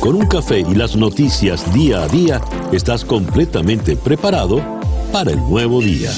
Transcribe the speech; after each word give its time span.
Con 0.00 0.14
un 0.14 0.26
café 0.26 0.60
y 0.60 0.74
las 0.76 0.94
noticias 0.94 1.72
día 1.74 2.04
a 2.04 2.08
día, 2.08 2.40
estás 2.72 3.04
completamente 3.04 3.96
preparado 3.96 4.62
para 5.12 5.32
el 5.32 5.38
nuevo 5.38 5.80
día. 5.80 6.12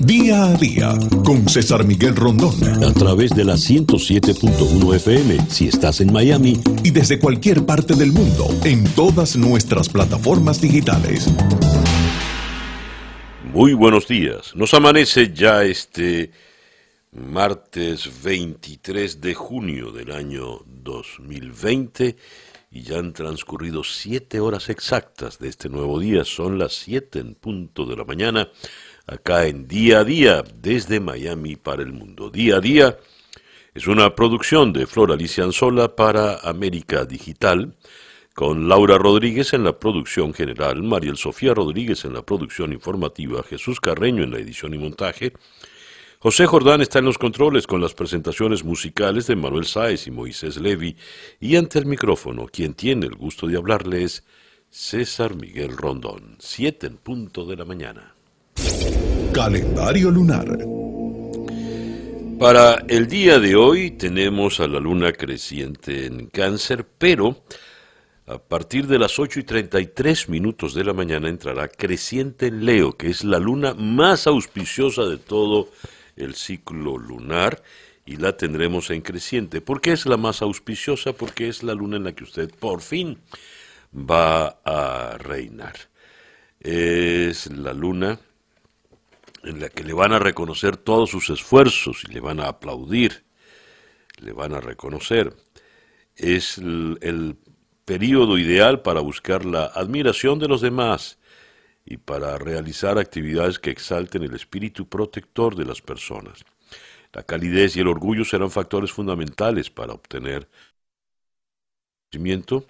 Día 0.00 0.44
a 0.44 0.54
día 0.54 0.94
con 1.24 1.48
César 1.48 1.84
Miguel 1.84 2.14
Rondón. 2.14 2.54
A 2.84 2.92
través 2.92 3.32
de 3.32 3.44
la 3.44 3.54
107.1 3.54 4.94
FM 4.94 5.38
si 5.48 5.66
estás 5.66 6.00
en 6.00 6.12
Miami. 6.12 6.60
Y 6.84 6.90
desde 6.90 7.18
cualquier 7.18 7.66
parte 7.66 7.96
del 7.96 8.12
mundo 8.12 8.46
en 8.62 8.84
todas 8.94 9.36
nuestras 9.36 9.88
plataformas 9.88 10.60
digitales. 10.60 11.26
Muy 13.52 13.74
buenos 13.74 14.06
días. 14.06 14.52
Nos 14.54 14.72
amanece 14.72 15.32
ya 15.34 15.64
este 15.64 16.30
martes 17.16 18.22
23 18.22 19.20
de 19.20 19.34
junio 19.34 19.90
del 19.90 20.12
año 20.12 20.60
2020 20.66 22.16
y 22.70 22.82
ya 22.82 22.98
han 22.98 23.14
transcurrido 23.14 23.82
siete 23.84 24.38
horas 24.38 24.68
exactas 24.68 25.38
de 25.38 25.48
este 25.48 25.70
nuevo 25.70 25.98
día. 25.98 26.24
Son 26.24 26.58
las 26.58 26.74
siete 26.74 27.20
en 27.20 27.34
punto 27.34 27.86
de 27.86 27.96
la 27.96 28.04
mañana 28.04 28.50
acá 29.06 29.46
en 29.46 29.66
Día 29.66 30.00
a 30.00 30.04
Día 30.04 30.44
desde 30.60 31.00
Miami 31.00 31.56
para 31.56 31.82
el 31.82 31.92
mundo. 31.92 32.28
Día 32.28 32.56
a 32.56 32.60
Día 32.60 32.98
es 33.74 33.86
una 33.86 34.14
producción 34.14 34.72
de 34.74 34.86
Flor 34.86 35.12
Alicia 35.12 35.44
Anzola 35.44 35.96
para 35.96 36.36
América 36.40 37.06
Digital 37.06 37.74
con 38.34 38.68
Laura 38.68 38.98
Rodríguez 38.98 39.54
en 39.54 39.64
la 39.64 39.78
producción 39.78 40.34
general, 40.34 40.82
Mariel 40.82 41.16
Sofía 41.16 41.54
Rodríguez 41.54 42.04
en 42.04 42.12
la 42.12 42.20
producción 42.20 42.74
informativa, 42.74 43.42
Jesús 43.42 43.80
Carreño 43.80 44.24
en 44.24 44.30
la 44.30 44.38
edición 44.38 44.74
y 44.74 44.78
montaje, 44.78 45.32
José 46.26 46.46
Jordán 46.46 46.80
está 46.80 46.98
en 46.98 47.04
los 47.04 47.18
controles 47.18 47.68
con 47.68 47.80
las 47.80 47.94
presentaciones 47.94 48.64
musicales 48.64 49.28
de 49.28 49.36
Manuel 49.36 49.64
Sáez 49.64 50.08
y 50.08 50.10
Moisés 50.10 50.56
Levi 50.56 50.96
y 51.38 51.54
ante 51.54 51.78
el 51.78 51.86
micrófono 51.86 52.46
quien 52.46 52.74
tiene 52.74 53.06
el 53.06 53.14
gusto 53.14 53.46
de 53.46 53.56
hablarle 53.56 54.02
es 54.02 54.24
César 54.68 55.36
Miguel 55.36 55.76
Rondón, 55.76 56.34
siete 56.40 56.88
en 56.88 56.96
punto 56.96 57.46
de 57.46 57.54
la 57.54 57.64
mañana. 57.64 58.12
Calendario 59.32 60.10
lunar. 60.10 60.58
Para 62.40 62.84
el 62.88 63.06
día 63.06 63.38
de 63.38 63.54
hoy 63.54 63.92
tenemos 63.92 64.58
a 64.58 64.66
la 64.66 64.80
luna 64.80 65.12
creciente 65.12 66.06
en 66.06 66.26
cáncer, 66.26 66.88
pero 66.98 67.44
a 68.26 68.38
partir 68.38 68.88
de 68.88 68.98
las 68.98 69.20
8 69.20 69.38
y 69.38 69.44
33 69.44 70.28
minutos 70.28 70.74
de 70.74 70.82
la 70.82 70.92
mañana 70.92 71.28
entrará 71.28 71.68
creciente 71.68 72.48
en 72.48 72.64
Leo, 72.64 72.96
que 72.96 73.10
es 73.10 73.22
la 73.22 73.38
luna 73.38 73.74
más 73.74 74.26
auspiciosa 74.26 75.04
de 75.04 75.18
todo 75.18 75.68
el 75.70 75.95
ciclo 76.34 76.98
lunar 76.98 77.62
y 78.04 78.16
la 78.16 78.36
tendremos 78.36 78.90
en 78.90 79.02
creciente. 79.02 79.60
¿Por 79.60 79.80
qué 79.80 79.92
es 79.92 80.06
la 80.06 80.16
más 80.16 80.40
auspiciosa? 80.40 81.12
Porque 81.12 81.48
es 81.48 81.62
la 81.62 81.74
luna 81.74 81.96
en 81.96 82.04
la 82.04 82.12
que 82.12 82.24
usted 82.24 82.50
por 82.54 82.80
fin 82.80 83.18
va 83.92 84.60
a 84.64 85.18
reinar. 85.18 85.74
Es 86.60 87.48
la 87.50 87.72
luna 87.72 88.20
en 89.42 89.60
la 89.60 89.68
que 89.68 89.84
le 89.84 89.92
van 89.92 90.12
a 90.12 90.18
reconocer 90.18 90.76
todos 90.76 91.10
sus 91.10 91.30
esfuerzos 91.30 92.04
y 92.08 92.12
le 92.12 92.20
van 92.20 92.40
a 92.40 92.48
aplaudir, 92.48 93.24
le 94.18 94.32
van 94.32 94.54
a 94.54 94.60
reconocer. 94.60 95.34
Es 96.16 96.58
el, 96.58 96.98
el 97.02 97.36
periodo 97.84 98.38
ideal 98.38 98.82
para 98.82 99.00
buscar 99.00 99.44
la 99.44 99.66
admiración 99.66 100.38
de 100.38 100.48
los 100.48 100.60
demás 100.60 101.18
y 101.86 101.98
para 101.98 102.36
realizar 102.36 102.98
actividades 102.98 103.60
que 103.60 103.70
exalten 103.70 104.24
el 104.24 104.34
espíritu 104.34 104.88
protector 104.88 105.54
de 105.54 105.64
las 105.64 105.80
personas. 105.80 106.44
La 107.12 107.22
calidez 107.22 107.76
y 107.76 107.80
el 107.80 107.86
orgullo 107.86 108.24
serán 108.24 108.50
factores 108.50 108.90
fundamentales 108.90 109.70
para 109.70 109.92
obtener 109.92 110.48
conocimiento. 112.10 112.66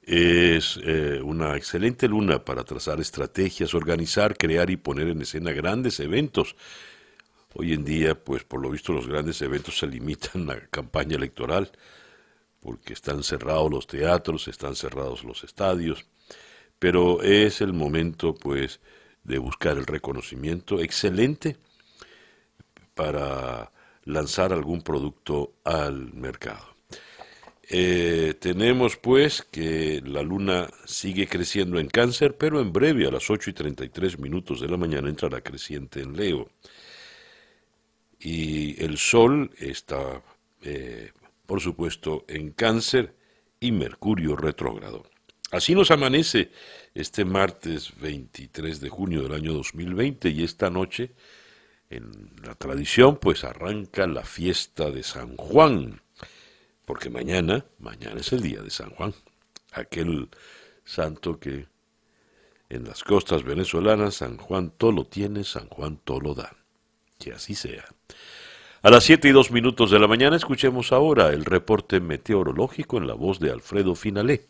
Es 0.00 0.78
eh, 0.84 1.20
una 1.22 1.56
excelente 1.56 2.08
luna 2.08 2.42
para 2.44 2.62
trazar 2.62 3.00
estrategias, 3.00 3.74
organizar, 3.74 4.36
crear 4.36 4.70
y 4.70 4.76
poner 4.76 5.08
en 5.08 5.20
escena 5.20 5.50
grandes 5.52 5.98
eventos. 5.98 6.54
Hoy 7.54 7.72
en 7.72 7.84
día, 7.84 8.14
pues 8.14 8.44
por 8.44 8.62
lo 8.62 8.70
visto 8.70 8.92
los 8.92 9.08
grandes 9.08 9.42
eventos 9.42 9.78
se 9.78 9.88
limitan 9.88 10.48
a 10.50 10.60
campaña 10.68 11.16
electoral, 11.16 11.72
porque 12.60 12.92
están 12.92 13.24
cerrados 13.24 13.70
los 13.70 13.86
teatros, 13.86 14.46
están 14.46 14.76
cerrados 14.76 15.24
los 15.24 15.42
estadios 15.42 16.06
pero 16.78 17.22
es 17.22 17.60
el 17.60 17.72
momento 17.72 18.34
pues 18.34 18.80
de 19.24 19.38
buscar 19.38 19.76
el 19.76 19.86
reconocimiento 19.86 20.80
excelente 20.80 21.56
para 22.94 23.72
lanzar 24.04 24.52
algún 24.52 24.82
producto 24.82 25.54
al 25.64 26.12
mercado. 26.14 26.78
Eh, 27.70 28.34
tenemos 28.40 28.96
pues 28.96 29.42
que 29.42 30.02
la 30.04 30.22
luna 30.22 30.68
sigue 30.86 31.26
creciendo 31.26 31.78
en 31.78 31.88
cáncer, 31.88 32.36
pero 32.38 32.60
en 32.60 32.72
breve 32.72 33.06
a 33.06 33.10
las 33.10 33.28
8 33.28 33.50
y 33.50 33.52
33 33.52 34.18
minutos 34.18 34.60
de 34.60 34.68
la 34.68 34.78
mañana 34.78 35.10
entrará 35.10 35.42
creciente 35.42 36.00
en 36.00 36.16
Leo. 36.16 36.50
Y 38.18 38.82
el 38.82 38.96
Sol 38.96 39.50
está, 39.58 40.22
eh, 40.62 41.12
por 41.46 41.60
supuesto, 41.60 42.24
en 42.26 42.52
cáncer 42.52 43.14
y 43.60 43.70
Mercurio 43.72 44.34
retrógrado. 44.34 45.04
Así 45.50 45.74
nos 45.74 45.90
amanece 45.90 46.50
este 46.94 47.24
martes 47.24 47.92
23 48.00 48.80
de 48.80 48.88
junio 48.90 49.22
del 49.22 49.32
año 49.32 49.54
2020 49.54 50.28
y 50.28 50.44
esta 50.44 50.68
noche, 50.68 51.12
en 51.88 52.30
la 52.44 52.54
tradición, 52.54 53.16
pues 53.16 53.44
arranca 53.44 54.06
la 54.06 54.24
fiesta 54.24 54.90
de 54.90 55.02
San 55.02 55.36
Juan, 55.36 56.02
porque 56.84 57.08
mañana, 57.08 57.64
mañana 57.78 58.20
es 58.20 58.32
el 58.32 58.42
día 58.42 58.60
de 58.60 58.68
San 58.68 58.90
Juan, 58.90 59.14
aquel 59.72 60.28
santo 60.84 61.38
que 61.38 61.66
en 62.68 62.84
las 62.84 63.02
costas 63.02 63.42
venezolanas 63.42 64.16
San 64.16 64.36
Juan 64.36 64.70
todo 64.76 64.92
lo 64.92 65.04
tiene, 65.06 65.44
San 65.44 65.68
Juan 65.68 65.98
todo 66.04 66.20
lo 66.20 66.34
da. 66.34 66.54
Que 67.18 67.32
así 67.32 67.54
sea. 67.54 67.84
A 68.82 68.90
las 68.90 69.04
siete 69.04 69.28
y 69.28 69.32
dos 69.32 69.50
minutos 69.50 69.90
de 69.90 69.98
la 69.98 70.06
mañana 70.06 70.36
escuchemos 70.36 70.92
ahora 70.92 71.30
el 71.30 71.46
reporte 71.46 72.00
meteorológico 72.00 72.98
en 72.98 73.06
la 73.06 73.14
voz 73.14 73.40
de 73.40 73.50
Alfredo 73.50 73.94
Finalé. 73.94 74.46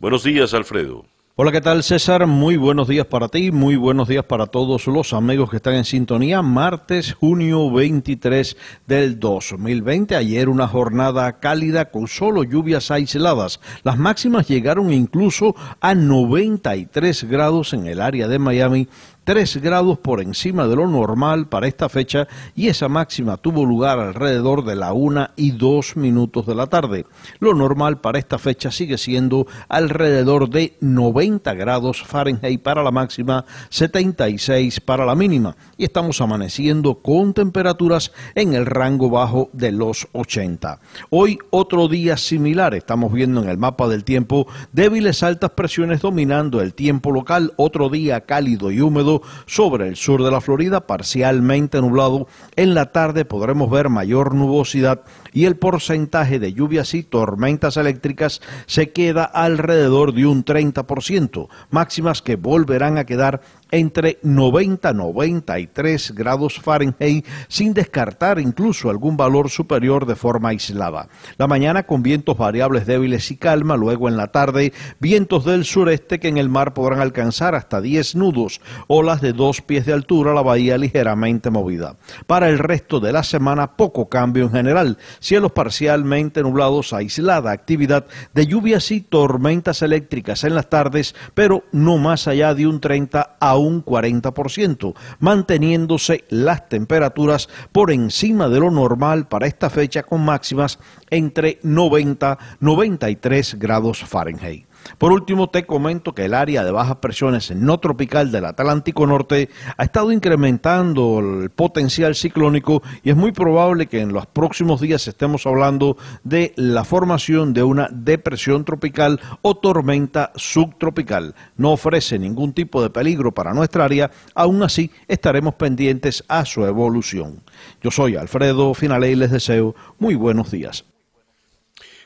Buenos 0.00 0.24
días, 0.24 0.54
Alfredo. 0.54 1.04
Hola, 1.36 1.52
¿qué 1.52 1.60
tal 1.60 1.82
César? 1.82 2.26
Muy 2.26 2.56
buenos 2.56 2.88
días 2.88 3.04
para 3.04 3.28
ti, 3.28 3.50
muy 3.50 3.76
buenos 3.76 4.08
días 4.08 4.24
para 4.24 4.46
todos 4.46 4.86
los 4.86 5.12
amigos 5.12 5.50
que 5.50 5.56
están 5.56 5.74
en 5.74 5.84
sintonía. 5.84 6.40
Martes, 6.40 7.12
junio 7.12 7.70
23 7.70 8.56
del 8.86 9.20
2020. 9.20 10.16
Ayer 10.16 10.48
una 10.48 10.66
jornada 10.68 11.38
cálida 11.38 11.90
con 11.90 12.08
solo 12.08 12.44
lluvias 12.44 12.90
aisladas. 12.90 13.60
Las 13.82 13.98
máximas 13.98 14.48
llegaron 14.48 14.90
incluso 14.90 15.54
a 15.82 15.94
93 15.94 17.24
grados 17.24 17.74
en 17.74 17.86
el 17.86 18.00
área 18.00 18.26
de 18.26 18.38
Miami 18.38 18.88
3 19.30 19.58
grados 19.58 19.96
por 19.96 20.20
encima 20.20 20.66
de 20.66 20.74
lo 20.74 20.88
normal 20.88 21.46
para 21.46 21.68
esta 21.68 21.88
fecha 21.88 22.26
y 22.56 22.66
esa 22.66 22.88
máxima 22.88 23.36
tuvo 23.36 23.64
lugar 23.64 24.00
alrededor 24.00 24.64
de 24.64 24.74
la 24.74 24.92
1 24.92 25.28
y 25.36 25.52
2 25.52 25.96
minutos 25.98 26.46
de 26.46 26.56
la 26.56 26.66
tarde. 26.66 27.06
Lo 27.38 27.54
normal 27.54 28.00
para 28.00 28.18
esta 28.18 28.40
fecha 28.40 28.72
sigue 28.72 28.98
siendo 28.98 29.46
alrededor 29.68 30.50
de 30.50 30.76
90 30.80 31.54
grados 31.54 32.02
Fahrenheit 32.02 32.60
para 32.60 32.82
la 32.82 32.90
máxima, 32.90 33.44
76 33.68 34.80
para 34.80 35.06
la 35.06 35.14
mínima 35.14 35.54
y 35.76 35.84
estamos 35.84 36.20
amaneciendo 36.20 36.96
con 36.96 37.32
temperaturas 37.32 38.10
en 38.34 38.54
el 38.54 38.66
rango 38.66 39.10
bajo 39.10 39.48
de 39.52 39.70
los 39.70 40.08
80. 40.10 40.80
Hoy 41.10 41.38
otro 41.50 41.86
día 41.86 42.16
similar, 42.16 42.74
estamos 42.74 43.12
viendo 43.12 43.40
en 43.40 43.48
el 43.48 43.58
mapa 43.58 43.86
del 43.86 44.02
tiempo 44.02 44.48
débiles 44.72 45.22
altas 45.22 45.52
presiones 45.52 46.00
dominando 46.00 46.60
el 46.60 46.74
tiempo 46.74 47.12
local, 47.12 47.52
otro 47.54 47.90
día 47.90 48.22
cálido 48.22 48.72
y 48.72 48.80
húmedo 48.80 49.19
sobre 49.46 49.88
el 49.88 49.96
sur 49.96 50.22
de 50.22 50.30
la 50.30 50.40
Florida, 50.40 50.86
parcialmente 50.86 51.80
nublado. 51.80 52.26
En 52.56 52.74
la 52.74 52.92
tarde 52.92 53.24
podremos 53.24 53.70
ver 53.70 53.88
mayor 53.88 54.34
nubosidad 54.34 55.02
y 55.32 55.44
el 55.44 55.56
porcentaje 55.56 56.38
de 56.38 56.52
lluvias 56.52 56.94
y 56.94 57.02
tormentas 57.02 57.76
eléctricas 57.76 58.40
se 58.66 58.90
queda 58.90 59.24
alrededor 59.24 60.14
de 60.14 60.26
un 60.26 60.44
30%, 60.44 61.48
máximas 61.70 62.22
que 62.22 62.36
volverán 62.36 62.98
a 62.98 63.04
quedar 63.04 63.42
entre 63.70 64.18
90 64.22 64.90
y 64.90 64.94
93 64.94 66.14
grados 66.14 66.60
Fahrenheit, 66.60 67.26
sin 67.48 67.74
descartar 67.74 68.38
incluso 68.38 68.90
algún 68.90 69.16
valor 69.16 69.50
superior 69.50 70.06
de 70.06 70.16
forma 70.16 70.50
aislada. 70.50 71.08
La 71.36 71.46
mañana 71.46 71.84
con 71.84 72.02
vientos 72.02 72.36
variables 72.36 72.86
débiles 72.86 73.30
y 73.30 73.36
calma, 73.36 73.76
luego 73.76 74.08
en 74.08 74.16
la 74.16 74.28
tarde 74.28 74.72
vientos 74.98 75.44
del 75.44 75.64
sureste 75.64 76.18
que 76.18 76.28
en 76.28 76.38
el 76.38 76.48
mar 76.48 76.74
podrán 76.74 77.00
alcanzar 77.00 77.54
hasta 77.54 77.80
10 77.80 78.16
nudos, 78.16 78.60
olas 78.86 79.20
de 79.20 79.32
dos 79.32 79.60
pies 79.60 79.86
de 79.86 79.92
altura, 79.92 80.34
la 80.34 80.42
bahía 80.42 80.78
ligeramente 80.78 81.50
movida. 81.50 81.96
Para 82.26 82.48
el 82.48 82.58
resto 82.58 83.00
de 83.00 83.12
la 83.12 83.22
semana 83.22 83.76
poco 83.76 84.08
cambio 84.08 84.44
en 84.44 84.52
general, 84.52 84.98
cielos 85.18 85.52
parcialmente 85.52 86.42
nublados, 86.42 86.92
aislada 86.92 87.50
actividad 87.52 88.06
de 88.34 88.46
lluvias 88.46 88.90
y 88.90 89.00
tormentas 89.00 89.82
eléctricas 89.82 90.44
en 90.44 90.54
las 90.54 90.68
tardes, 90.68 91.14
pero 91.34 91.64
no 91.72 91.98
más 91.98 92.26
allá 92.26 92.54
de 92.54 92.66
un 92.66 92.80
30 92.80 93.36
a 93.38 93.56
un 93.60 93.84
40%, 93.84 94.94
manteniéndose 95.18 96.24
las 96.28 96.68
temperaturas 96.68 97.48
por 97.72 97.90
encima 97.90 98.48
de 98.48 98.60
lo 98.60 98.70
normal 98.70 99.28
para 99.28 99.46
esta 99.46 99.70
fecha 99.70 100.02
con 100.02 100.24
máximas 100.24 100.78
entre 101.10 101.58
90 101.62 102.38
y 102.60 102.64
93 102.64 103.58
grados 103.58 104.04
Fahrenheit. 104.04 104.69
Por 104.98 105.12
último, 105.12 105.48
te 105.48 105.66
comento 105.66 106.14
que 106.14 106.24
el 106.24 106.34
área 106.34 106.64
de 106.64 106.70
bajas 106.70 106.96
presiones 106.96 107.50
no 107.54 107.78
tropical 107.78 108.30
del 108.30 108.44
Atlántico 108.44 109.06
Norte 109.06 109.48
ha 109.76 109.84
estado 109.84 110.12
incrementando 110.12 111.20
el 111.20 111.50
potencial 111.50 112.14
ciclónico 112.14 112.82
y 113.02 113.10
es 113.10 113.16
muy 113.16 113.32
probable 113.32 113.86
que 113.86 114.00
en 114.00 114.12
los 114.12 114.26
próximos 114.26 114.80
días 114.80 115.06
estemos 115.08 115.46
hablando 115.46 115.96
de 116.24 116.52
la 116.56 116.84
formación 116.84 117.52
de 117.52 117.62
una 117.62 117.88
depresión 117.90 118.64
tropical 118.64 119.20
o 119.42 119.56
tormenta 119.56 120.32
subtropical. 120.36 121.34
No 121.56 121.72
ofrece 121.72 122.18
ningún 122.18 122.52
tipo 122.52 122.82
de 122.82 122.90
peligro 122.90 123.32
para 123.32 123.54
nuestra 123.54 123.84
área, 123.84 124.10
aún 124.34 124.62
así 124.62 124.90
estaremos 125.08 125.54
pendientes 125.54 126.24
a 126.28 126.44
su 126.44 126.64
evolución. 126.64 127.42
Yo 127.82 127.90
soy 127.90 128.16
Alfredo 128.16 128.74
Finale 128.74 129.10
y 129.10 129.16
les 129.16 129.30
deseo 129.30 129.74
muy 129.98 130.14
buenos 130.14 130.50
días. 130.50 130.84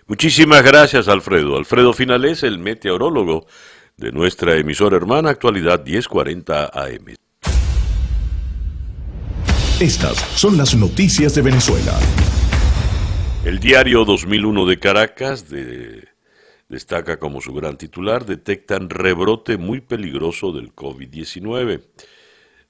Muchísimas 0.06 0.62
gracias, 0.62 1.08
Alfredo. 1.08 1.56
Alfredo 1.56 1.94
Finales, 1.94 2.42
el 2.42 2.58
meteorólogo 2.58 3.46
de 3.96 4.12
nuestra 4.12 4.54
emisora 4.54 4.98
hermana 4.98 5.30
Actualidad 5.30 5.82
1040 5.82 6.66
AM. 6.66 7.14
Estas 9.80 10.18
son 10.38 10.58
las 10.58 10.74
noticias 10.74 11.34
de 11.34 11.40
Venezuela. 11.40 11.98
El 13.46 13.58
diario 13.60 14.04
2001 14.04 14.66
de 14.66 14.78
Caracas 14.78 15.46
destaca 16.68 17.18
como 17.18 17.40
su 17.40 17.54
gran 17.54 17.78
titular, 17.78 18.26
detectan 18.26 18.90
rebrote 18.90 19.56
muy 19.56 19.80
peligroso 19.80 20.52
del 20.52 20.74
COVID-19. 20.74 21.82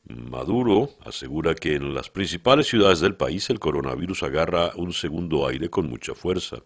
Maduro 0.05 0.91
asegura 1.05 1.57
que 1.57 1.75
en 1.75 1.95
las 1.95 2.11
principales 2.11 2.69
ciudades 2.69 3.01
del 3.01 3.17
país 3.17 3.51
el 3.51 3.59
coronavirus 3.59 4.23
agarra 4.23 4.71
un 4.77 4.93
segundo 4.93 5.49
aire 5.49 5.69
con 5.69 5.89
mucha 5.89 6.15
fuerza 6.15 6.59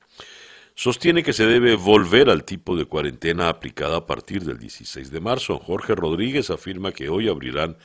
sostiene 0.79 1.25
que 1.25 1.33
se 1.33 1.45
debe 1.45 1.75
volver 1.75 2.31
al 2.31 2.45
tipo 2.45 2.77
de 2.77 2.85
cuarentena 2.85 3.49
aplicada 3.49 3.97
a 3.97 4.07
partir 4.07 4.45
del 4.45 4.61
16 4.61 5.11
de 5.11 5.21
marzo. 5.21 5.59
Jorge 5.59 5.97
Rodríguez 5.97 6.51
afirma 6.51 6.93
que 6.93 7.09
hoy 7.09 7.29
abrirán 7.29 7.77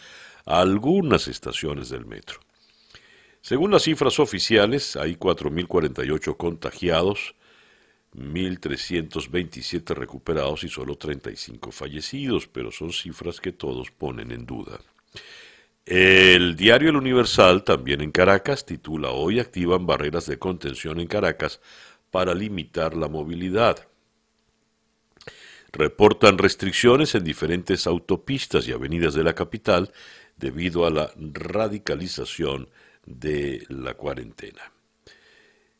algunas 0.45 1.27
estaciones 1.27 1.89
del 1.89 2.05
metro. 2.05 2.39
Según 3.41 3.71
las 3.71 3.81
cifras 3.81 4.19
oficiales, 4.19 4.95
hay 4.95 5.15
4.048 5.15 6.37
contagiados, 6.37 7.33
1.327 8.15 9.95
recuperados 9.95 10.63
y 10.63 10.69
solo 10.69 10.95
35 10.95 11.71
fallecidos, 11.71 12.45
pero 12.45 12.71
son 12.71 12.93
cifras 12.93 13.41
que 13.41 13.51
todos 13.51 13.89
ponen 13.89 14.29
en 14.29 14.45
duda. 14.45 14.79
El 15.87 16.55
diario 16.55 16.91
El 16.91 16.95
Universal, 16.95 17.63
también 17.63 18.01
en 18.01 18.11
Caracas, 18.11 18.67
titula 18.67 19.09
Hoy 19.09 19.39
activan 19.39 19.87
barreras 19.87 20.27
de 20.27 20.37
contención 20.37 20.99
en 20.99 21.07
Caracas 21.07 21.59
para 22.13 22.35
limitar 22.35 22.95
la 22.95 23.07
movilidad. 23.07 23.87
Reportan 25.71 26.37
restricciones 26.37 27.15
en 27.15 27.23
diferentes 27.23 27.87
autopistas 27.87 28.67
y 28.67 28.71
avenidas 28.71 29.15
de 29.15 29.23
la 29.23 29.33
capital 29.33 29.91
debido 30.37 30.85
a 30.85 30.91
la 30.91 31.11
radicalización 31.17 32.69
de 33.03 33.65
la 33.69 33.95
cuarentena. 33.95 34.61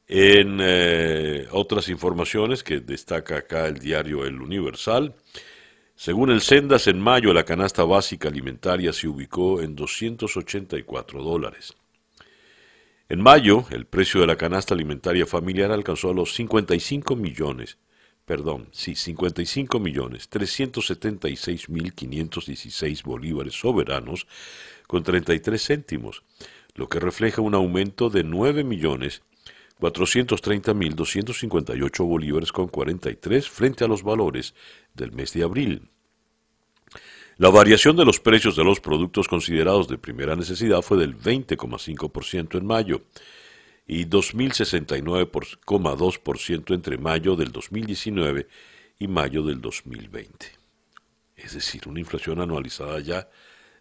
En 0.07 0.57
eh, 0.59 1.47
otras 1.51 1.87
informaciones 1.89 2.63
que 2.63 2.79
destaca 2.79 3.37
acá 3.37 3.67
el 3.67 3.77
diario 3.77 4.25
El 4.25 4.41
Universal, 4.41 5.13
según 5.95 6.31
el 6.31 6.41
Sendas, 6.41 6.87
en 6.87 6.99
mayo 6.99 7.31
la 7.31 7.45
canasta 7.45 7.83
básica 7.83 8.27
alimentaria 8.27 8.91
se 8.91 9.07
ubicó 9.07 9.61
en 9.61 9.75
284 9.75 11.21
dólares. 11.21 11.75
En 13.09 13.21
mayo, 13.21 13.65
el 13.69 13.85
precio 13.85 14.21
de 14.21 14.27
la 14.27 14.37
canasta 14.37 14.73
alimentaria 14.73 15.25
familiar 15.25 15.71
alcanzó 15.71 16.13
los 16.13 16.33
55 16.35 17.15
millones, 17.17 17.77
perdón, 18.25 18.69
sí, 18.71 18.95
55 18.95 19.77
millones 19.79 20.29
376 20.29 21.69
mil 21.69 21.93
516 21.93 23.03
bolívares 23.03 23.55
soberanos 23.55 24.25
con 24.87 25.03
33 25.03 25.61
céntimos, 25.61 26.23
lo 26.75 26.87
que 26.87 27.01
refleja 27.01 27.41
un 27.41 27.55
aumento 27.55 28.09
de 28.09 28.23
9 28.23 28.63
millones 28.63 29.21
430 29.79 30.73
mil 30.73 30.95
258 30.95 32.05
bolívares 32.05 32.53
con 32.53 32.69
43 32.69 33.49
frente 33.49 33.83
a 33.83 33.87
los 33.89 34.01
valores 34.01 34.55
del 34.93 35.11
mes 35.11 35.33
de 35.33 35.43
abril. 35.43 35.89
La 37.37 37.49
variación 37.49 37.95
de 37.95 38.05
los 38.05 38.19
precios 38.19 38.55
de 38.55 38.63
los 38.63 38.79
productos 38.79 39.27
considerados 39.27 39.87
de 39.87 39.97
primera 39.97 40.35
necesidad 40.35 40.83
fue 40.83 40.99
del 40.99 41.17
20,5% 41.17 42.59
en 42.59 42.65
mayo 42.65 43.01
y 43.87 44.05
2.069,2% 44.05 46.75
entre 46.75 46.99
mayo 46.99 47.35
del 47.35 47.51
2019 47.51 48.47
y 48.99 49.07
mayo 49.07 49.41
del 49.43 49.61
2020. 49.61 50.45
Es 51.35 51.55
decir, 51.55 51.87
una 51.87 51.99
inflación 51.99 52.39
anualizada 52.39 52.99
ya 52.99 53.27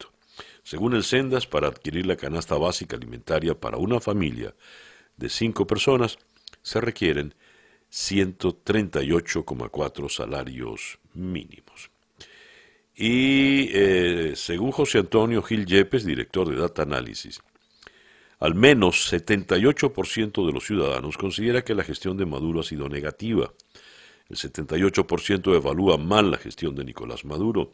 Según 0.63 0.95
el 0.95 1.05
Sendas, 1.05 1.47
para 1.47 1.69
adquirir 1.69 2.05
la 2.07 2.17
canasta 2.17 2.57
básica 2.57 2.97
alimentaria 2.97 3.59
para 3.59 3.79
una 3.79 4.01
familia 4.01 4.55
de 5.17 5.31
cinco 5.31 5.67
personas, 5.67 6.19
se 6.63 6.81
requieren 6.81 7.35
138,4 7.95 10.09
salarios 10.09 10.99
mínimos. 11.15 11.91
Y 12.97 13.69
eh, 13.73 14.33
según 14.35 14.73
José 14.73 14.99
Antonio 14.99 15.41
Gil 15.43 15.65
Yepes, 15.65 16.05
director 16.05 16.49
de 16.49 16.57
Data 16.57 16.83
Analysis, 16.83 17.41
al 18.41 18.57
menos 18.57 19.13
78% 19.13 20.45
de 20.45 20.53
los 20.53 20.67
ciudadanos 20.67 21.17
considera 21.17 21.63
que 21.63 21.77
la 21.77 21.85
gestión 21.85 22.17
de 22.17 22.27
Maduro 22.27 22.59
ha 22.61 22.65
sido 22.65 22.89
negativa. 22.89 23.53
El 24.29 24.39
78% 24.39 25.55
evalúa 25.55 25.97
mal 25.97 26.33
la 26.33 26.39
gestión 26.39 26.75
de 26.75 26.85
Nicolás 26.85 27.25
Maduro. 27.25 27.71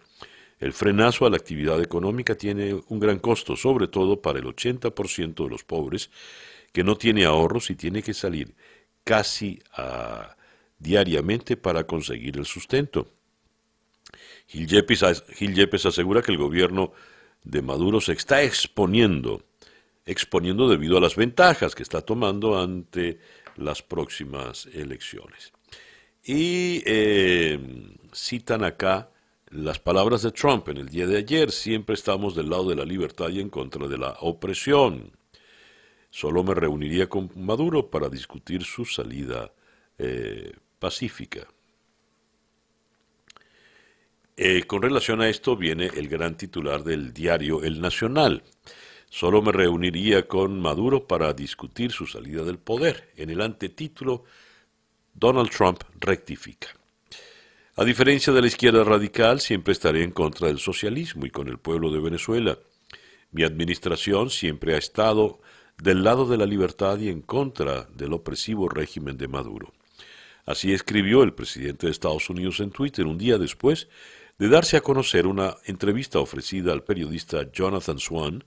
El 0.59 0.75
frenazo 0.75 1.25
a 1.25 1.31
la 1.31 1.39
actividad 1.39 1.81
económica 1.81 2.35
tiene 2.35 2.79
un 2.89 3.01
gran 3.01 3.21
costo, 3.21 3.57
sobre 3.57 3.89
todo 3.89 4.21
para 4.21 4.39
el 4.39 4.45
80% 4.45 5.45
de 5.45 5.49
los 5.49 5.65
pobres 5.65 6.11
que 6.73 6.85
no 6.85 6.97
tiene 6.97 7.25
ahorros 7.25 7.71
y 7.71 7.75
tiene 7.75 8.03
que 8.03 8.13
salir 8.13 8.55
casi 9.05 9.63
ah, 9.77 10.37
diariamente 10.79 11.57
para 11.57 11.85
conseguir 11.85 12.37
el 12.39 12.47
sustento. 12.47 13.09
Gil 14.47 14.67
Yepes, 14.67 15.87
asegura 15.87 16.23
que 16.23 16.33
el 16.33 16.39
gobierno 16.39 16.93
de 17.45 17.63
Maduro 17.63 18.01
se 18.01 18.13
está 18.13 18.43
exponiendo, 18.43 19.45
exponiendo 20.05 20.69
debido 20.69 20.99
a 20.99 21.01
las 21.01 21.15
ventajas 21.15 21.75
que 21.75 21.85
está 21.85 22.01
tomando 22.01 22.61
ante 22.61 23.21
las 23.57 23.83
próximas 23.83 24.67
elecciones. 24.73 25.53
Y 26.25 26.83
eh, 26.85 27.59
citan 28.13 28.65
acá 28.65 29.11
las 29.51 29.79
palabras 29.79 30.23
de 30.23 30.33
Trump 30.33 30.69
en 30.69 30.79
el 30.79 30.89
día 30.89 31.07
de 31.07 31.19
ayer, 31.19 31.51
siempre 31.51 31.95
estamos 31.95 32.35
del 32.35 32.51
lado 32.51 32.69
de 32.69 32.77
la 32.77 32.85
libertad 32.85 33.29
y 33.31 33.41
en 33.41 33.51
contra 33.51 33.89
de 33.89 33.99
la 33.99 34.17
opresión. 34.21 35.13
Solo 36.11 36.43
me 36.43 36.55
reuniría 36.55 37.09
con 37.09 37.31
Maduro 37.37 37.89
para 37.89 38.09
discutir 38.09 38.65
su 38.65 38.85
salida 38.85 39.53
eh, 39.99 40.53
pacífica. 40.79 41.47
Eh, 44.37 44.65
con 44.65 44.83
relación 44.83 45.21
a 45.21 45.29
esto 45.29 45.57
viene 45.57 45.87
el 45.95 46.09
gran 46.09 46.37
titular 46.37 46.83
del 46.83 47.13
diario 47.13 47.63
El 47.63 47.81
Nacional. 47.81 48.43
Solo 49.09 49.43
me 49.43 49.53
reuniría 49.53 50.27
con 50.27 50.61
Maduro 50.61 51.07
para 51.07 51.33
discutir 51.33 51.93
su 51.93 52.07
salida 52.07 52.43
del 52.43 52.59
poder. 52.59 53.11
En 53.17 53.31
el 53.31 53.41
antetítulo, 53.41 54.25
Donald 55.13 55.51
Trump 55.51 55.83
rectifica. 55.99 56.69
A 57.77 57.85
diferencia 57.85 58.33
de 58.33 58.41
la 58.41 58.47
izquierda 58.47 58.83
radical, 58.83 59.41
siempre 59.41 59.73
estaré 59.73 60.05
en 60.05 60.11
contra 60.11 60.49
del 60.49 60.59
socialismo 60.59 61.27
y 61.27 61.31
con 61.31 61.49
el 61.49 61.59
pueblo 61.59 61.91
de 61.91 62.01
Venezuela. 62.01 62.59
Mi 63.33 63.43
administración 63.43 64.31
siempre 64.31 64.75
ha 64.75 64.79
estado 64.79 65.41
del 65.83 66.05
lado 66.05 66.27
de 66.27 66.37
la 66.37 66.47
libertad 66.47 66.99
y 66.99 67.09
en 67.09 67.23
contra 67.23 67.85
del 67.95 68.13
opresivo 68.13 68.69
régimen 68.69 69.17
de 69.17 69.29
Maduro. 69.29 69.73
Así 70.45 70.73
escribió 70.73 71.23
el 71.23 71.33
presidente 71.33 71.87
de 71.87 71.93
Estados 71.93 72.29
Unidos 72.29 72.61
en 72.61 72.71
Twitter 72.71 73.07
un 73.07 73.19
día 73.19 73.39
después 73.39 73.89
de 74.39 74.49
darse 74.49 74.77
a 74.77 74.81
conocer 74.81 75.27
una 75.27 75.57
entrevista 75.67 76.19
ofrecida 76.19 76.73
al 76.73 76.83
periodista 76.83 77.51
Jonathan 77.53 77.99
Swan, 77.99 78.45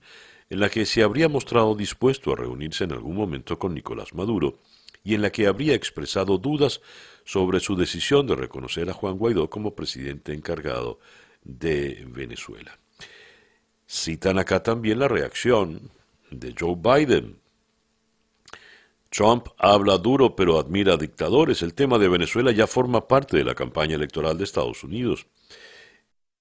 en 0.50 0.60
la 0.60 0.68
que 0.68 0.86
se 0.86 1.02
habría 1.02 1.28
mostrado 1.28 1.74
dispuesto 1.74 2.32
a 2.32 2.36
reunirse 2.36 2.84
en 2.84 2.92
algún 2.92 3.16
momento 3.16 3.58
con 3.58 3.74
Nicolás 3.74 4.12
Maduro 4.12 4.58
y 5.02 5.14
en 5.14 5.22
la 5.22 5.30
que 5.30 5.46
habría 5.46 5.74
expresado 5.74 6.38
dudas 6.38 6.80
sobre 7.24 7.60
su 7.60 7.76
decisión 7.76 8.26
de 8.26 8.36
reconocer 8.36 8.90
a 8.90 8.92
Juan 8.92 9.16
Guaidó 9.16 9.48
como 9.48 9.74
presidente 9.74 10.32
encargado 10.32 10.98
de 11.42 12.04
Venezuela. 12.08 12.78
Citan 13.86 14.38
acá 14.38 14.62
también 14.62 14.98
la 14.98 15.08
reacción 15.08 15.90
de 16.40 16.54
Joe 16.58 16.76
Biden. 16.76 17.38
Trump 19.10 19.46
habla 19.58 19.96
duro 19.98 20.34
pero 20.34 20.58
admira 20.58 20.94
a 20.94 20.96
dictadores. 20.96 21.62
El 21.62 21.74
tema 21.74 21.98
de 21.98 22.08
Venezuela 22.08 22.50
ya 22.50 22.66
forma 22.66 23.06
parte 23.06 23.36
de 23.36 23.44
la 23.44 23.54
campaña 23.54 23.94
electoral 23.94 24.36
de 24.36 24.44
Estados 24.44 24.82
Unidos. 24.82 25.26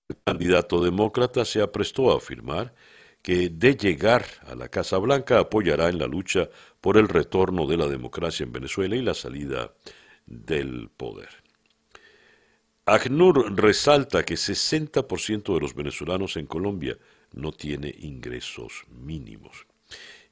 El 0.10 0.18
candidato 0.26 0.84
demócrata 0.84 1.46
se 1.46 1.62
aprestó 1.62 2.12
a 2.12 2.18
afirmar 2.18 2.74
que 3.22 3.50
de 3.50 3.76
llegar 3.76 4.26
a 4.48 4.56
la 4.56 4.70
Casa 4.70 4.98
Blanca 4.98 5.40
apoyará 5.40 5.90
en 5.90 5.98
la 5.98 6.08
lucha 6.08 6.50
por 6.82 6.98
el 6.98 7.08
retorno 7.08 7.66
de 7.68 7.78
la 7.78 7.88
democracia 7.88 8.44
en 8.44 8.52
Venezuela 8.52 8.96
y 8.96 9.02
la 9.02 9.14
salida 9.14 9.74
del 10.26 10.90
poder. 10.90 11.30
ACNUR 12.86 13.56
resalta 13.56 14.24
que 14.24 14.34
60% 14.34 15.54
de 15.54 15.60
los 15.62 15.74
venezolanos 15.74 16.36
en 16.36 16.48
Colombia 16.48 16.98
no 17.32 17.54
tiene 17.54 17.96
ingresos 17.98 18.84
mínimos. 18.90 19.66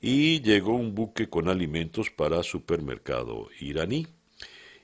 Y 0.01 0.41
llegó 0.41 0.74
un 0.75 0.96
buque 0.96 1.29
con 1.29 1.48
alimentos 1.48 2.10
para 2.10 2.41
supermercado 2.41 3.50
iraní. 3.60 4.08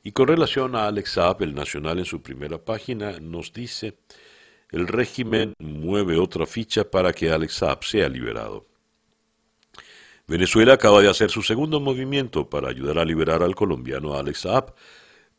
Y 0.03 0.12
con 0.12 0.27
relación 0.27 0.75
a 0.75 0.88
Alex 0.88 1.13
Saab, 1.13 1.41
el 1.41 1.55
Nacional 1.55 2.00
en 2.00 2.05
su 2.05 2.21
primera 2.21 2.63
página 2.63 3.19
nos 3.19 3.51
dice 3.51 3.97
el 4.71 4.88
régimen 4.88 5.53
mueve 5.59 6.17
otra 6.17 6.45
ficha 6.45 6.89
para 6.89 7.13
que 7.13 7.31
Alex 7.31 7.53
Saab 7.53 7.83
sea 7.83 8.07
liberado. 8.07 8.67
Venezuela 10.27 10.74
acaba 10.74 11.01
de 11.01 11.09
hacer 11.09 11.29
su 11.29 11.41
segundo 11.41 11.79
movimiento 11.79 12.50
para 12.50 12.69
ayudar 12.69 13.00
a 13.00 13.05
liberar 13.05 13.41
al 13.43 13.55
colombiano 13.55 14.13
Alex 14.15 14.41
Saab, 14.41 14.75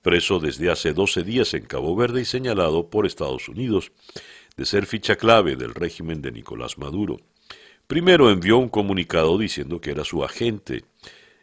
preso 0.00 0.40
desde 0.40 0.70
hace 0.70 0.94
12 0.94 1.24
días 1.24 1.52
en 1.52 1.66
Cabo 1.66 1.94
Verde 1.94 2.22
y 2.22 2.24
señalado 2.24 2.88
por 2.88 3.04
Estados 3.04 3.48
Unidos 3.48 3.92
de 4.56 4.64
ser 4.64 4.86
ficha 4.86 5.16
clave 5.16 5.56
del 5.56 5.74
régimen 5.74 6.22
de 6.22 6.32
Nicolás 6.32 6.78
Maduro. 6.78 7.18
Primero 7.88 8.30
envió 8.30 8.58
un 8.58 8.68
comunicado 8.68 9.38
diciendo 9.38 9.80
que 9.80 9.92
era 9.92 10.04
su 10.04 10.22
agente, 10.22 10.84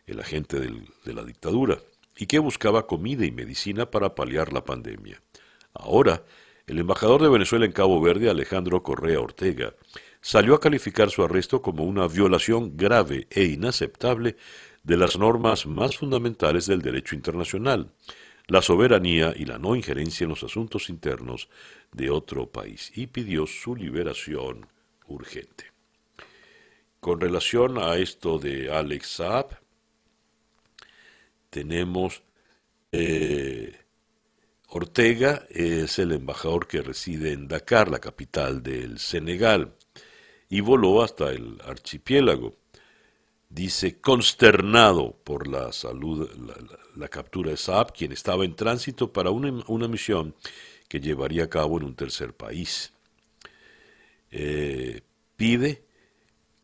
el 0.05 0.19
agente 0.19 0.59
de 0.59 1.13
la 1.15 1.23
dictadura, 1.23 1.79
y 2.15 2.27
que 2.27 2.37
buscaba 2.37 2.85
comida 2.85 3.25
y 3.25 3.31
medicina 3.31 3.89
para 3.89 4.13
paliar 4.13 4.53
la 4.53 4.63
pandemia. 4.63 5.23
Ahora 5.73 6.23
el 6.67 6.77
embajador 6.77 7.23
de 7.23 7.29
Venezuela 7.29 7.65
en 7.65 7.71
Cabo 7.71 7.99
Verde, 7.99 8.29
Alejandro 8.29 8.83
Correa 8.83 9.19
Ortega, 9.19 9.73
salió 10.21 10.53
a 10.53 10.59
calificar 10.59 11.09
su 11.09 11.23
arresto 11.23 11.63
como 11.63 11.83
una 11.83 12.07
violación 12.07 12.77
grave 12.77 13.25
e 13.31 13.45
inaceptable 13.45 14.37
de 14.83 14.97
las 14.97 15.17
normas 15.17 15.65
más 15.65 15.97
fundamentales 15.97 16.67
del 16.67 16.83
derecho 16.83 17.15
internacional, 17.15 17.91
la 18.45 18.61
soberanía 18.61 19.33
y 19.35 19.45
la 19.45 19.57
no 19.57 19.75
injerencia 19.75 20.25
en 20.25 20.29
los 20.29 20.43
asuntos 20.43 20.91
internos 20.91 21.49
de 21.91 22.11
otro 22.11 22.51
país, 22.51 22.91
y 22.95 23.07
pidió 23.07 23.47
su 23.47 23.75
liberación 23.75 24.67
urgente. 25.07 25.74
Con 27.05 27.21
relación 27.21 27.77
a 27.77 27.97
esto 27.97 28.39
de 28.39 28.73
Alex 28.73 29.07
Saab, 29.17 29.59
tenemos 31.51 32.23
eh, 32.91 33.79
Ortega 34.69 35.45
es 35.51 35.99
el 35.99 36.13
embajador 36.13 36.65
que 36.65 36.81
reside 36.81 37.31
en 37.31 37.47
Dakar, 37.47 37.91
la 37.91 37.99
capital 37.99 38.63
del 38.63 38.97
Senegal, 38.97 39.75
y 40.49 40.61
voló 40.61 41.03
hasta 41.03 41.29
el 41.29 41.61
archipiélago. 41.63 42.55
Dice, 43.49 44.01
consternado 44.01 45.15
por 45.23 45.47
la 45.47 45.71
salud, 45.73 46.27
la, 46.95 47.07
captura 47.07 47.51
de 47.51 47.57
Saab, 47.57 47.93
quien 47.93 48.13
estaba 48.13 48.45
en 48.45 48.55
tránsito 48.55 49.13
para 49.13 49.29
una, 49.29 49.87
misión 49.87 50.33
que 50.87 50.99
llevaría 50.99 51.43
a 51.43 51.49
cabo 51.51 51.77
en 51.77 51.83
un 51.83 51.95
tercer 51.95 52.33
país. 52.33 52.91
Eh, 54.31 55.01
pide 55.35 55.84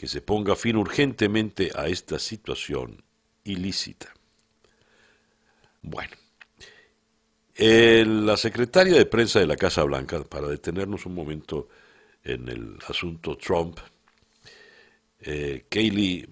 que 0.01 0.08
se 0.08 0.20
ponga 0.20 0.55
fin 0.55 0.77
urgentemente 0.77 1.70
a 1.75 1.88
esta 1.88 2.17
situación 2.17 3.03
ilícita. 3.43 4.12
Bueno, 5.84 6.15
la 7.55 8.36
secretaria 8.36 8.96
de 8.96 9.05
prensa 9.05 9.39
de 9.39 9.46
la 9.46 9.58
Casa 9.58 9.84
Blanca, 9.84 10.24
para 10.24 10.48
detenernos 10.48 11.05
un 11.05 11.13
momento 11.13 11.67
en 12.24 12.50
el 12.50 12.79
asunto 12.88 13.38
Trump, 13.38 13.77
eh, 15.20 15.65
Kayleigh 15.70 16.27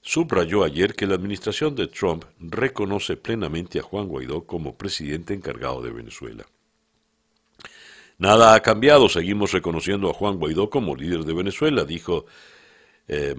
subrayó 0.00 0.64
ayer 0.64 0.96
que 0.96 1.06
la 1.06 1.14
administración 1.14 1.76
de 1.76 1.86
Trump 1.86 2.24
reconoce 2.40 3.16
plenamente 3.16 3.78
a 3.78 3.82
Juan 3.82 4.08
Guaidó 4.08 4.44
como 4.44 4.76
presidente 4.76 5.34
encargado 5.34 5.82
de 5.82 5.92
Venezuela. 5.92 6.44
Nada 8.20 8.54
ha 8.54 8.60
cambiado, 8.62 9.08
seguimos 9.08 9.52
reconociendo 9.52 10.10
a 10.10 10.12
Juan 10.12 10.38
Guaidó 10.38 10.68
como 10.68 10.96
líder 10.96 11.22
de 11.24 11.34
Venezuela, 11.34 11.84
dijo 11.84 12.26
eh, 13.06 13.36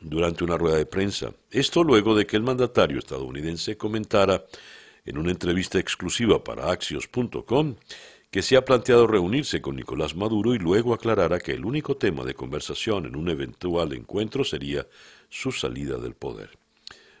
durante 0.00 0.42
una 0.42 0.56
rueda 0.56 0.78
de 0.78 0.86
prensa. 0.86 1.34
Esto 1.50 1.84
luego 1.84 2.14
de 2.14 2.26
que 2.26 2.36
el 2.36 2.42
mandatario 2.42 2.98
estadounidense 2.98 3.76
comentara 3.76 4.46
en 5.04 5.18
una 5.18 5.32
entrevista 5.32 5.78
exclusiva 5.78 6.42
para 6.42 6.70
Axios.com 6.70 7.76
que 8.30 8.40
se 8.40 8.56
ha 8.56 8.64
planteado 8.64 9.06
reunirse 9.06 9.60
con 9.60 9.76
Nicolás 9.76 10.16
Maduro 10.16 10.54
y 10.54 10.58
luego 10.58 10.94
aclarara 10.94 11.38
que 11.38 11.52
el 11.52 11.66
único 11.66 11.98
tema 11.98 12.24
de 12.24 12.34
conversación 12.34 13.04
en 13.04 13.16
un 13.16 13.28
eventual 13.28 13.92
encuentro 13.92 14.44
sería 14.44 14.86
su 15.28 15.52
salida 15.52 15.98
del 15.98 16.14
poder. 16.14 16.56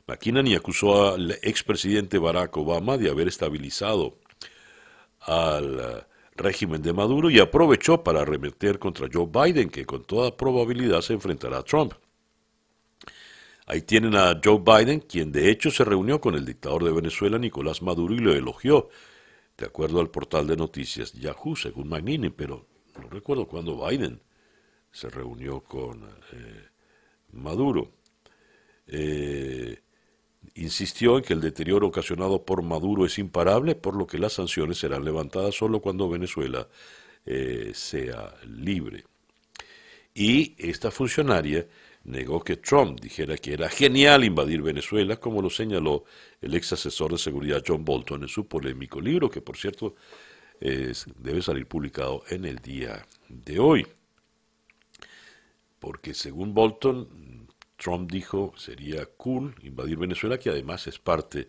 McInerney 0.06 0.54
acusó 0.54 1.12
al 1.12 1.32
expresidente 1.42 2.16
Barack 2.16 2.56
Obama 2.56 2.96
de 2.96 3.10
haber 3.10 3.28
estabilizado 3.28 4.16
al 5.26 6.06
régimen 6.36 6.82
de 6.82 6.92
Maduro 6.92 7.30
y 7.30 7.40
aprovechó 7.40 8.02
para 8.02 8.22
arremeter 8.22 8.78
contra 8.78 9.08
Joe 9.12 9.26
Biden, 9.26 9.70
que 9.70 9.84
con 9.84 10.04
toda 10.04 10.36
probabilidad 10.36 11.00
se 11.00 11.14
enfrentará 11.14 11.58
a 11.58 11.62
Trump. 11.62 11.94
Ahí 13.66 13.82
tienen 13.82 14.14
a 14.14 14.40
Joe 14.42 14.62
Biden, 14.64 15.00
quien 15.00 15.32
de 15.32 15.50
hecho 15.50 15.70
se 15.70 15.84
reunió 15.84 16.20
con 16.20 16.36
el 16.36 16.44
dictador 16.44 16.84
de 16.84 16.92
Venezuela, 16.92 17.36
Nicolás 17.36 17.82
Maduro, 17.82 18.14
y 18.14 18.18
lo 18.18 18.32
elogió, 18.32 18.88
de 19.58 19.66
acuerdo 19.66 20.00
al 20.00 20.10
portal 20.10 20.46
de 20.46 20.56
noticias 20.56 21.12
Yahoo, 21.12 21.56
según 21.56 21.88
Magnini, 21.88 22.30
pero 22.30 22.66
no 23.00 23.08
recuerdo 23.08 23.48
cuándo 23.48 23.84
Biden 23.84 24.20
se 24.92 25.10
reunió 25.10 25.60
con 25.60 26.04
eh, 26.32 26.68
Maduro. 27.32 27.90
Eh, 28.86 29.80
insistió 30.56 31.18
en 31.18 31.24
que 31.24 31.34
el 31.34 31.40
deterioro 31.40 31.86
ocasionado 31.86 32.44
por 32.44 32.62
Maduro 32.62 33.04
es 33.06 33.18
imparable, 33.18 33.74
por 33.74 33.94
lo 33.96 34.06
que 34.06 34.18
las 34.18 34.34
sanciones 34.34 34.78
serán 34.78 35.04
levantadas 35.04 35.54
solo 35.54 35.80
cuando 35.80 36.08
Venezuela 36.08 36.68
eh, 37.24 37.72
sea 37.74 38.34
libre. 38.44 39.04
Y 40.14 40.54
esta 40.58 40.90
funcionaria 40.90 41.66
negó 42.04 42.42
que 42.42 42.56
Trump 42.56 43.00
dijera 43.00 43.36
que 43.36 43.52
era 43.52 43.68
genial 43.68 44.24
invadir 44.24 44.62
Venezuela, 44.62 45.16
como 45.16 45.42
lo 45.42 45.50
señaló 45.50 46.04
el 46.40 46.54
ex 46.54 46.72
asesor 46.72 47.12
de 47.12 47.18
seguridad 47.18 47.62
John 47.66 47.84
Bolton 47.84 48.22
en 48.22 48.28
su 48.28 48.46
polémico 48.46 49.00
libro, 49.00 49.28
que 49.28 49.42
por 49.42 49.56
cierto 49.56 49.96
debe 50.58 51.42
salir 51.42 51.66
publicado 51.66 52.22
en 52.30 52.46
el 52.46 52.56
día 52.60 53.04
de 53.28 53.58
hoy. 53.58 53.86
Porque 55.78 56.14
según 56.14 56.54
Bolton, 56.54 57.35
Trump 57.76 58.10
dijo 58.10 58.52
sería 58.56 59.06
cool 59.06 59.54
invadir 59.62 59.98
Venezuela, 59.98 60.38
que 60.38 60.50
además 60.50 60.86
es 60.86 60.98
parte 60.98 61.46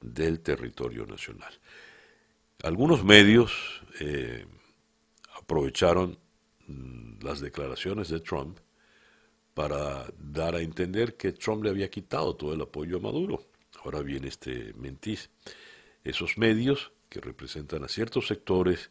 del 0.00 0.40
territorio 0.40 1.06
nacional. 1.06 1.52
Algunos 2.62 3.04
medios 3.04 3.82
eh, 4.00 4.44
aprovecharon 5.36 6.18
mm, 6.66 7.22
las 7.22 7.40
declaraciones 7.40 8.08
de 8.08 8.20
Trump 8.20 8.58
para 9.54 10.06
dar 10.18 10.54
a 10.54 10.60
entender 10.60 11.16
que 11.16 11.32
Trump 11.32 11.64
le 11.64 11.70
había 11.70 11.90
quitado 11.90 12.36
todo 12.36 12.54
el 12.54 12.60
apoyo 12.60 12.98
a 12.98 13.00
Maduro. 13.00 13.46
Ahora 13.82 14.00
viene 14.00 14.28
este 14.28 14.72
mentis. 14.74 15.30
Esos 16.04 16.38
medios 16.38 16.92
que 17.08 17.20
representan 17.20 17.84
a 17.84 17.88
ciertos 17.88 18.26
sectores, 18.26 18.90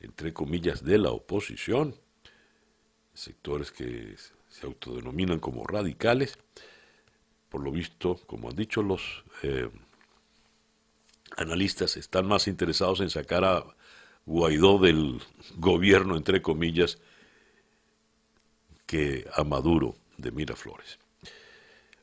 entre 0.00 0.32
comillas, 0.32 0.84
de 0.84 0.98
la 0.98 1.10
oposición, 1.10 1.94
sectores 3.12 3.72
que 3.72 4.14
se 4.58 4.66
autodenominan 4.66 5.38
como 5.38 5.64
radicales. 5.64 6.38
Por 7.50 7.62
lo 7.62 7.70
visto, 7.70 8.16
como 8.26 8.48
han 8.48 8.56
dicho 8.56 8.82
los 8.82 9.24
eh, 9.42 9.68
analistas, 11.36 11.96
están 11.96 12.26
más 12.26 12.48
interesados 12.48 13.00
en 13.00 13.10
sacar 13.10 13.44
a 13.44 13.64
Guaidó 14.24 14.78
del 14.78 15.20
gobierno, 15.56 16.16
entre 16.16 16.40
comillas, 16.40 16.98
que 18.86 19.26
a 19.34 19.44
Maduro 19.44 19.96
de 20.16 20.30
Miraflores. 20.32 20.98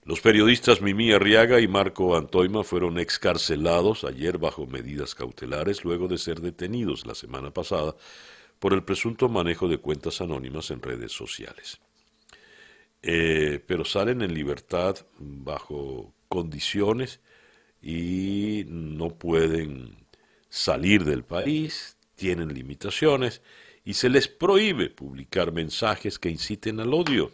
Los 0.05 0.21
periodistas 0.21 0.81
Mimi 0.81 1.11
Arriaga 1.11 1.59
y 1.59 1.67
Marco 1.67 2.15
Antoima 2.15 2.63
fueron 2.63 2.99
excarcelados 2.99 4.03
ayer 4.03 4.37
bajo 4.37 4.67
medidas 4.67 5.15
cautelares 5.15 5.83
luego 5.85 6.07
de 6.07 6.17
ser 6.17 6.41
detenidos 6.41 7.05
la 7.05 7.15
semana 7.15 7.51
pasada 7.51 7.95
por 8.59 8.73
el 8.73 8.83
presunto 8.83 9.27
manejo 9.27 9.67
de 9.67 9.77
cuentas 9.77 10.21
anónimas 10.21 10.71
en 10.71 10.81
redes 10.81 11.13
sociales. 11.13 11.79
Eh, 13.05 13.61
pero 13.67 13.83
salen 13.83 14.21
en 14.21 14.33
libertad 14.33 14.95
bajo 15.19 16.13
condiciones 16.29 17.19
y 17.81 18.63
no 18.67 19.09
pueden 19.09 20.07
salir 20.49 21.03
del 21.03 21.25
país, 21.25 21.97
tienen 22.15 22.53
limitaciones 22.53 23.41
y 23.83 23.95
se 23.95 24.09
les 24.09 24.29
prohíbe 24.29 24.89
publicar 24.89 25.51
mensajes 25.51 26.17
que 26.17 26.29
inciten 26.29 26.79
al 26.79 26.93
odio. 26.93 27.31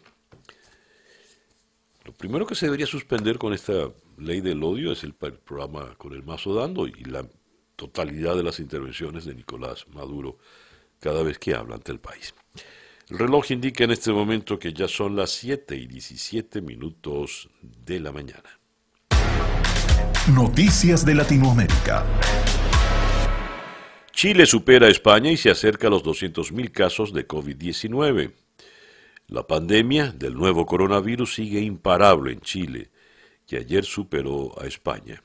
Lo 2.04 2.14
primero 2.14 2.48
que 2.48 2.56
se 2.56 2.66
debería 2.66 2.88
suspender 2.88 3.38
con 3.38 3.54
esta 3.54 3.92
ley 4.18 4.42
del 4.42 4.64
odio 4.64 4.92
es 4.92 5.04
el, 5.04 5.14
programa 5.14 5.94
con 5.98 6.14
el 6.14 6.24
mazo 6.24 6.56
dando 6.56 6.88
y 6.88 7.04
la 7.04 7.28
totalidad 7.76 8.36
de 8.36 8.44
las 8.44 8.60
intervenciones 8.60 9.26
de 9.26 9.36
Nicolás 9.36 9.88
Maduro 9.90 10.40
cada 11.00 11.22
vez 11.22 11.38
que 11.38 11.54
habla 11.54 11.76
ante 11.76 11.92
el 11.92 12.00
país. 12.00 12.34
El 13.10 13.18
reloj 13.18 13.50
indica 13.50 13.86
en 13.86 13.90
este 13.90 14.12
momento 14.12 14.60
que 14.60 14.72
ya 14.72 14.88
son 14.88 15.16
las 15.16 15.32
7 15.32 15.76
y 15.76 15.88
17 15.88 16.62
minutos 16.62 17.50
de 17.60 18.00
la 18.00 18.12
mañana. 18.12 18.60
Noticias 20.32 21.04
de 21.08 21.16
Latinoamérica. 21.16 22.06
Chile 24.12 24.46
supera 24.46 24.86
a 24.86 24.92
España 24.92 25.32
y 25.32 25.38
se 25.38 25.50
acerca 25.50 25.88
a 25.88 25.90
los 25.90 26.04
200.000 26.04 26.72
casos 26.72 27.12
de 27.12 27.28
COVID-19. 27.28 28.32
La 29.28 29.48
pandemia 29.48 30.12
del 30.12 30.36
nuevo 30.36 30.68
coronavirus 30.68 31.34
sigue 31.34 31.62
imparable 31.62 32.34
en 32.34 32.42
Chile, 32.42 32.92
que 33.48 33.58
ayer 33.58 33.86
superó 33.86 34.54
a 34.62 34.68
España. 34.68 35.24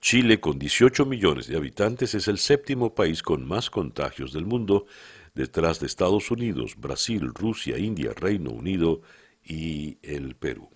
Chile, 0.00 0.38
con 0.38 0.60
18 0.60 1.04
millones 1.06 1.48
de 1.48 1.56
habitantes, 1.56 2.14
es 2.14 2.28
el 2.28 2.38
séptimo 2.38 2.94
país 2.94 3.20
con 3.22 3.46
más 3.46 3.68
contagios 3.68 4.32
del 4.32 4.46
mundo, 4.46 4.86
detrás 5.34 5.80
de 5.80 5.86
Estados 5.86 6.30
Unidos, 6.30 6.74
Brasil, 6.76 7.32
Rusia, 7.34 7.78
India, 7.78 8.12
Reino 8.14 8.50
Unido 8.50 9.02
y 9.44 9.98
el 10.02 10.34
Perú. 10.36 10.68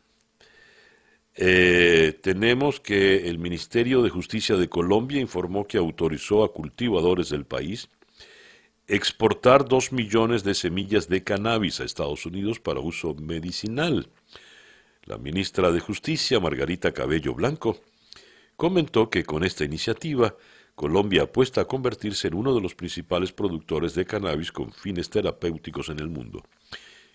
Eh, 1.37 2.18
tenemos 2.23 2.78
que 2.78 3.28
el 3.28 3.38
Ministerio 3.38 4.02
de 4.02 4.11
Justicia 4.11 4.56
de 4.56 4.68
Colombia 4.68 5.20
informó 5.20 5.66
que 5.66 5.78
autorizó 5.78 6.44
a 6.44 6.52
cultivadores 6.52 7.28
del 7.28 7.44
país 7.44 7.88
exportar 8.87 9.64
dos 9.66 9.92
millones 9.92 10.44
de 10.44 10.54
semillas 10.54 11.08
de 11.08 11.25
cannabis 11.25 11.80
a 11.80 11.84
Estados 11.84 12.26
Unidos 12.26 12.61
para 12.61 12.80
uso 12.80 13.14
medicinal. 13.14 14.11
La 15.04 15.18
ministra 15.18 15.73
de 15.73 15.80
Justicia, 15.80 16.38
Margarita 16.38 16.92
Cabello 16.92 17.34
Blanco, 17.34 17.80
comentó 18.56 19.11
que 19.11 19.25
con 19.25 19.44
esta 19.44 19.64
iniciativa 19.64 20.37
Colombia 20.75 21.23
apuesta 21.23 21.61
a 21.61 21.66
convertirse 21.66 22.28
en 22.28 22.35
uno 22.35 22.54
de 22.54 22.61
los 22.61 22.75
principales 22.75 23.33
productores 23.33 23.95
de 23.95 24.04
cannabis 24.04 24.50
con 24.50 24.73
fines 24.73 25.09
terapéuticos 25.09 25.88
en 25.88 26.00
el 26.00 26.09
mundo. 26.09 26.43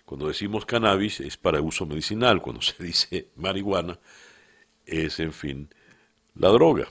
Cuando 0.06 0.28
decimos 0.28 0.64
cannabis 0.64 1.20
es 1.20 1.36
para 1.36 1.60
uso 1.60 1.86
medicinal, 1.86 2.40
cuando 2.40 2.62
se 2.62 2.82
dice 2.82 3.28
marihuana 3.36 3.98
es, 4.86 5.20
en 5.20 5.32
fin, 5.32 5.68
la 6.34 6.48
droga. 6.48 6.88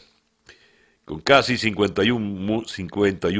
Con 1.05 1.21
casi 1.21 1.57
51 1.57 2.19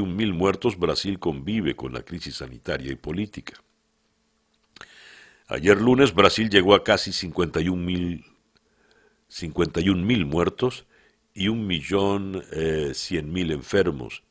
mil 0.06 0.34
muertos, 0.34 0.76
Brasil 0.76 1.20
convive 1.20 1.76
con 1.76 1.92
la 1.92 2.02
crisis 2.02 2.36
sanitaria 2.36 2.90
y 2.90 2.96
política. 2.96 3.62
Ayer 5.46 5.80
lunes 5.80 6.12
Brasil 6.14 6.50
llegó 6.50 6.74
a 6.74 6.82
casi 6.82 7.12
51 7.12 7.80
mil 7.80 8.24
51 9.28 10.04
mil 10.04 10.26
muertos 10.26 10.84
y 11.40 11.48
un 11.48 11.66
millón 11.66 12.44
eh, 12.52 12.92
cien 12.92 13.32
mil 13.32 13.50
enfermos 13.50 14.22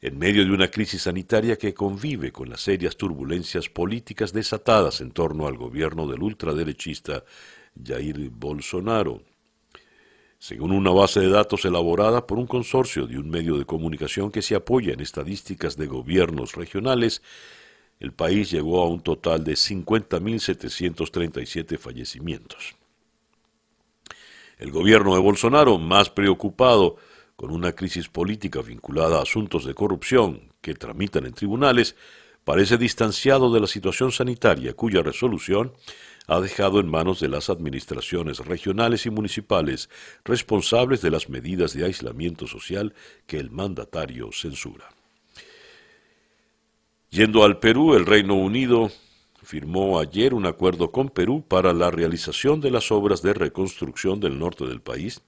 en 0.00 0.16
medio 0.16 0.44
de 0.44 0.52
una 0.52 0.68
crisis 0.68 1.02
sanitaria 1.02 1.58
que 1.58 1.74
convive 1.74 2.30
con 2.30 2.48
las 2.48 2.60
serias 2.60 2.96
turbulencias 2.96 3.68
políticas 3.68 4.32
desatadas 4.32 5.00
en 5.00 5.10
torno 5.10 5.48
al 5.48 5.56
gobierno 5.56 6.06
del 6.06 6.22
ultraderechista 6.22 7.24
Jair 7.84 8.30
Bolsonaro. 8.30 9.24
Según 10.38 10.70
una 10.70 10.92
base 10.92 11.18
de 11.18 11.28
datos 11.28 11.64
elaborada 11.64 12.24
por 12.24 12.38
un 12.38 12.46
consorcio 12.46 13.08
de 13.08 13.18
un 13.18 13.28
medio 13.28 13.58
de 13.58 13.64
comunicación 13.64 14.30
que 14.30 14.42
se 14.42 14.54
apoya 14.54 14.92
en 14.92 15.00
estadísticas 15.00 15.76
de 15.76 15.88
gobiernos 15.88 16.54
regionales, 16.54 17.20
el 17.98 18.12
país 18.12 18.48
llegó 18.48 18.80
a 18.80 18.88
un 18.88 19.00
total 19.00 19.42
de 19.42 19.54
50.737 19.54 21.78
fallecimientos. 21.78 22.76
El 24.62 24.70
gobierno 24.70 25.16
de 25.16 25.20
Bolsonaro, 25.20 25.76
más 25.76 26.08
preocupado 26.08 26.94
con 27.34 27.50
una 27.50 27.72
crisis 27.72 28.08
política 28.08 28.62
vinculada 28.62 29.18
a 29.18 29.22
asuntos 29.22 29.64
de 29.64 29.74
corrupción 29.74 30.52
que 30.60 30.74
tramitan 30.74 31.26
en 31.26 31.32
tribunales, 31.32 31.96
parece 32.44 32.78
distanciado 32.78 33.52
de 33.52 33.58
la 33.58 33.66
situación 33.66 34.12
sanitaria 34.12 34.74
cuya 34.74 35.02
resolución 35.02 35.72
ha 36.28 36.38
dejado 36.38 36.78
en 36.78 36.88
manos 36.88 37.18
de 37.18 37.26
las 37.26 37.50
administraciones 37.50 38.38
regionales 38.38 39.04
y 39.04 39.10
municipales 39.10 39.90
responsables 40.24 41.02
de 41.02 41.10
las 41.10 41.28
medidas 41.28 41.74
de 41.74 41.84
aislamiento 41.84 42.46
social 42.46 42.94
que 43.26 43.40
el 43.40 43.50
mandatario 43.50 44.30
censura. 44.30 44.90
Yendo 47.10 47.42
al 47.42 47.58
Perú, 47.58 47.96
el 47.96 48.06
Reino 48.06 48.36
Unido 48.36 48.92
firmó 49.42 49.98
ayer 49.98 50.34
un 50.34 50.46
acuerdo 50.46 50.92
con 50.92 51.08
Perú 51.08 51.44
para 51.46 51.72
la 51.72 51.90
realización 51.90 52.60
de 52.60 52.70
las 52.70 52.92
obras 52.92 53.22
de 53.22 53.34
reconstrucción 53.34 54.20
del 54.20 54.38
norte 54.38 54.66
del 54.66 54.80
país, 54.80 55.20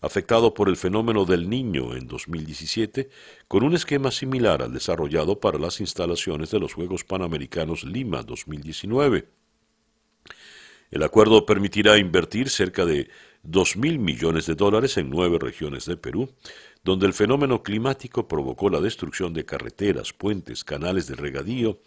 afectado 0.00 0.54
por 0.54 0.68
el 0.68 0.76
fenómeno 0.76 1.24
del 1.24 1.48
niño 1.48 1.96
en 1.96 2.06
2017, 2.06 3.08
con 3.48 3.64
un 3.64 3.74
esquema 3.74 4.10
similar 4.10 4.62
al 4.62 4.72
desarrollado 4.72 5.40
para 5.40 5.58
las 5.58 5.80
instalaciones 5.80 6.50
de 6.50 6.60
los 6.60 6.74
Juegos 6.74 7.04
Panamericanos 7.04 7.84
Lima 7.84 8.22
2019. 8.22 9.28
El 10.90 11.02
acuerdo 11.02 11.44
permitirá 11.44 11.98
invertir 11.98 12.48
cerca 12.48 12.86
de 12.86 13.08
2.000 13.44 13.98
millones 13.98 14.46
de 14.46 14.54
dólares 14.54 14.96
en 14.96 15.10
nueve 15.10 15.38
regiones 15.40 15.86
de 15.86 15.96
Perú, 15.96 16.32
donde 16.84 17.06
el 17.06 17.12
fenómeno 17.12 17.62
climático 17.62 18.28
provocó 18.28 18.70
la 18.70 18.80
destrucción 18.80 19.34
de 19.34 19.44
carreteras, 19.44 20.12
puentes, 20.12 20.62
canales 20.62 21.08
de 21.08 21.16
regadío 21.16 21.80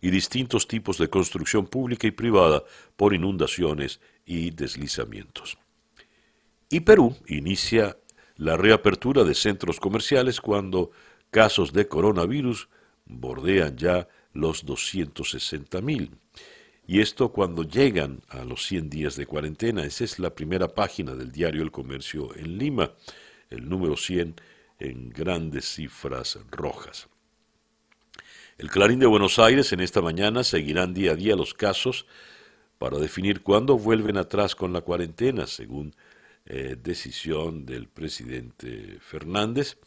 y 0.00 0.10
distintos 0.10 0.66
tipos 0.66 0.98
de 0.98 1.08
construcción 1.08 1.66
pública 1.66 2.06
y 2.06 2.10
privada 2.10 2.64
por 2.96 3.14
inundaciones 3.14 4.00
y 4.24 4.50
deslizamientos. 4.50 5.58
Y 6.68 6.80
Perú 6.80 7.16
inicia 7.26 7.96
la 8.36 8.56
reapertura 8.56 9.24
de 9.24 9.34
centros 9.34 9.80
comerciales 9.80 10.40
cuando 10.40 10.92
casos 11.30 11.72
de 11.72 11.88
coronavirus 11.88 12.68
bordean 13.04 13.76
ya 13.76 14.08
los 14.32 14.64
260 14.64 15.80
mil. 15.80 16.16
Y 16.86 17.00
esto 17.00 17.30
cuando 17.30 17.62
llegan 17.62 18.20
a 18.28 18.44
los 18.44 18.66
100 18.66 18.90
días 18.90 19.16
de 19.16 19.26
cuarentena. 19.26 19.84
Esa 19.84 20.04
es 20.04 20.18
la 20.18 20.34
primera 20.34 20.68
página 20.68 21.14
del 21.14 21.30
diario 21.30 21.62
El 21.62 21.70
Comercio 21.70 22.34
en 22.34 22.58
Lima, 22.58 22.92
el 23.48 23.68
número 23.68 23.96
100 23.96 24.34
en 24.78 25.10
grandes 25.10 25.66
cifras 25.66 26.38
rojas. 26.50 27.08
El 28.60 28.68
Clarín 28.68 28.98
de 28.98 29.06
Buenos 29.06 29.38
Aires 29.38 29.72
en 29.72 29.80
esta 29.80 30.02
mañana 30.02 30.44
seguirán 30.44 30.92
día 30.92 31.12
a 31.12 31.14
día 31.14 31.34
los 31.34 31.54
casos 31.54 32.04
para 32.76 32.98
definir 32.98 33.40
cuándo 33.40 33.78
vuelven 33.78 34.18
atrás 34.18 34.54
con 34.54 34.74
la 34.74 34.82
cuarentena, 34.82 35.46
según 35.46 35.94
eh, 36.44 36.76
decisión 36.78 37.64
del 37.64 37.88
presidente 37.88 38.98
Fernández. 39.00 39.78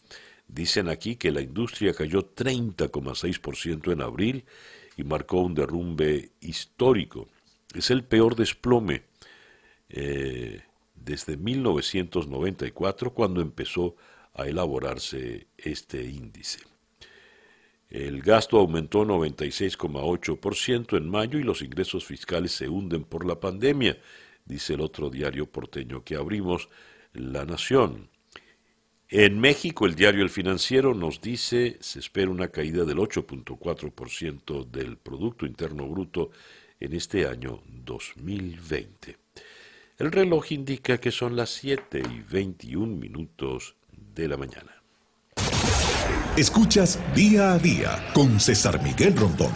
Dicen 0.47 0.89
aquí 0.89 1.17
que 1.17 1.31
la 1.31 1.41
industria 1.41 1.93
cayó 1.93 2.33
30,6% 2.33 3.91
en 3.93 4.01
abril 4.01 4.45
y 4.97 5.03
marcó 5.03 5.41
un 5.41 5.53
derrumbe 5.53 6.31
histórico. 6.41 7.29
Es 7.75 7.91
el 7.91 8.03
peor 8.03 8.35
desplome 8.35 9.03
eh, 9.89 10.63
desde 10.95 11.37
1994 11.37 13.13
cuando 13.13 13.39
empezó 13.39 13.95
a 14.33 14.47
elaborarse 14.47 15.45
este 15.59 16.03
índice. 16.05 16.72
El 17.93 18.21
gasto 18.21 18.59
aumentó 18.59 19.05
96,8% 19.05 20.97
en 20.97 21.09
mayo 21.09 21.39
y 21.39 21.43
los 21.43 21.61
ingresos 21.61 22.03
fiscales 22.03 22.51
se 22.51 22.67
hunden 22.67 23.05
por 23.05 23.25
la 23.25 23.39
pandemia 23.39 23.97
dice 24.45 24.73
el 24.73 24.81
otro 24.81 25.09
diario 25.09 25.45
porteño 25.45 26.03
que 26.03 26.15
abrimos, 26.15 26.69
La 27.13 27.45
Nación. 27.45 28.09
En 29.09 29.39
México, 29.39 29.85
el 29.85 29.95
diario 29.95 30.23
El 30.23 30.29
Financiero 30.29 30.93
nos 30.93 31.21
dice 31.21 31.77
se 31.81 31.99
espera 31.99 32.31
una 32.31 32.47
caída 32.47 32.83
del 32.83 32.97
8.4% 32.97 34.69
del 34.69 34.97
Producto 34.97 35.45
Interno 35.45 35.87
Bruto 35.87 36.31
en 36.79 36.93
este 36.93 37.27
año 37.27 37.61
2020. 37.67 39.17
El 39.99 40.11
reloj 40.11 40.51
indica 40.51 40.97
que 40.97 41.11
son 41.11 41.35
las 41.35 41.51
7 41.51 42.01
y 42.11 42.21
21 42.21 42.95
minutos 42.95 43.75
de 44.15 44.27
la 44.27 44.37
mañana. 44.37 44.81
Escuchas 46.35 46.99
día 47.13 47.53
a 47.53 47.59
día 47.59 48.09
con 48.11 48.39
César 48.39 48.81
Miguel 48.81 49.15
Rondón. 49.15 49.51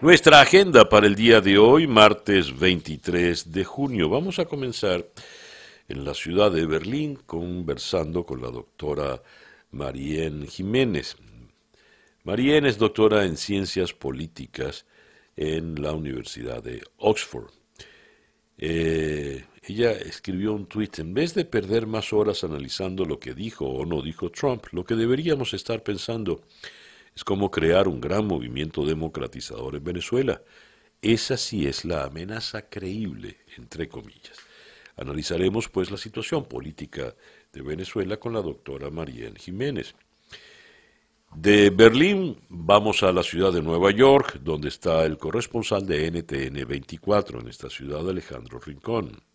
Nuestra 0.00 0.40
agenda 0.40 0.88
para 0.88 1.08
el 1.08 1.16
día 1.16 1.40
de 1.40 1.58
hoy, 1.58 1.88
martes 1.88 2.56
23 2.56 3.50
de 3.50 3.64
junio. 3.64 4.08
Vamos 4.08 4.38
a 4.38 4.44
comenzar 4.44 5.04
en 5.88 6.04
la 6.04 6.14
ciudad 6.14 6.52
de 6.52 6.64
Berlín 6.64 7.18
conversando 7.26 8.24
con 8.24 8.40
la 8.40 8.52
doctora 8.52 9.20
Marién 9.72 10.46
Jiménez. 10.46 11.16
Marién 12.22 12.64
es 12.64 12.78
doctora 12.78 13.24
en 13.24 13.36
ciencias 13.36 13.92
políticas 13.92 14.86
en 15.34 15.82
la 15.82 15.90
Universidad 15.90 16.62
de 16.62 16.84
Oxford. 16.98 17.50
Eh, 18.58 19.44
ella 19.68 19.90
escribió 19.92 20.52
un 20.52 20.66
tuit, 20.66 20.98
en 21.00 21.12
vez 21.12 21.34
de 21.34 21.44
perder 21.44 21.86
más 21.86 22.12
horas 22.12 22.44
analizando 22.44 23.04
lo 23.04 23.18
que 23.18 23.34
dijo 23.34 23.66
o 23.66 23.84
no 23.84 24.00
dijo 24.00 24.30
Trump, 24.30 24.66
lo 24.70 24.84
que 24.84 24.94
deberíamos 24.94 25.54
estar 25.54 25.82
pensando 25.82 26.42
es 27.14 27.24
como 27.24 27.50
crear 27.50 27.88
un 27.88 28.00
gran 28.00 28.26
movimiento 28.26 28.84
democratizador 28.84 29.74
en 29.74 29.84
Venezuela. 29.84 30.42
esa 31.02 31.36
sí 31.36 31.66
es 31.66 31.84
la 31.84 32.04
amenaza 32.04 32.68
creíble, 32.68 33.38
entre 33.56 33.88
comillas. 33.88 34.36
Analizaremos 34.96 35.68
pues 35.68 35.90
la 35.90 35.98
situación 35.98 36.46
política 36.46 37.14
de 37.52 37.62
Venezuela 37.62 38.18
con 38.18 38.32
la 38.34 38.42
doctora 38.42 38.90
Mariel 38.90 39.36
Jiménez. 39.38 39.94
De 41.34 41.70
Berlín 41.70 42.38
vamos 42.48 43.02
a 43.02 43.12
la 43.12 43.22
ciudad 43.22 43.52
de 43.52 43.62
Nueva 43.62 43.90
York, 43.90 44.40
donde 44.42 44.68
está 44.68 45.04
el 45.04 45.18
corresponsal 45.18 45.86
de 45.86 46.10
NTN 46.10 46.66
24 46.66 47.40
en 47.40 47.48
esta 47.48 47.68
ciudad, 47.68 48.08
Alejandro 48.08 48.58
Rincón. 48.58 49.25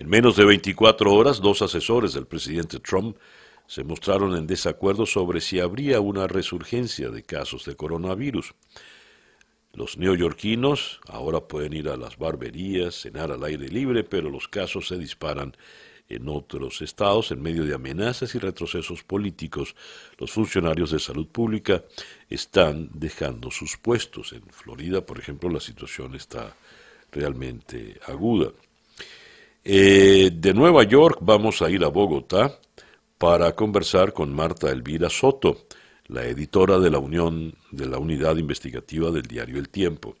En 0.00 0.08
menos 0.08 0.34
de 0.34 0.46
24 0.46 1.12
horas, 1.12 1.42
dos 1.42 1.60
asesores 1.60 2.14
del 2.14 2.26
presidente 2.26 2.80
Trump 2.80 3.18
se 3.66 3.84
mostraron 3.84 4.34
en 4.34 4.46
desacuerdo 4.46 5.04
sobre 5.04 5.42
si 5.42 5.60
habría 5.60 6.00
una 6.00 6.26
resurgencia 6.26 7.10
de 7.10 7.22
casos 7.22 7.66
de 7.66 7.76
coronavirus. 7.76 8.54
Los 9.74 9.98
neoyorquinos 9.98 11.00
ahora 11.06 11.42
pueden 11.42 11.74
ir 11.74 11.90
a 11.90 11.98
las 11.98 12.16
barberías, 12.16 12.94
cenar 12.94 13.30
al 13.30 13.44
aire 13.44 13.68
libre, 13.68 14.02
pero 14.02 14.30
los 14.30 14.48
casos 14.48 14.88
se 14.88 14.96
disparan 14.96 15.54
en 16.08 16.30
otros 16.30 16.80
estados, 16.80 17.30
en 17.30 17.42
medio 17.42 17.66
de 17.66 17.74
amenazas 17.74 18.34
y 18.34 18.38
retrocesos 18.38 19.02
políticos, 19.02 19.76
los 20.16 20.30
funcionarios 20.30 20.92
de 20.92 20.98
salud 20.98 21.26
pública 21.26 21.84
están 22.30 22.88
dejando 22.94 23.50
sus 23.50 23.76
puestos. 23.76 24.32
En 24.32 24.44
Florida, 24.48 25.04
por 25.04 25.18
ejemplo, 25.18 25.50
la 25.50 25.60
situación 25.60 26.14
está 26.14 26.56
realmente 27.12 28.00
aguda. 28.06 28.50
Eh, 29.64 30.30
de 30.32 30.54
Nueva 30.54 30.84
York 30.84 31.18
vamos 31.20 31.60
a 31.62 31.70
ir 31.70 31.84
a 31.84 31.88
Bogotá 31.88 32.58
para 33.18 33.54
conversar 33.54 34.12
con 34.12 34.34
Marta 34.34 34.70
Elvira 34.70 35.10
Soto, 35.10 35.66
la 36.06 36.24
editora 36.24 36.78
de 36.78 36.90
la 36.90 36.98
Unión 36.98 37.54
de 37.70 37.86
la 37.86 37.98
Unidad 37.98 38.36
Investigativa 38.36 39.10
del 39.10 39.22
diario 39.22 39.58
El 39.58 39.68
Tiempo 39.68 40.16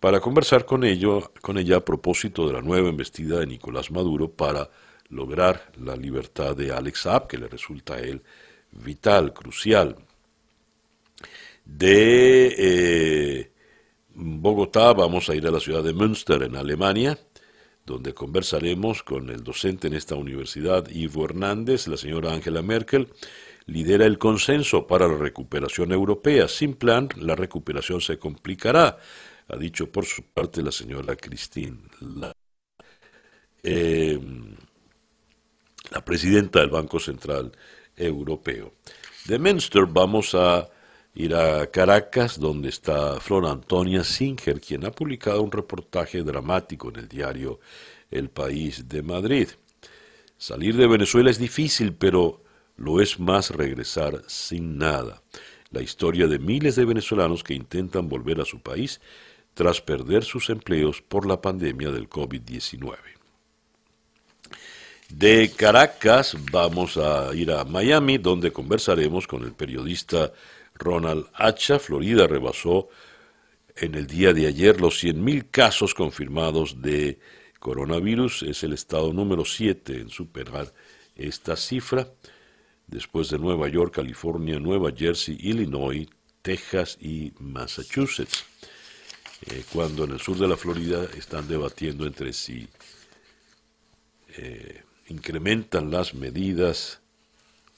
para 0.00 0.20
conversar 0.20 0.64
con, 0.64 0.84
ello, 0.84 1.32
con 1.40 1.58
ella 1.58 1.78
a 1.78 1.84
propósito 1.84 2.46
de 2.46 2.52
la 2.52 2.62
nueva 2.62 2.88
embestida 2.88 3.40
de 3.40 3.46
Nicolás 3.46 3.90
Maduro 3.90 4.30
para 4.30 4.70
lograr 5.08 5.72
la 5.80 5.96
libertad 5.96 6.54
de 6.54 6.72
Alex 6.72 7.02
Saab, 7.02 7.26
que 7.26 7.38
le 7.38 7.48
resulta 7.48 7.94
a 7.94 8.00
él 8.00 8.22
vital, 8.70 9.32
crucial. 9.32 9.96
De 11.64 12.54
eh, 12.56 13.52
Bogotá 14.14 14.92
vamos 14.92 15.28
a 15.28 15.34
ir 15.34 15.46
a 15.46 15.50
la 15.50 15.60
ciudad 15.60 15.82
de 15.82 15.92
Münster, 15.92 16.42
en 16.42 16.56
Alemania, 16.56 17.18
donde 17.88 18.14
conversaremos 18.14 19.02
con 19.02 19.30
el 19.30 19.42
docente 19.42 19.88
en 19.88 19.94
esta 19.94 20.14
universidad, 20.14 20.88
Ivo 20.90 21.24
Hernández, 21.24 21.88
la 21.88 21.96
señora 21.96 22.32
Angela 22.32 22.62
Merkel, 22.62 23.08
lidera 23.66 24.04
el 24.06 24.18
consenso 24.18 24.86
para 24.86 25.08
la 25.08 25.16
recuperación 25.16 25.92
europea. 25.92 26.46
Sin 26.48 26.74
plan, 26.74 27.08
la 27.16 27.34
recuperación 27.34 28.00
se 28.00 28.18
complicará, 28.18 28.98
ha 29.48 29.56
dicho 29.56 29.90
por 29.90 30.04
su 30.04 30.22
parte 30.22 30.62
la 30.62 30.70
señora 30.72 31.16
Christine. 31.16 31.78
Eh, 33.62 34.20
la 35.90 36.04
presidenta 36.04 36.60
del 36.60 36.70
Banco 36.70 37.00
Central 37.00 37.52
Europeo. 37.96 38.74
De 39.26 39.38
Münster 39.38 39.86
vamos 39.86 40.34
a 40.34 40.68
ir 41.18 41.34
a 41.34 41.66
Caracas, 41.66 42.38
donde 42.38 42.68
está 42.68 43.18
Flor 43.18 43.46
Antonia 43.46 44.04
Singer, 44.04 44.60
quien 44.60 44.86
ha 44.86 44.92
publicado 44.92 45.42
un 45.42 45.50
reportaje 45.50 46.22
dramático 46.22 46.90
en 46.90 46.96
el 46.96 47.08
diario 47.08 47.58
El 48.08 48.30
País 48.30 48.88
de 48.88 49.02
Madrid. 49.02 49.48
Salir 50.36 50.76
de 50.76 50.86
Venezuela 50.86 51.28
es 51.28 51.38
difícil, 51.38 51.92
pero 51.92 52.44
lo 52.76 53.00
es 53.00 53.18
más 53.18 53.50
regresar 53.50 54.22
sin 54.28 54.78
nada. 54.78 55.20
La 55.72 55.82
historia 55.82 56.28
de 56.28 56.38
miles 56.38 56.76
de 56.76 56.84
venezolanos 56.84 57.42
que 57.42 57.54
intentan 57.54 58.08
volver 58.08 58.40
a 58.40 58.44
su 58.44 58.60
país 58.60 59.00
tras 59.54 59.80
perder 59.80 60.22
sus 60.22 60.50
empleos 60.50 61.02
por 61.02 61.26
la 61.26 61.42
pandemia 61.42 61.90
del 61.90 62.08
COVID-19. 62.08 62.94
De 65.08 65.50
Caracas 65.56 66.36
vamos 66.52 66.96
a 66.96 67.34
ir 67.34 67.50
a 67.50 67.64
Miami, 67.64 68.18
donde 68.18 68.52
conversaremos 68.52 69.26
con 69.26 69.42
el 69.42 69.52
periodista 69.52 70.32
Ronald 70.78 71.26
Hacha. 71.34 71.78
Florida 71.78 72.26
rebasó 72.26 72.88
en 73.76 73.94
el 73.94 74.06
día 74.06 74.32
de 74.32 74.46
ayer 74.46 74.80
los 74.80 75.02
100.000 75.02 75.50
casos 75.50 75.94
confirmados 75.94 76.80
de 76.80 77.18
coronavirus. 77.58 78.44
Es 78.44 78.62
el 78.62 78.72
estado 78.72 79.12
número 79.12 79.44
7 79.44 80.00
en 80.00 80.08
superar 80.08 80.72
esta 81.16 81.56
cifra, 81.56 82.08
después 82.86 83.30
de 83.30 83.38
Nueva 83.38 83.68
York, 83.68 83.94
California, 83.94 84.58
Nueva 84.58 84.92
Jersey, 84.96 85.36
Illinois, 85.40 86.06
Texas 86.42 86.96
y 87.00 87.32
Massachusetts. 87.38 88.44
Eh, 89.46 89.62
cuando 89.72 90.04
en 90.04 90.12
el 90.12 90.20
sur 90.20 90.36
de 90.36 90.48
la 90.48 90.56
Florida 90.56 91.06
están 91.16 91.46
debatiendo 91.46 92.06
entre 92.06 92.32
sí 92.32 92.68
eh, 94.36 94.82
incrementan 95.08 95.90
las 95.90 96.14
medidas, 96.14 97.00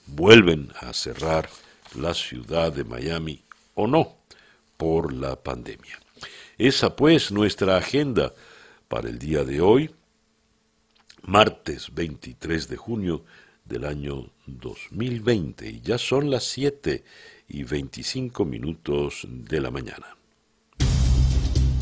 vuelven 0.06 0.72
a 0.80 0.92
cerrar 0.92 1.48
la 1.94 2.14
ciudad 2.14 2.72
de 2.72 2.84
Miami 2.84 3.42
o 3.74 3.86
no 3.86 4.16
por 4.76 5.12
la 5.12 5.36
pandemia. 5.36 5.98
Esa 6.58 6.94
pues 6.94 7.32
nuestra 7.32 7.76
agenda 7.76 8.34
para 8.88 9.08
el 9.08 9.18
día 9.18 9.44
de 9.44 9.60
hoy, 9.60 9.90
martes 11.22 11.94
23 11.94 12.68
de 12.68 12.76
junio 12.76 13.24
del 13.64 13.84
año 13.84 14.30
2020 14.46 15.68
y 15.68 15.80
ya 15.80 15.96
son 15.96 16.30
las 16.30 16.44
7 16.44 17.04
y 17.48 17.64
25 17.64 18.44
minutos 18.44 19.26
de 19.28 19.60
la 19.60 19.70
mañana. 19.70 20.16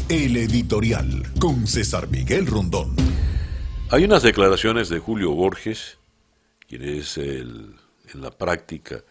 El 0.08 0.36
editorial 0.36 1.22
con 1.38 1.66
César 1.66 2.08
Miguel 2.08 2.46
Rondón. 2.46 2.94
Hay 3.90 4.04
unas 4.04 4.22
declaraciones 4.22 4.88
de 4.88 4.98
Julio 4.98 5.32
Borges, 5.32 5.98
quien 6.66 6.82
es 6.82 7.18
el, 7.18 7.74
en 8.12 8.20
la 8.20 8.30
práctica 8.30 9.02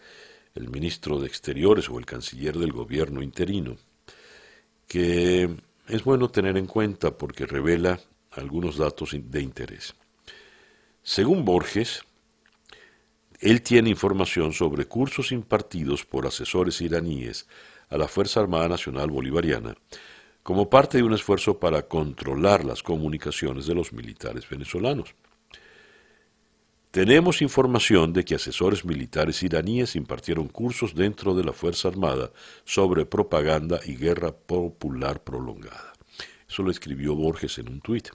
el 0.58 0.68
ministro 0.68 1.20
de 1.20 1.28
Exteriores 1.28 1.88
o 1.88 1.98
el 1.98 2.06
canciller 2.06 2.58
del 2.58 2.72
gobierno 2.72 3.22
interino, 3.22 3.76
que 4.86 5.48
es 5.86 6.04
bueno 6.04 6.28
tener 6.28 6.56
en 6.56 6.66
cuenta 6.66 7.16
porque 7.16 7.46
revela 7.46 8.00
algunos 8.32 8.76
datos 8.76 9.14
de 9.14 9.40
interés. 9.40 9.94
Según 11.02 11.44
Borges, 11.44 12.02
él 13.40 13.62
tiene 13.62 13.90
información 13.90 14.52
sobre 14.52 14.86
cursos 14.86 15.30
impartidos 15.30 16.04
por 16.04 16.26
asesores 16.26 16.80
iraníes 16.80 17.46
a 17.88 17.96
la 17.96 18.08
Fuerza 18.08 18.40
Armada 18.40 18.68
Nacional 18.68 19.10
Bolivariana 19.10 19.76
como 20.42 20.68
parte 20.68 20.98
de 20.98 21.04
un 21.04 21.12
esfuerzo 21.12 21.58
para 21.58 21.82
controlar 21.82 22.64
las 22.64 22.82
comunicaciones 22.82 23.66
de 23.66 23.74
los 23.74 23.92
militares 23.92 24.48
venezolanos. 24.48 25.14
Tenemos 26.90 27.42
información 27.42 28.14
de 28.14 28.24
que 28.24 28.34
asesores 28.34 28.86
militares 28.86 29.42
iraníes 29.42 29.94
impartieron 29.94 30.48
cursos 30.48 30.94
dentro 30.94 31.34
de 31.34 31.44
la 31.44 31.52
Fuerza 31.52 31.88
Armada 31.88 32.32
sobre 32.64 33.04
propaganda 33.04 33.78
y 33.84 33.94
guerra 33.94 34.32
popular 34.32 35.22
prolongada. 35.22 35.92
Eso 36.48 36.62
lo 36.62 36.70
escribió 36.70 37.14
Borges 37.14 37.58
en 37.58 37.68
un 37.68 37.80
tuit. 37.82 38.08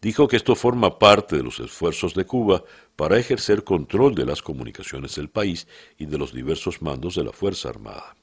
Dijo 0.00 0.26
que 0.26 0.36
esto 0.36 0.54
forma 0.54 0.98
parte 0.98 1.36
de 1.36 1.42
los 1.42 1.60
esfuerzos 1.60 2.14
de 2.14 2.24
Cuba 2.24 2.64
para 2.96 3.18
ejercer 3.18 3.62
control 3.62 4.14
de 4.14 4.24
las 4.24 4.40
comunicaciones 4.40 5.14
del 5.14 5.28
país 5.28 5.68
y 5.98 6.06
de 6.06 6.16
los 6.16 6.32
diversos 6.32 6.80
mandos 6.80 7.14
de 7.14 7.24
la 7.24 7.32
Fuerza 7.32 7.68
Armada. 7.68 8.16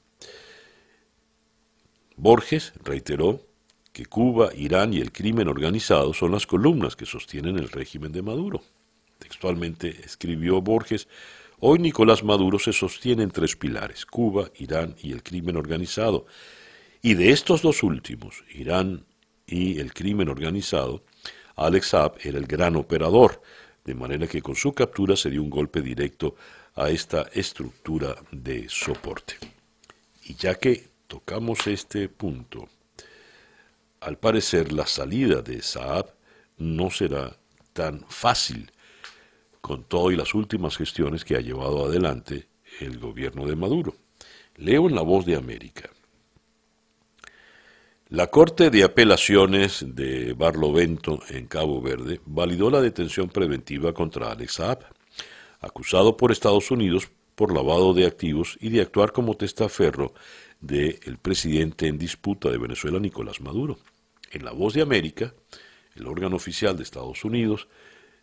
Borges 2.16 2.72
reiteró 2.84 3.40
que 3.92 4.04
Cuba, 4.04 4.50
Irán 4.54 4.92
y 4.92 4.98
el 4.98 5.12
crimen 5.12 5.46
organizado 5.46 6.12
son 6.12 6.32
las 6.32 6.46
columnas 6.46 6.96
que 6.96 7.06
sostienen 7.06 7.56
el 7.56 7.70
régimen 7.70 8.10
de 8.10 8.22
Maduro. 8.22 8.62
Textualmente 9.30 9.96
escribió 10.04 10.60
Borges, 10.60 11.06
hoy 11.60 11.78
Nicolás 11.78 12.24
Maduro 12.24 12.58
se 12.58 12.72
sostiene 12.72 13.22
en 13.22 13.30
tres 13.30 13.54
pilares, 13.54 14.04
Cuba, 14.04 14.50
Irán 14.58 14.96
y 15.00 15.12
el 15.12 15.22
crimen 15.22 15.56
organizado. 15.56 16.26
Y 17.00 17.14
de 17.14 17.30
estos 17.30 17.62
dos 17.62 17.84
últimos, 17.84 18.42
Irán 18.52 19.06
y 19.46 19.78
el 19.78 19.94
crimen 19.94 20.28
organizado, 20.28 21.04
Alex 21.54 21.86
Saab 21.86 22.16
era 22.24 22.38
el 22.38 22.46
gran 22.48 22.74
operador, 22.74 23.40
de 23.84 23.94
manera 23.94 24.26
que 24.26 24.42
con 24.42 24.56
su 24.56 24.72
captura 24.72 25.14
se 25.14 25.30
dio 25.30 25.44
un 25.44 25.50
golpe 25.50 25.80
directo 25.80 26.34
a 26.74 26.90
esta 26.90 27.28
estructura 27.32 28.16
de 28.32 28.68
soporte. 28.68 29.34
Y 30.24 30.34
ya 30.34 30.56
que 30.56 30.88
tocamos 31.06 31.68
este 31.68 32.08
punto, 32.08 32.68
al 34.00 34.18
parecer 34.18 34.72
la 34.72 34.88
salida 34.88 35.40
de 35.40 35.62
Saab 35.62 36.12
no 36.58 36.90
será 36.90 37.36
tan 37.72 38.04
fácil 38.08 38.72
con 39.70 39.84
todo 39.84 40.10
y 40.10 40.16
las 40.16 40.34
últimas 40.34 40.76
gestiones 40.76 41.24
que 41.24 41.36
ha 41.36 41.40
llevado 41.40 41.84
adelante 41.84 42.48
el 42.80 42.98
gobierno 42.98 43.46
de 43.46 43.54
Maduro. 43.54 43.94
Leo 44.56 44.88
en 44.88 44.96
La 44.96 45.02
Voz 45.02 45.24
de 45.24 45.36
América. 45.36 45.88
La 48.08 48.26
Corte 48.26 48.70
de 48.70 48.82
Apelaciones 48.82 49.84
de 49.86 50.32
Barlovento, 50.32 51.20
en 51.28 51.46
Cabo 51.46 51.80
Verde, 51.80 52.20
validó 52.26 52.68
la 52.68 52.80
detención 52.80 53.28
preventiva 53.28 53.94
contra 53.94 54.32
Alex 54.32 54.54
Saab, 54.54 54.80
acusado 55.60 56.16
por 56.16 56.32
Estados 56.32 56.72
Unidos 56.72 57.08
por 57.36 57.54
lavado 57.54 57.94
de 57.94 58.06
activos 58.06 58.58
y 58.60 58.70
de 58.70 58.80
actuar 58.80 59.12
como 59.12 59.36
testaferro 59.36 60.14
del 60.60 61.18
presidente 61.22 61.86
en 61.86 61.96
disputa 61.96 62.50
de 62.50 62.58
Venezuela, 62.58 62.98
Nicolás 62.98 63.40
Maduro. 63.40 63.78
En 64.32 64.44
La 64.44 64.50
Voz 64.50 64.74
de 64.74 64.82
América, 64.82 65.32
el 65.94 66.08
órgano 66.08 66.34
oficial 66.34 66.76
de 66.76 66.82
Estados 66.82 67.24
Unidos, 67.24 67.68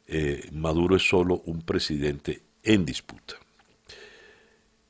eh, 0.07 0.49
Maduro 0.51 0.95
es 0.95 1.07
solo 1.07 1.41
un 1.45 1.61
presidente 1.61 2.41
en 2.63 2.85
disputa. 2.85 3.35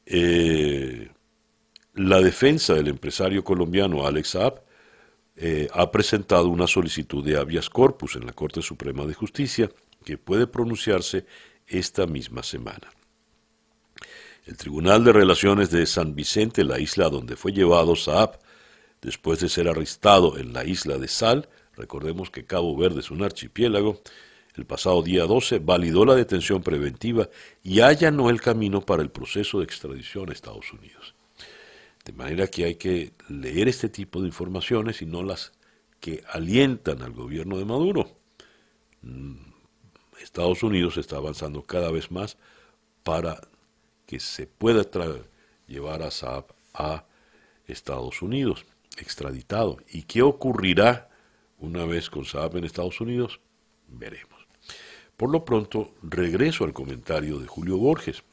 Eh, 0.06 1.10
la 1.95 2.21
defensa 2.21 2.75
del 2.75 2.88
empresario 2.88 3.43
colombiano 3.43 4.06
Alex 4.06 4.30
Saab 4.30 4.62
eh, 5.36 5.67
ha 5.73 5.91
presentado 5.91 6.47
una 6.47 6.67
solicitud 6.67 7.25
de 7.25 7.38
habeas 7.38 7.69
corpus 7.69 8.15
en 8.15 8.25
la 8.25 8.34
Corte 8.34 8.62
Suprema 8.62 9.06
de 9.06 9.13
Justicia 9.13 9.69
que 10.06 10.17
puede 10.17 10.47
pronunciarse 10.47 11.25
esta 11.67 12.08
misma 12.08 12.43
semana. 12.43 12.89
El 14.45 14.56
Tribunal 14.56 15.03
de 15.03 15.12
Relaciones 15.12 15.69
de 15.71 15.86
San 15.86 16.15
Vicente, 16.15 16.63
la 16.63 16.80
isla 16.80 17.10
donde 17.10 17.36
fue 17.36 17.51
llevado 17.51 17.95
Saab, 17.95 18.39
después 19.01 19.39
de 19.39 19.49
ser 19.49 19.67
arrestado 19.67 20.38
en 20.38 20.53
la 20.53 20.63
isla 20.63 20.97
de 20.97 21.08
Sal, 21.08 21.49
recordemos 21.75 22.30
que 22.30 22.45
Cabo 22.45 22.75
Verde 22.77 23.01
es 23.01 23.12
un 23.12 23.23
archipiélago, 23.23 24.01
el 24.58 24.65
pasado 24.65 25.04
día 25.04 25.24
12 25.26 25.60
validó 25.60 26.04
la 26.04 26.15
detención 26.15 26.63
preventiva 26.63 27.30
y 27.63 27.82
allanó 27.82 28.30
el 28.30 28.41
camino 28.41 28.82
para 28.82 29.04
el 29.04 29.12
proceso 29.12 29.60
de 29.60 29.65
extradición 29.65 30.30
a 30.30 30.34
Estados 30.34 30.74
Unidos. 30.74 31.13
De 32.04 32.13
manera 32.13 32.48
que 32.48 32.65
hay 32.65 32.76
que 32.76 33.13
leer 33.30 33.67
este 33.67 33.89
tipo 33.89 34.22
de 34.22 34.28
informaciones 34.28 35.02
y 35.02 35.06
no 35.06 35.22
las 35.22 35.52
que 36.00 36.24
alientan 36.30 37.02
al 37.02 37.12
gobierno 37.12 37.58
de 37.58 37.65
Maduro. 37.65 38.17
Mm, 39.02 39.36
Estados 40.22 40.63
Unidos 40.63 40.98
está 40.98 41.17
avanzando 41.17 41.62
cada 41.63 41.91
vez 41.91 42.10
más 42.10 42.38
para 43.04 43.39
que 44.06 44.20
se 44.20 44.48
pueda 44.48 44.84
llevar 45.67 46.02
a 46.02 46.12
Saab 46.12 46.46
a 46.74 47.06
Estados 47.67 48.22
Unidos, 48.22 48.65
extraditado. 48.98 49.78
¿Y 49.91 50.04
qué 50.04 50.22
ocurrirá 50.22 51.10
una 51.60 51.86
vez 51.86 52.10
con 52.10 52.26
Saab 52.26 52.58
en 52.58 52.63
Estados 52.63 53.00
Unidos? 53.02 53.39
Veremos. 53.88 54.37
Por 55.17 55.32
lo 55.32 55.43
pronto, 55.43 55.95
regreso 56.03 56.63
al 56.63 56.73
comentario 56.73 57.39
de 57.39 57.47
Julio 57.47 57.77
Borges. 57.77 58.23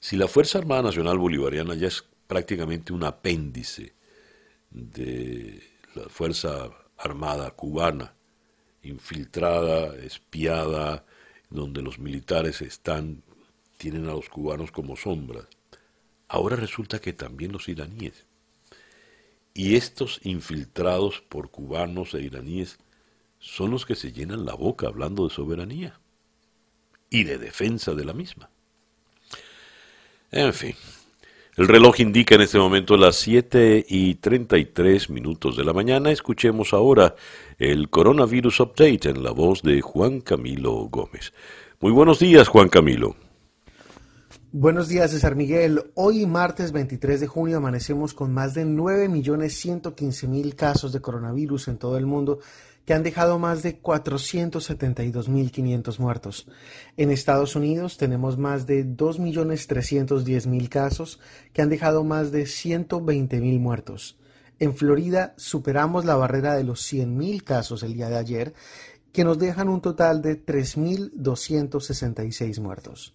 Si 0.00 0.16
la 0.16 0.26
Fuerza 0.26 0.58
Armada 0.58 0.82
Nacional 0.82 1.18
Bolivariana 1.18 1.74
ya 1.74 1.88
es 1.88 2.04
prácticamente 2.26 2.94
un 2.94 3.04
apéndice 3.04 3.92
de 4.70 5.62
la 5.94 6.08
Fuerza 6.08 6.70
Armada 6.96 7.50
cubana, 7.50 8.14
infiltrada, 8.82 9.94
espiada, 9.96 11.04
donde 11.50 11.82
los 11.82 11.98
militares 11.98 12.62
están, 12.62 13.22
tienen 13.76 14.08
a 14.08 14.14
los 14.14 14.30
cubanos 14.30 14.72
como 14.72 14.96
sombras, 14.96 15.46
ahora 16.26 16.56
resulta 16.56 17.00
que 17.00 17.12
también 17.12 17.52
los 17.52 17.68
iraníes. 17.68 18.24
Y 19.52 19.76
estos 19.76 20.20
infiltrados 20.22 21.20
por 21.20 21.50
cubanos 21.50 22.14
e 22.14 22.22
iraníes 22.22 22.78
son 23.42 23.72
los 23.72 23.84
que 23.84 23.96
se 23.96 24.12
llenan 24.12 24.46
la 24.46 24.54
boca 24.54 24.86
hablando 24.86 25.26
de 25.26 25.34
soberanía 25.34 25.98
y 27.10 27.24
de 27.24 27.38
defensa 27.38 27.92
de 27.92 28.04
la 28.04 28.12
misma. 28.12 28.48
En 30.30 30.54
fin, 30.54 30.76
el 31.56 31.66
reloj 31.66 31.98
indica 31.98 32.36
en 32.36 32.42
este 32.42 32.58
momento 32.58 32.96
las 32.96 33.16
7 33.16 33.84
y 33.88 34.14
33 34.14 35.10
minutos 35.10 35.56
de 35.56 35.64
la 35.64 35.72
mañana. 35.72 36.12
Escuchemos 36.12 36.72
ahora 36.72 37.16
el 37.58 37.90
Coronavirus 37.90 38.60
Update 38.60 39.10
en 39.10 39.24
la 39.24 39.32
voz 39.32 39.62
de 39.62 39.80
Juan 39.80 40.20
Camilo 40.20 40.88
Gómez. 40.88 41.32
Muy 41.80 41.90
buenos 41.90 42.20
días, 42.20 42.46
Juan 42.46 42.68
Camilo. 42.68 43.16
Buenos 44.52 44.86
días, 44.88 45.10
César 45.10 45.34
Miguel. 45.34 45.82
Hoy, 45.94 46.26
martes 46.26 46.70
23 46.70 47.20
de 47.20 47.26
junio, 47.26 47.56
amanecemos 47.56 48.14
con 48.14 48.32
más 48.32 48.54
de 48.54 48.64
9.115.000 48.64 50.54
casos 50.54 50.92
de 50.92 51.00
coronavirus 51.00 51.68
en 51.68 51.78
todo 51.78 51.98
el 51.98 52.06
mundo 52.06 52.38
que 52.84 52.94
han 52.94 53.02
dejado 53.02 53.38
más 53.38 53.62
de 53.62 53.80
472.500 53.80 55.98
muertos. 55.98 56.46
En 56.96 57.10
Estados 57.10 57.56
Unidos 57.56 57.96
tenemos 57.96 58.36
más 58.38 58.66
de 58.66 58.86
2.310.000 58.86 60.68
casos 60.68 61.18
que 61.52 61.62
han 61.62 61.68
dejado 61.68 62.04
más 62.04 62.30
de 62.32 62.44
120.000 62.44 63.60
muertos. 63.60 64.16
En 64.58 64.74
Florida 64.76 65.34
superamos 65.36 66.04
la 66.04 66.16
barrera 66.16 66.54
de 66.54 66.64
los 66.64 66.80
100.000 66.92 67.42
casos 67.42 67.82
el 67.82 67.94
día 67.94 68.08
de 68.08 68.18
ayer, 68.18 68.52
que 69.12 69.24
nos 69.24 69.38
dejan 69.38 69.68
un 69.68 69.80
total 69.80 70.22
de 70.22 70.44
3.266 70.44 72.60
muertos. 72.60 73.14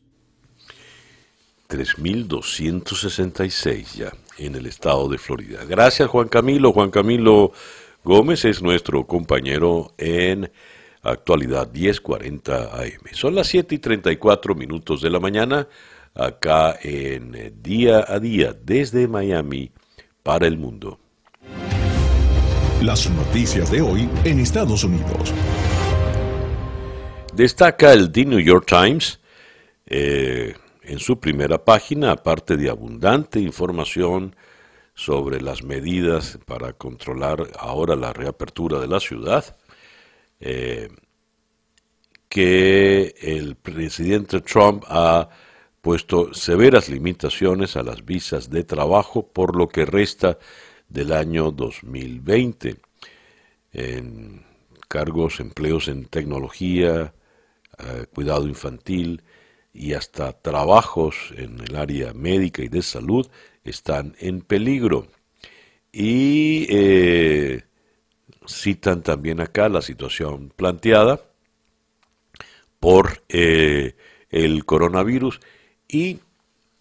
3.266 1.69 3.95
ya 3.95 4.13
en 4.37 4.55
el 4.55 4.67
estado 4.67 5.09
de 5.09 5.17
Florida. 5.17 5.65
Gracias 5.65 6.07
Juan 6.09 6.29
Camilo. 6.29 6.71
Juan 6.71 6.91
Camilo 6.91 7.51
Gómez 8.07 8.45
es 8.45 8.61
nuestro 8.61 9.05
compañero 9.05 9.93
en 9.97 10.49
actualidad 11.01 11.69
1040 11.69 12.79
AM. 12.81 13.01
Son 13.11 13.35
las 13.35 13.47
7 13.47 13.75
y 13.75 13.79
34 13.79 14.55
minutos 14.55 15.01
de 15.01 15.09
la 15.09 15.19
mañana 15.19 15.67
acá 16.15 16.79
en 16.81 17.61
Día 17.61 18.05
a 18.07 18.17
Día 18.19 18.55
desde 18.63 19.09
Miami 19.09 19.71
para 20.23 20.47
el 20.47 20.57
mundo. 20.57 21.01
Las 22.81 23.09
noticias 23.09 23.69
de 23.69 23.81
hoy 23.81 24.09
en 24.23 24.39
Estados 24.39 24.85
Unidos. 24.85 25.33
Destaca 27.33 27.91
el 27.91 28.09
The 28.09 28.23
New 28.23 28.39
York 28.39 28.67
Times 28.67 29.19
eh, 29.85 30.55
en 30.81 30.99
su 30.99 31.19
primera 31.19 31.57
página, 31.65 32.13
aparte 32.13 32.55
de 32.55 32.69
abundante 32.69 33.41
información 33.41 34.33
sobre 34.97 35.41
las 35.41 35.63
medidas 35.63 36.39
para 36.47 36.73
controlar 36.73 37.47
ahora 37.59 37.95
la 37.95 38.13
reapertura 38.13 38.79
de 38.79 38.87
la 38.87 38.99
ciudad, 38.99 39.55
eh, 40.39 40.89
que 42.27 43.13
el 43.21 43.55
presidente 43.55 44.41
Trump 44.41 44.83
ha 44.87 45.29
puesto 45.81 46.33
severas 46.33 46.89
limitaciones 46.89 47.75
a 47.77 47.83
las 47.83 48.03
visas 48.03 48.49
de 48.49 48.63
trabajo 48.63 49.27
por 49.27 49.55
lo 49.55 49.69
que 49.69 49.85
resta 49.85 50.39
del 50.89 51.13
año 51.13 51.51
2020 51.51 52.77
en 53.73 54.43
cargos, 54.87 55.39
empleos 55.39 55.89
en 55.89 56.05
tecnología, 56.05 57.13
eh, 57.77 58.05
cuidado 58.11 58.47
infantil 58.47 59.21
y 59.73 59.93
hasta 59.93 60.33
trabajos 60.33 61.31
en 61.37 61.59
el 61.59 61.75
área 61.75 62.13
médica 62.13 62.63
y 62.63 62.67
de 62.67 62.81
salud 62.81 63.27
están 63.67 64.15
en 64.19 64.41
peligro. 64.41 65.07
Y 65.91 66.67
eh, 66.69 67.63
citan 68.45 69.03
también 69.03 69.41
acá 69.41 69.69
la 69.69 69.81
situación 69.81 70.51
planteada 70.55 71.21
por 72.79 73.23
eh, 73.29 73.95
el 74.29 74.65
coronavirus 74.65 75.39
y 75.87 76.19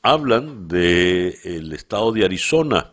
hablan 0.03 0.69
del 0.69 1.35
el 1.45 1.73
estado 1.73 2.13
de 2.13 2.25
Arizona, 2.25 2.93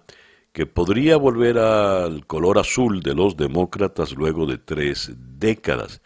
que 0.52 0.66
podría 0.66 1.18
volver 1.18 1.58
al 1.58 2.26
color 2.26 2.60
azul 2.60 3.02
de 3.02 3.16
los 3.16 3.38
demócratas 3.38 4.14
luego 4.14 4.46
de 4.46 4.58
tres 4.58 5.12
décadas. 5.18 6.02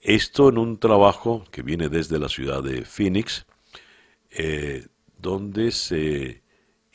Esto 0.00 0.48
en 0.48 0.58
un 0.58 0.78
trabajo 0.78 1.44
que 1.50 1.62
viene 1.62 1.88
desde 1.88 2.18
la 2.18 2.28
ciudad 2.28 2.62
de 2.62 2.84
Phoenix, 2.84 3.46
eh, 4.30 4.86
donde 5.18 5.70
se 5.70 6.42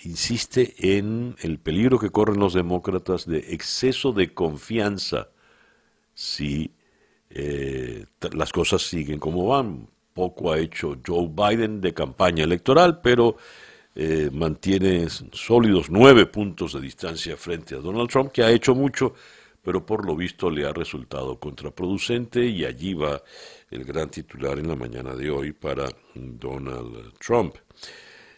insiste 0.04 0.74
en 0.98 1.36
el 1.42 1.60
peligro 1.60 2.00
que 2.00 2.10
corren 2.10 2.40
los 2.40 2.54
demócratas 2.54 3.26
de 3.26 3.40
exceso 3.54 4.12
de 4.12 4.34
confianza 4.34 5.30
si 6.14 6.72
eh, 7.30 8.06
las 8.34 8.52
cosas 8.52 8.82
siguen 8.84 9.20
como 9.20 9.48
van. 9.48 9.88
Poco 10.14 10.52
ha 10.52 10.60
hecho 10.60 10.98
Joe 11.06 11.30
Biden 11.30 11.82
de 11.82 11.94
campaña 11.94 12.44
electoral, 12.44 13.02
pero 13.02 13.38
eh, 13.96 14.30
mantiene 14.32 15.08
sólidos 15.32 15.90
nueve 15.90 16.28
puntos 16.28 16.74
de 16.74 16.82
distancia 16.82 17.36
frente 17.38 17.76
a 17.76 17.80
Donald 17.80 18.10
Trump, 18.10 18.32
que 18.32 18.44
ha 18.44 18.52
hecho 18.52 18.76
mucho, 18.76 19.14
pero 19.62 19.86
por 19.86 20.06
lo 20.06 20.16
visto 20.16 20.50
le 20.52 20.66
ha 20.66 20.74
resultado 20.74 21.40
contraproducente 21.40 22.46
y 22.46 22.66
allí 22.66 22.94
va 22.94 23.22
el 23.72 23.84
gran 23.84 24.10
titular 24.10 24.60
en 24.60 24.68
la 24.68 24.76
mañana 24.76 25.16
de 25.16 25.32
hoy 25.32 25.52
para 25.52 25.90
Donald 26.14 27.14
Trump. 27.18 27.56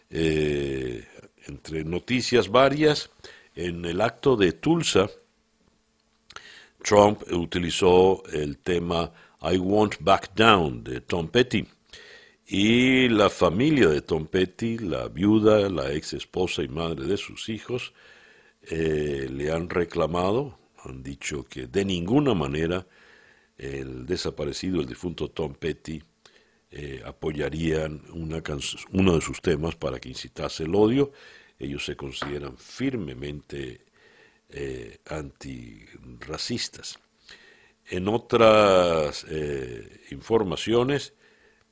Eh, 0.08 1.04
entre 1.48 1.84
noticias 1.84 2.48
varias, 2.48 3.10
en 3.54 3.84
el 3.84 4.00
acto 4.00 4.36
de 4.36 4.52
Tulsa, 4.52 5.08
Trump 6.82 7.22
utilizó 7.32 8.22
el 8.32 8.58
tema 8.58 9.12
I 9.42 9.58
Won't 9.58 9.96
Back 10.00 10.34
Down 10.34 10.84
de 10.84 11.00
Tom 11.00 11.28
Petty. 11.28 11.66
Y 12.46 13.08
la 13.08 13.28
familia 13.28 13.88
de 13.88 14.02
Tom 14.02 14.26
Petty, 14.26 14.78
la 14.78 15.08
viuda, 15.08 15.68
la 15.68 15.92
ex 15.92 16.12
esposa 16.12 16.62
y 16.62 16.68
madre 16.68 17.06
de 17.06 17.16
sus 17.16 17.48
hijos, 17.48 17.92
eh, 18.62 19.28
le 19.30 19.50
han 19.50 19.68
reclamado, 19.68 20.58
han 20.84 21.02
dicho 21.02 21.44
que 21.44 21.66
de 21.66 21.84
ninguna 21.84 22.34
manera 22.34 22.86
el 23.58 24.06
desaparecido, 24.06 24.80
el 24.80 24.86
difunto 24.86 25.28
Tom 25.28 25.54
Petty, 25.54 26.02
eh, 26.78 27.00
apoyarían 27.06 28.02
una 28.12 28.42
uno 28.92 29.14
de 29.14 29.22
sus 29.22 29.40
temas 29.40 29.74
para 29.76 29.98
que 29.98 30.10
incitase 30.10 30.64
el 30.64 30.74
odio. 30.74 31.10
Ellos 31.58 31.86
se 31.86 31.96
consideran 31.96 32.58
firmemente 32.58 33.86
eh, 34.50 34.98
antirracistas. 35.06 36.98
En 37.86 38.08
otras 38.08 39.24
eh, 39.26 40.02
informaciones 40.10 41.14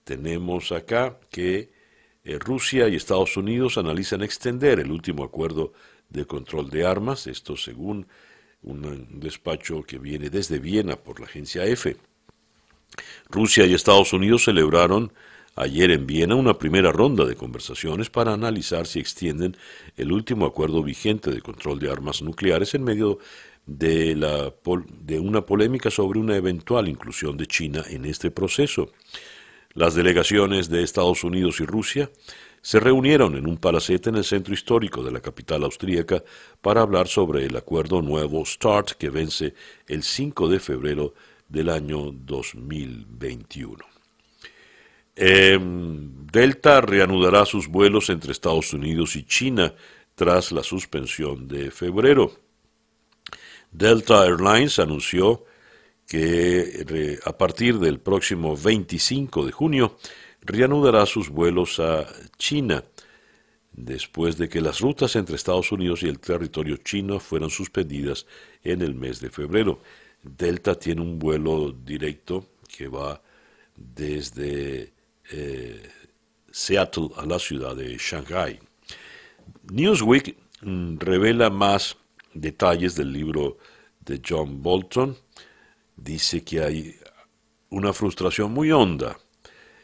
tenemos 0.04 0.72
acá 0.72 1.20
que 1.28 1.70
Rusia 2.40 2.88
y 2.88 2.96
Estados 2.96 3.36
Unidos 3.36 3.76
analizan 3.76 4.22
extender 4.22 4.80
el 4.80 4.90
último 4.90 5.22
acuerdo 5.22 5.74
de 6.08 6.24
control 6.24 6.70
de 6.70 6.86
armas, 6.86 7.26
esto 7.26 7.58
según 7.58 8.06
un 8.62 9.20
despacho 9.20 9.82
que 9.82 9.98
viene 9.98 10.30
desde 10.30 10.60
Viena 10.60 10.96
por 10.96 11.20
la 11.20 11.26
agencia 11.26 11.66
EFE. 11.66 11.98
Rusia 13.28 13.66
y 13.66 13.74
Estados 13.74 14.12
Unidos 14.12 14.44
celebraron 14.44 15.12
ayer 15.56 15.90
en 15.90 16.06
Viena 16.06 16.34
una 16.34 16.54
primera 16.54 16.92
ronda 16.92 17.24
de 17.24 17.36
conversaciones 17.36 18.10
para 18.10 18.32
analizar 18.32 18.86
si 18.86 19.00
extienden 19.00 19.56
el 19.96 20.12
último 20.12 20.46
acuerdo 20.46 20.82
vigente 20.82 21.30
de 21.30 21.40
control 21.40 21.78
de 21.78 21.90
armas 21.90 22.22
nucleares 22.22 22.74
en 22.74 22.84
medio 22.84 23.18
de, 23.66 24.14
la, 24.14 24.52
de 25.00 25.18
una 25.18 25.46
polémica 25.46 25.90
sobre 25.90 26.18
una 26.18 26.36
eventual 26.36 26.88
inclusión 26.88 27.36
de 27.36 27.46
China 27.46 27.84
en 27.88 28.04
este 28.04 28.30
proceso. 28.30 28.90
Las 29.74 29.94
delegaciones 29.94 30.68
de 30.68 30.82
Estados 30.82 31.24
Unidos 31.24 31.60
y 31.60 31.64
Rusia 31.64 32.10
se 32.62 32.80
reunieron 32.80 33.36
en 33.36 33.46
un 33.46 33.58
palacete 33.58 34.08
en 34.08 34.16
el 34.16 34.24
centro 34.24 34.54
histórico 34.54 35.02
de 35.02 35.12
la 35.12 35.20
capital 35.20 35.64
austríaca 35.64 36.22
para 36.60 36.80
hablar 36.80 37.08
sobre 37.08 37.44
el 37.44 37.56
acuerdo 37.56 38.00
nuevo 38.00 38.44
START 38.46 38.92
que 38.92 39.10
vence 39.10 39.54
el 39.86 40.02
5 40.02 40.48
de 40.48 40.60
febrero 40.60 41.14
del 41.48 41.68
año 41.70 42.10
2021. 42.12 43.84
Em, 45.16 46.26
Delta 46.26 46.80
reanudará 46.80 47.44
sus 47.46 47.68
vuelos 47.68 48.10
entre 48.10 48.32
Estados 48.32 48.72
Unidos 48.72 49.14
y 49.16 49.24
China 49.24 49.74
tras 50.14 50.52
la 50.52 50.62
suspensión 50.62 51.46
de 51.46 51.70
febrero. 51.70 52.32
Delta 53.70 54.24
Airlines 54.24 54.78
anunció 54.78 55.44
que 56.06 57.18
a 57.24 57.36
partir 57.36 57.78
del 57.78 57.98
próximo 58.00 58.56
25 58.56 59.46
de 59.46 59.52
junio 59.52 59.96
reanudará 60.42 61.06
sus 61.06 61.28
vuelos 61.28 61.80
a 61.80 62.06
China 62.36 62.84
después 63.72 64.36
de 64.36 64.48
que 64.48 64.60
las 64.60 64.80
rutas 64.80 65.16
entre 65.16 65.36
Estados 65.36 65.72
Unidos 65.72 66.02
y 66.02 66.08
el 66.08 66.20
territorio 66.20 66.76
chino 66.76 67.18
fueran 67.18 67.50
suspendidas 67.50 68.26
en 68.62 68.82
el 68.82 68.94
mes 68.94 69.20
de 69.20 69.30
febrero. 69.30 69.80
Delta 70.24 70.74
tiene 70.78 71.02
un 71.02 71.18
vuelo 71.18 71.72
directo 71.72 72.46
que 72.66 72.88
va 72.88 73.20
desde 73.76 74.92
eh, 75.30 75.82
Seattle 76.50 77.10
a 77.16 77.26
la 77.26 77.38
ciudad 77.38 77.76
de 77.76 77.96
Shanghai. 77.98 78.58
Newsweek 79.70 80.36
mm, 80.62 80.98
revela 80.98 81.50
más 81.50 81.96
detalles 82.32 82.94
del 82.94 83.12
libro 83.12 83.58
de 84.00 84.20
John 84.26 84.62
Bolton. 84.62 85.16
Dice 85.96 86.42
que 86.42 86.62
hay 86.62 86.96
una 87.70 87.92
frustración 87.92 88.52
muy 88.52 88.72
honda 88.72 89.18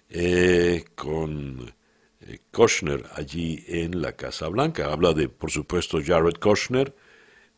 eh, 0.09 0.85
con 0.95 1.73
eh, 2.21 2.39
Kushner 2.51 3.05
allí 3.15 3.65
en 3.69 4.01
la 4.01 4.13
Casa 4.13 4.49
Blanca. 4.49 4.93
Habla 4.93 5.13
de, 5.13 5.29
por 5.29 5.51
supuesto, 5.51 5.99
Jared 6.05 6.39
Kushner, 6.41 6.95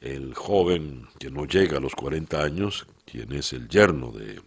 el 0.02 0.34
joven 0.34 1.06
que 1.18 1.30
no 1.30 1.46
llega 1.46 1.78
a 1.78 1.80
los 1.80 1.94
40 1.94 2.42
años, 2.42 2.86
quien 3.04 3.32
es 3.32 3.52
el 3.52 3.68
yerno 3.68 4.10
de 4.10 4.42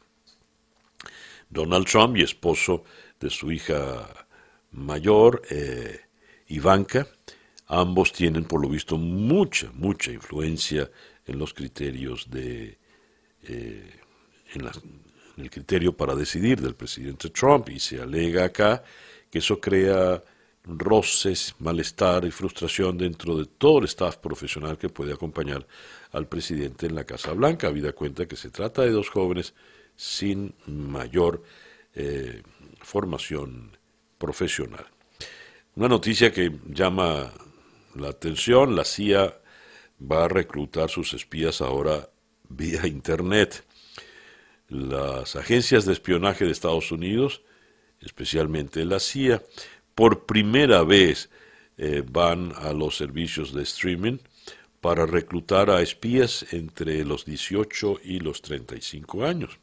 Donald 1.50 1.88
Trump 1.88 2.18
y 2.18 2.24
esposo 2.24 2.84
de 3.20 3.30
su 3.30 3.52
hija 3.52 4.28
mayor, 4.72 5.42
eh, 5.50 6.02
Ivanka. 6.48 7.08
Ambos 7.68 8.12
tienen, 8.12 8.44
por 8.44 8.62
lo 8.62 8.68
visto, 8.68 8.98
mucha, 8.98 9.72
mucha 9.74 10.12
influencia 10.12 10.92
en 11.26 11.40
los 11.40 11.54
criterios 11.54 12.30
de, 12.30 12.78
eh, 13.44 14.00
en, 14.54 14.62
en 15.38 15.44
el 15.44 15.50
criterio 15.50 15.96
para 15.96 16.16
decidir 16.16 16.62
del 16.62 16.76
presidente 16.76 17.30
Trump 17.30 17.70
y 17.70 17.80
se 17.80 18.02
alega 18.02 18.44
acá 18.44 18.84
que 19.32 19.40
eso 19.40 19.60
crea 19.60 20.22
roces, 20.66 21.56
malestar 21.60 22.26
y 22.26 22.32
frustración 22.32 22.98
dentro 22.98 23.38
de 23.38 23.46
todo 23.46 23.80
el 23.80 23.86
staff 23.86 24.18
profesional 24.18 24.78
que 24.78 24.90
puede 24.90 25.14
acompañar 25.14 25.66
al 26.12 26.28
presidente 26.28 26.88
en 26.88 26.96
la 26.96 27.04
Casa 27.04 27.34
Blanca, 27.34 27.68
habida 27.68 27.94
cuenta 27.94 28.28
que 28.28 28.36
se 28.36 28.50
trata 28.50 28.82
de 28.82 28.92
dos 28.92 29.10
jóvenes 29.10 29.54
sin 29.96 30.54
mayor 30.66 31.44
eh, 31.94 32.42
formación 32.82 33.78
profesional. 34.18 34.86
Una 35.76 35.88
noticia 35.90 36.32
que 36.32 36.52
llama 36.68 37.32
la 37.96 38.10
atención, 38.10 38.76
la 38.76 38.86
CIA 38.86 39.34
va 40.00 40.26
a 40.26 40.28
reclutar 40.28 40.90
sus 40.90 41.14
espías 41.14 41.62
ahora 41.62 42.10
vía 42.50 42.88
Internet. 42.88 43.64
Las 44.68 45.36
agencias 45.36 45.86
de 45.86 45.94
espionaje 45.94 46.46
de 46.46 46.52
Estados 46.52 46.92
Unidos, 46.92 47.42
especialmente 48.02 48.84
la 48.86 49.00
CIA, 49.00 49.44
por 49.96 50.26
primera 50.26 50.84
vez 50.84 51.30
eh, 51.78 52.04
van 52.06 52.54
a 52.58 52.74
los 52.74 52.98
servicios 52.98 53.54
de 53.54 53.64
streaming 53.64 54.18
para 54.82 55.06
reclutar 55.06 55.70
a 55.70 55.82
espías 55.82 56.46
entre 56.54 57.04
los 57.06 57.26
18 57.26 58.02
y 58.04 58.20
los 58.20 58.42
35 58.42 59.26
años. 59.26 59.58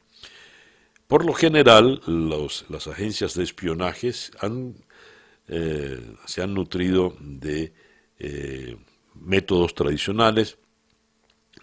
Por 1.06 1.24
lo 1.26 1.34
general, 1.34 2.00
las 2.06 2.86
agencias 2.86 3.34
de 3.34 3.44
espionaje 3.44 4.12
eh, 5.48 6.00
se 6.24 6.42
han 6.42 6.54
nutrido 6.54 7.14
de 7.20 7.72
eh, 8.18 8.76
métodos 9.14 9.74
tradicionales 9.74 10.56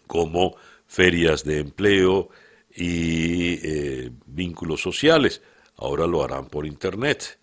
como 0.05 0.55
ferias 0.86 1.43
de 1.43 1.60
empleo 1.60 2.29
y 2.75 4.10
vínculos 4.27 4.82
sociales. 4.82 5.41
Ahora 5.75 6.05
lo 6.05 6.23
harán 6.23 6.47
por 6.47 6.67
Internet 6.67 7.38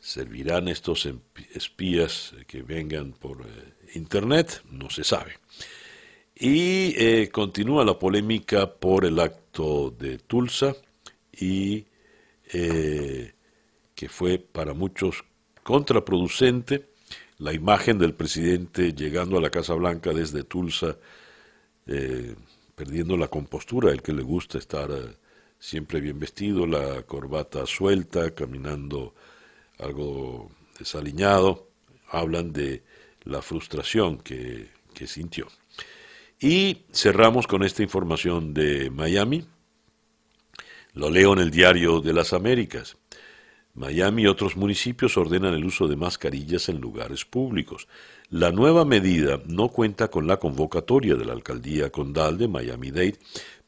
servirán 0.00 0.68
estos 0.68 1.08
espías 1.54 2.34
que 2.46 2.62
vengan 2.62 3.12
por 3.12 3.42
eh, 3.42 3.74
Internet, 3.94 4.62
no 4.70 4.90
se 4.90 5.04
sabe. 5.04 5.38
Y 6.34 6.94
eh, 6.96 7.30
continúa 7.32 7.84
la 7.84 7.98
polémica 7.98 8.72
por 8.72 9.04
el 9.04 9.18
acto 9.18 9.90
de 9.90 10.18
Tulsa 10.18 10.76
y 11.32 11.84
eh, 12.52 13.32
que 13.94 14.08
fue 14.08 14.38
para 14.38 14.72
muchos 14.72 15.24
contraproducente 15.64 16.90
la 17.38 17.52
imagen 17.52 17.98
del 17.98 18.14
presidente 18.14 18.92
llegando 18.92 19.36
a 19.36 19.40
la 19.40 19.50
Casa 19.50 19.74
Blanca 19.74 20.12
desde 20.12 20.42
Tulsa, 20.44 20.96
perdiendo 22.74 23.16
la 23.16 23.28
compostura, 23.28 23.92
el 23.92 24.02
que 24.02 24.12
le 24.12 24.22
gusta 24.22 24.58
estar 24.58 24.90
siempre 25.58 26.00
bien 26.00 26.18
vestido, 26.18 26.66
la 26.66 27.02
corbata 27.02 27.64
suelta, 27.64 28.34
caminando 28.34 29.14
algo 29.78 30.50
desaliñado, 30.78 31.68
hablan 32.10 32.52
de 32.52 32.82
la 33.24 33.42
frustración 33.42 34.18
que, 34.18 34.68
sintió. 35.06 35.46
Y 36.40 36.82
cerramos 36.92 37.46
con 37.46 37.62
esta 37.62 37.84
información 37.84 38.52
de 38.52 38.90
Miami. 38.90 39.44
Lo 40.94 41.08
leo 41.08 41.34
en 41.34 41.38
el 41.38 41.52
diario 41.52 42.00
de 42.00 42.12
las 42.12 42.32
Américas. 42.32 42.96
Miami 43.74 44.22
y 44.22 44.26
otros 44.26 44.56
municipios 44.56 45.16
ordenan 45.16 45.54
el 45.54 45.64
uso 45.64 45.86
de 45.86 45.94
mascarillas 45.94 46.68
en 46.68 46.80
lugares 46.80 47.24
públicos. 47.24 47.86
La 48.28 48.50
nueva 48.50 48.84
medida 48.84 49.40
no 49.46 49.68
cuenta 49.68 50.08
con 50.08 50.26
la 50.26 50.38
convocatoria 50.38 51.14
de 51.14 51.24
la 51.24 51.32
alcaldía 51.32 51.90
condal 51.90 52.38
de 52.38 52.48
Miami-Dade, 52.48 53.18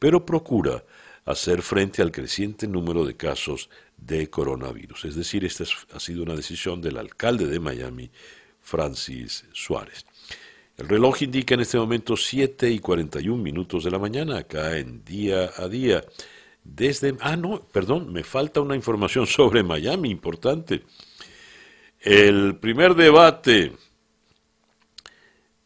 pero 0.00 0.26
procura 0.26 0.82
hacer 1.24 1.62
frente 1.62 2.02
al 2.02 2.10
creciente 2.10 2.66
número 2.66 3.04
de 3.04 3.16
casos 3.16 3.70
de 4.00 4.30
coronavirus. 4.30 5.04
Es 5.04 5.14
decir, 5.14 5.44
esta 5.44 5.64
ha 5.92 6.00
sido 6.00 6.22
una 6.22 6.34
decisión 6.34 6.80
del 6.80 6.96
alcalde 6.96 7.46
de 7.46 7.60
Miami, 7.60 8.10
Francis 8.60 9.44
Suárez. 9.52 10.06
El 10.76 10.88
reloj 10.88 11.22
indica 11.22 11.54
en 11.54 11.60
este 11.60 11.78
momento 11.78 12.16
7 12.16 12.70
y 12.70 12.78
41 12.78 13.42
minutos 13.42 13.84
de 13.84 13.90
la 13.90 13.98
mañana, 13.98 14.38
acá 14.38 14.78
en 14.78 15.04
día 15.04 15.50
a 15.56 15.68
día. 15.68 16.02
Desde. 16.64 17.16
Ah, 17.20 17.36
no, 17.36 17.60
perdón, 17.60 18.12
me 18.12 18.24
falta 18.24 18.60
una 18.60 18.76
información 18.76 19.26
sobre 19.26 19.62
Miami 19.62 20.10
importante. 20.10 20.84
El 22.00 22.56
primer 22.56 22.94
debate 22.94 23.72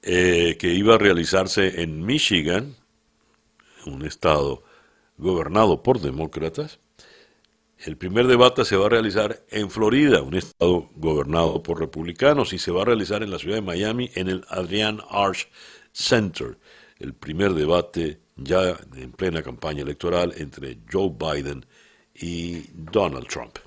eh, 0.02 0.56
que 0.58 0.74
iba 0.74 0.96
a 0.96 0.98
realizarse 0.98 1.80
en 1.82 2.04
Michigan, 2.04 2.74
un 3.86 4.04
estado 4.04 4.64
gobernado 5.16 5.82
por 5.82 6.00
demócratas, 6.00 6.80
el 7.78 7.96
primer 7.96 8.26
debate 8.26 8.64
se 8.64 8.76
va 8.76 8.86
a 8.86 8.88
realizar 8.88 9.44
en 9.50 9.70
Florida, 9.70 10.22
un 10.22 10.34
estado 10.34 10.88
gobernado 10.96 11.62
por 11.62 11.80
republicanos, 11.80 12.52
y 12.52 12.58
se 12.58 12.70
va 12.70 12.82
a 12.82 12.86
realizar 12.86 13.22
en 13.22 13.30
la 13.30 13.38
ciudad 13.38 13.56
de 13.56 13.62
Miami, 13.62 14.10
en 14.14 14.28
el 14.28 14.44
Adrian 14.48 15.00
Arch 15.10 15.48
Center. 15.92 16.58
El 16.98 17.14
primer 17.14 17.52
debate 17.52 18.20
ya 18.36 18.78
en 18.96 19.12
plena 19.12 19.42
campaña 19.42 19.82
electoral 19.82 20.32
entre 20.36 20.78
Joe 20.90 21.10
Biden 21.10 21.66
y 22.14 22.62
Donald 22.72 23.26
Trump. 23.28 23.58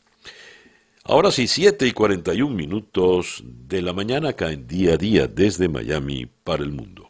Ahora 1.04 1.32
sí, 1.32 1.48
7 1.48 1.88
y 1.88 1.92
41 1.92 2.54
minutos 2.54 3.44
de 3.46 3.82
la 3.82 3.94
mañana 3.94 4.30
acá 4.30 4.52
en 4.52 4.68
día 4.68 4.96
a 4.96 4.98
día 4.98 5.28
desde 5.28 5.70
Miami 5.70 6.26
para 6.44 6.64
el 6.64 6.72
mundo. 6.72 7.10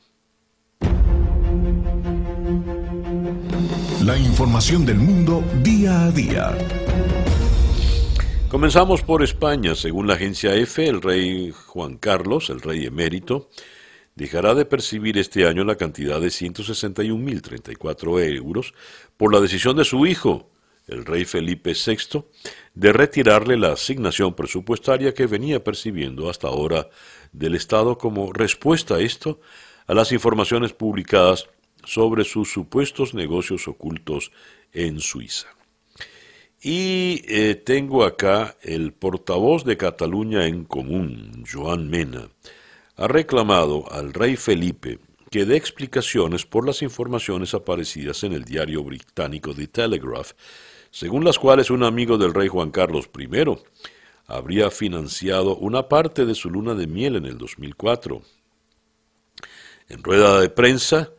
La 4.03 4.17
información 4.17 4.85
del 4.85 4.97
mundo 4.97 5.43
día 5.63 6.05
a 6.05 6.11
día. 6.11 6.86
Comenzamos 8.49 9.01
por 9.01 9.23
España. 9.23 9.75
Según 9.75 10.07
la 10.07 10.13
agencia 10.13 10.55
EFE, 10.55 10.87
el 10.87 11.01
rey 11.01 11.51
Juan 11.51 11.97
Carlos, 11.97 12.49
el 12.49 12.61
rey 12.61 12.85
emérito, 12.85 13.49
dejará 14.15 14.55
de 14.55 14.65
percibir 14.65 15.17
este 15.17 15.45
año 15.45 15.63
la 15.63 15.75
cantidad 15.75 16.19
de 16.19 16.29
161.034 16.29 18.35
euros 18.35 18.73
por 19.15 19.31
la 19.33 19.41
decisión 19.41 19.77
de 19.77 19.85
su 19.85 20.07
hijo, 20.07 20.49
el 20.87 21.05
rey 21.05 21.25
Felipe 21.25 21.73
VI, 21.73 22.23
de 22.73 22.93
retirarle 22.93 23.57
la 23.57 23.73
asignación 23.73 24.33
presupuestaria 24.33 25.13
que 25.13 25.27
venía 25.27 25.63
percibiendo 25.63 26.29
hasta 26.29 26.47
ahora 26.47 26.89
del 27.33 27.53
Estado 27.53 27.97
como 27.97 28.33
respuesta 28.33 28.95
a 28.95 29.01
esto, 29.01 29.39
a 29.85 29.93
las 29.93 30.11
informaciones 30.11 30.73
publicadas 30.73 31.47
sobre 31.83 32.23
sus 32.23 32.51
supuestos 32.51 33.13
negocios 33.13 33.67
ocultos 33.67 34.31
en 34.73 34.99
Suiza. 34.99 35.56
Y 36.61 37.23
eh, 37.27 37.55
tengo 37.55 38.03
acá 38.03 38.57
el 38.61 38.93
portavoz 38.93 39.63
de 39.63 39.77
Cataluña 39.77 40.47
en 40.47 40.65
Común, 40.65 41.43
Joan 41.51 41.89
Mena, 41.89 42.29
ha 42.95 43.07
reclamado 43.07 43.91
al 43.91 44.13
rey 44.13 44.35
Felipe 44.35 44.99
que 45.29 45.45
dé 45.45 45.55
explicaciones 45.55 46.45
por 46.45 46.65
las 46.65 46.81
informaciones 46.81 47.53
aparecidas 47.53 48.23
en 48.23 48.33
el 48.33 48.43
diario 48.43 48.83
británico 48.83 49.53
The 49.53 49.67
Telegraph 49.67 50.31
según 50.91 51.23
las 51.23 51.37
cuales 51.37 51.69
un 51.69 51.83
amigo 51.83 52.17
del 52.17 52.33
rey 52.33 52.47
Juan 52.47 52.71
Carlos 52.71 53.09
I 53.17 53.29
habría 54.25 54.71
financiado 54.71 55.55
una 55.55 55.87
parte 55.87 56.25
de 56.25 56.35
su 56.35 56.49
luna 56.49 56.73
de 56.73 56.87
miel 56.87 57.17
en 57.17 57.25
el 57.25 57.37
2004. 57.37 58.21
En 59.89 60.03
rueda 60.03 60.41
de 60.41 60.49
prensa, 60.49 61.11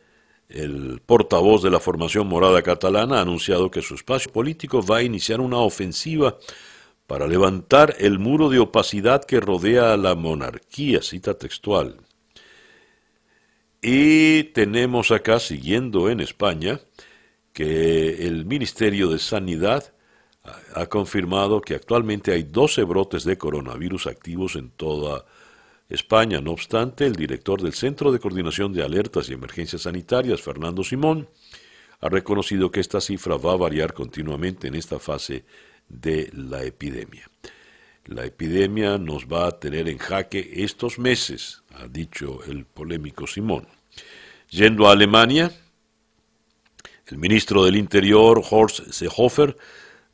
el 0.49 1.01
portavoz 1.05 1.61
de 1.61 1.69
la 1.69 1.79
formación 1.79 2.27
morada 2.27 2.61
catalana 2.61 3.19
ha 3.19 3.21
anunciado 3.21 3.69
que 3.69 3.81
su 3.81 3.95
espacio 3.95 4.31
político 4.31 4.83
va 4.83 4.97
a 4.97 5.03
iniciar 5.03 5.39
una 5.39 5.57
ofensiva 5.57 6.37
para 7.05 7.27
levantar 7.27 7.95
el 7.99 8.19
muro 8.19 8.49
de 8.49 8.59
opacidad 8.59 9.23
que 9.23 9.39
rodea 9.39 9.93
a 9.93 9.97
la 9.97 10.15
monarquía, 10.15 11.01
cita 11.01 11.35
textual. 11.35 11.97
Y 13.81 14.43
tenemos 14.45 15.11
acá, 15.11 15.39
siguiendo 15.39 16.09
en 16.09 16.19
España, 16.19 16.79
que 17.53 18.27
el 18.27 18.45
Ministerio 18.45 19.09
de 19.09 19.19
Sanidad 19.19 19.93
ha 20.73 20.85
confirmado 20.87 21.61
que 21.61 21.75
actualmente 21.75 22.31
hay 22.31 22.43
12 22.43 22.83
brotes 22.83 23.23
de 23.23 23.37
coronavirus 23.37 24.07
activos 24.07 24.55
en 24.55 24.71
toda 24.71 25.17
España. 25.19 25.38
No 25.89 26.51
obstante, 26.51 27.07
el 27.07 27.15
director 27.15 27.63
del 27.63 27.73
Centro 27.73 28.11
de 28.11 28.19
Coordinación 28.19 28.71
de 28.71 28.83
Alertas 28.83 29.27
y 29.27 29.33
Emergencias 29.33 29.81
Sanitarias, 29.81 30.39
Fernando 30.39 30.83
Simón, 30.83 31.27
ha 31.99 32.09
reconocido 32.09 32.69
que 32.69 32.79
esta 32.79 33.01
cifra 33.01 33.37
va 33.37 33.53
a 33.53 33.57
variar 33.57 33.93
continuamente 33.93 34.67
en 34.67 34.75
esta 34.75 34.99
fase 34.99 35.45
de 35.87 36.29
la 36.33 36.63
epidemia. 36.63 37.27
La 38.05 38.23
epidemia 38.23 38.99
nos 38.99 39.25
va 39.25 39.47
a 39.47 39.59
tener 39.59 39.89
en 39.89 39.97
jaque 39.97 40.51
estos 40.63 40.99
meses, 40.99 41.63
ha 41.73 41.87
dicho 41.87 42.43
el 42.43 42.65
polémico 42.65 43.25
Simón. 43.25 43.67
Yendo 44.51 44.87
a 44.87 44.91
Alemania, 44.91 45.51
el 47.07 47.17
ministro 47.17 47.65
del 47.65 47.75
Interior, 47.75 48.43
Horst 48.47 48.91
Seehofer, 48.91 49.57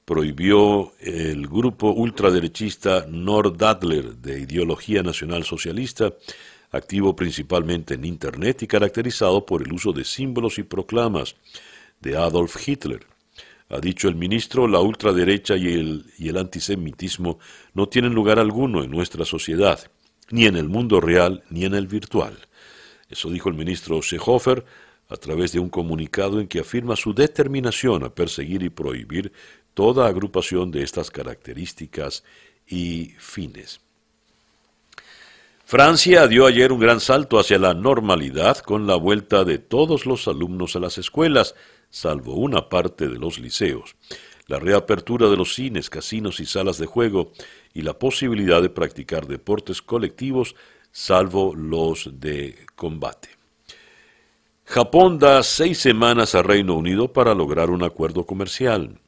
prohibió 0.06 0.94
el 1.00 1.48
grupo 1.48 1.92
ultraderechista 1.92 3.08
Nordadler 3.10 4.16
de 4.18 4.40
ideología 4.40 5.02
nacional 5.02 5.44
socialista, 5.44 6.14
activo 6.72 7.16
principalmente 7.16 7.96
en 7.96 8.06
Internet 8.06 8.62
y 8.62 8.68
caracterizado 8.68 9.46
por 9.46 9.64
el 9.64 9.74
uso 9.74 9.94
de 9.94 10.04
símbolos 10.04 10.60
y 10.60 10.64
proclamas 10.64 11.36
de 12.02 12.16
Adolf 12.16 12.56
Hitler. 12.68 13.08
Ha 13.70 13.80
dicho 13.80 14.08
el 14.08 14.16
ministro, 14.16 14.68
la 14.68 14.80
ultraderecha 14.80 15.58
y 15.58 15.74
el, 15.74 16.06
y 16.20 16.30
el 16.30 16.38
antisemitismo 16.38 17.40
no 17.74 17.90
tienen 17.90 18.14
lugar 18.14 18.38
alguno 18.38 18.84
en 18.84 18.92
nuestra 18.92 19.26
sociedad, 19.26 19.80
ni 20.30 20.46
en 20.46 20.56
el 20.56 20.70
mundo 20.70 21.02
real 21.02 21.44
ni 21.50 21.66
en 21.66 21.74
el 21.74 21.88
virtual. 21.88 22.38
Eso 23.10 23.32
dijo 23.32 23.50
el 23.50 23.56
ministro 23.56 24.04
Seehofer 24.04 24.66
a 25.08 25.18
través 25.18 25.52
de 25.52 25.60
un 25.60 25.70
comunicado 25.70 26.40
en 26.40 26.48
que 26.48 26.60
afirma 26.60 26.96
su 26.96 27.14
determinación 27.14 28.04
a 28.04 28.14
perseguir 28.14 28.64
y 28.64 28.70
prohibir 28.70 29.32
toda 29.76 30.08
agrupación 30.08 30.72
de 30.72 30.82
estas 30.82 31.12
características 31.12 32.24
y 32.68 33.14
fines. 33.20 33.80
Francia 35.66 36.28
dio 36.28 36.46
ayer 36.46 36.72
un 36.72 36.80
gran 36.80 37.00
salto 37.00 37.40
hacia 37.40 37.60
la 37.60 37.74
normalidad 37.74 38.60
con 38.60 38.88
la 38.88 38.96
vuelta 38.96 39.44
de 39.44 39.58
todos 39.58 40.06
los 40.06 40.28
alumnos 40.28 40.76
a 40.76 40.80
las 40.80 40.98
escuelas, 40.98 41.56
salvo 41.90 42.36
una 42.36 42.70
parte 42.70 43.08
de 43.08 43.18
los 43.18 43.40
liceos, 43.40 43.96
la 44.48 44.60
reapertura 44.60 45.28
de 45.28 45.38
los 45.38 45.56
cines, 45.56 45.90
casinos 45.90 46.40
y 46.40 46.46
salas 46.46 46.78
de 46.78 46.86
juego 46.86 47.32
y 47.74 47.82
la 47.82 47.98
posibilidad 47.98 48.62
de 48.62 48.70
practicar 48.70 49.28
deportes 49.28 49.82
colectivos, 49.82 50.56
salvo 50.92 51.56
los 51.56 52.10
de 52.20 52.56
combate. 52.76 53.30
Japón 54.66 55.20
da 55.20 55.44
seis 55.44 55.80
semanas 55.80 56.36
a 56.36 56.44
Reino 56.44 56.76
Unido 56.76 57.12
para 57.12 57.34
lograr 57.34 57.70
un 57.70 57.84
acuerdo 57.84 58.26
comercial. 58.26 59.00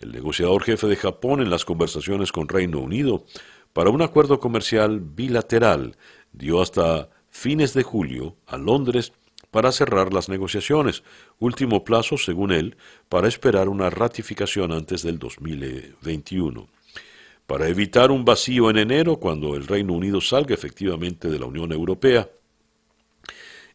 El 0.00 0.12
negociador 0.12 0.62
jefe 0.62 0.86
de 0.86 0.96
Japón 0.96 1.40
en 1.40 1.50
las 1.50 1.64
conversaciones 1.64 2.30
con 2.30 2.48
Reino 2.48 2.78
Unido 2.78 3.24
para 3.72 3.90
un 3.90 4.02
acuerdo 4.02 4.38
comercial 4.38 5.00
bilateral 5.00 5.96
dio 6.32 6.62
hasta 6.62 7.10
fines 7.30 7.74
de 7.74 7.82
julio 7.82 8.36
a 8.46 8.58
Londres 8.58 9.12
para 9.50 9.72
cerrar 9.72 10.12
las 10.12 10.28
negociaciones, 10.28 11.02
último 11.38 11.84
plazo, 11.84 12.18
según 12.18 12.52
él, 12.52 12.76
para 13.08 13.28
esperar 13.28 13.68
una 13.68 13.90
ratificación 13.90 14.72
antes 14.72 15.02
del 15.02 15.18
2021. 15.18 16.68
Para 17.46 17.68
evitar 17.68 18.10
un 18.10 18.24
vacío 18.24 18.68
en 18.68 18.76
enero, 18.76 19.16
cuando 19.16 19.56
el 19.56 19.66
Reino 19.66 19.94
Unido 19.94 20.20
salga 20.20 20.54
efectivamente 20.54 21.28
de 21.28 21.38
la 21.38 21.46
Unión 21.46 21.72
Europea, 21.72 22.28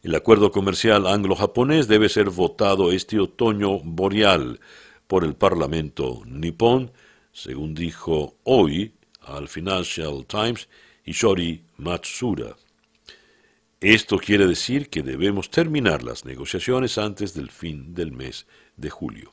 el 0.02 0.14
acuerdo 0.14 0.52
comercial 0.52 1.06
anglo-japonés 1.06 1.88
debe 1.88 2.08
ser 2.08 2.30
votado 2.30 2.92
este 2.92 3.18
otoño 3.18 3.80
boreal 3.80 4.60
por 5.06 5.24
el 5.24 5.34
Parlamento 5.34 6.22
nipón, 6.26 6.92
según 7.32 7.74
dijo 7.74 8.36
hoy 8.44 8.92
al 9.22 9.48
Financial 9.48 10.24
Times 10.26 10.68
Ishori 11.04 11.64
Matsura. 11.76 12.56
Esto 13.80 14.18
quiere 14.18 14.46
decir 14.46 14.88
que 14.88 15.02
debemos 15.02 15.50
terminar 15.50 16.02
las 16.02 16.24
negociaciones 16.24 16.96
antes 16.96 17.34
del 17.34 17.50
fin 17.50 17.94
del 17.94 18.12
mes 18.12 18.46
de 18.76 18.88
julio. 18.88 19.30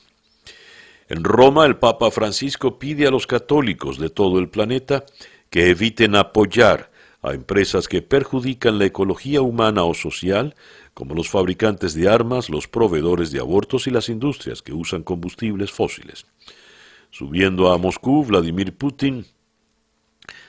En 1.08 1.24
Roma, 1.24 1.66
el 1.66 1.78
Papa 1.78 2.12
Francisco 2.12 2.80
pide 2.80 3.08
a 3.08 3.12
los 3.12 3.28
católicos 3.28 3.98
de 3.98 4.10
todo 4.10 4.40
el 4.40 4.50
planeta 4.50 5.06
que 5.50 5.70
eviten 5.70 6.16
apoyar 6.16 6.92
a 7.22 7.34
empresas 7.34 7.88
que 7.88 8.02
perjudican 8.02 8.80
la 8.80 8.86
ecología 8.86 9.42
humana 9.42 9.84
o 9.84 9.94
social, 9.94 10.56
como 10.94 11.16
los 11.16 11.30
fabricantes 11.30 11.94
de 11.94 12.10
armas, 12.10 12.50
los 12.50 12.68
proveedores 12.68 13.32
de 13.32 13.40
abortos 13.40 13.88
y 13.88 13.92
las 13.92 14.10
industrias 14.10 14.62
que 14.62 14.74
usan 14.74 15.04
combustibles 15.04 15.72
fósiles. 15.72 16.26
Subiendo 17.10 17.72
a 17.72 17.78
Moscú, 17.78 18.26
Vladimir 18.26 18.76
Putin 18.76 19.26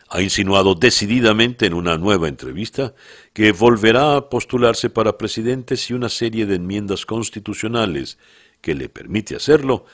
ha 0.09 0.20
insinuado 0.20 0.74
decididamente 0.74 1.66
en 1.66 1.74
una 1.74 1.97
nueva 1.97 2.28
entrevista 2.28 2.95
que 3.32 3.53
volverá 3.53 4.16
a 4.16 4.28
postularse 4.28 4.90
para 4.90 5.16
presidente 5.16 5.76
si 5.76 5.95
una 5.95 6.11
serie 6.11 6.45
de 6.45 6.57
enmiendas 6.57 7.07
constitucionales 7.07 8.18
que 8.61 8.74
le 8.74 8.90
permite 8.90 9.34
hacerlo 9.34 9.86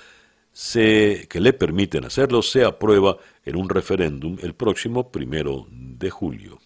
se, 0.53 1.29
que 1.31 1.41
le 1.41 1.53
permiten 1.53 2.05
hacerlo 2.05 2.43
se 2.43 2.65
aprueba 2.65 3.19
en 3.45 3.55
un 3.55 3.69
referéndum 3.69 4.37
el 4.43 4.55
próximo 4.55 5.13
primero 5.13 5.69
de 5.71 6.11
julio. 6.11 6.59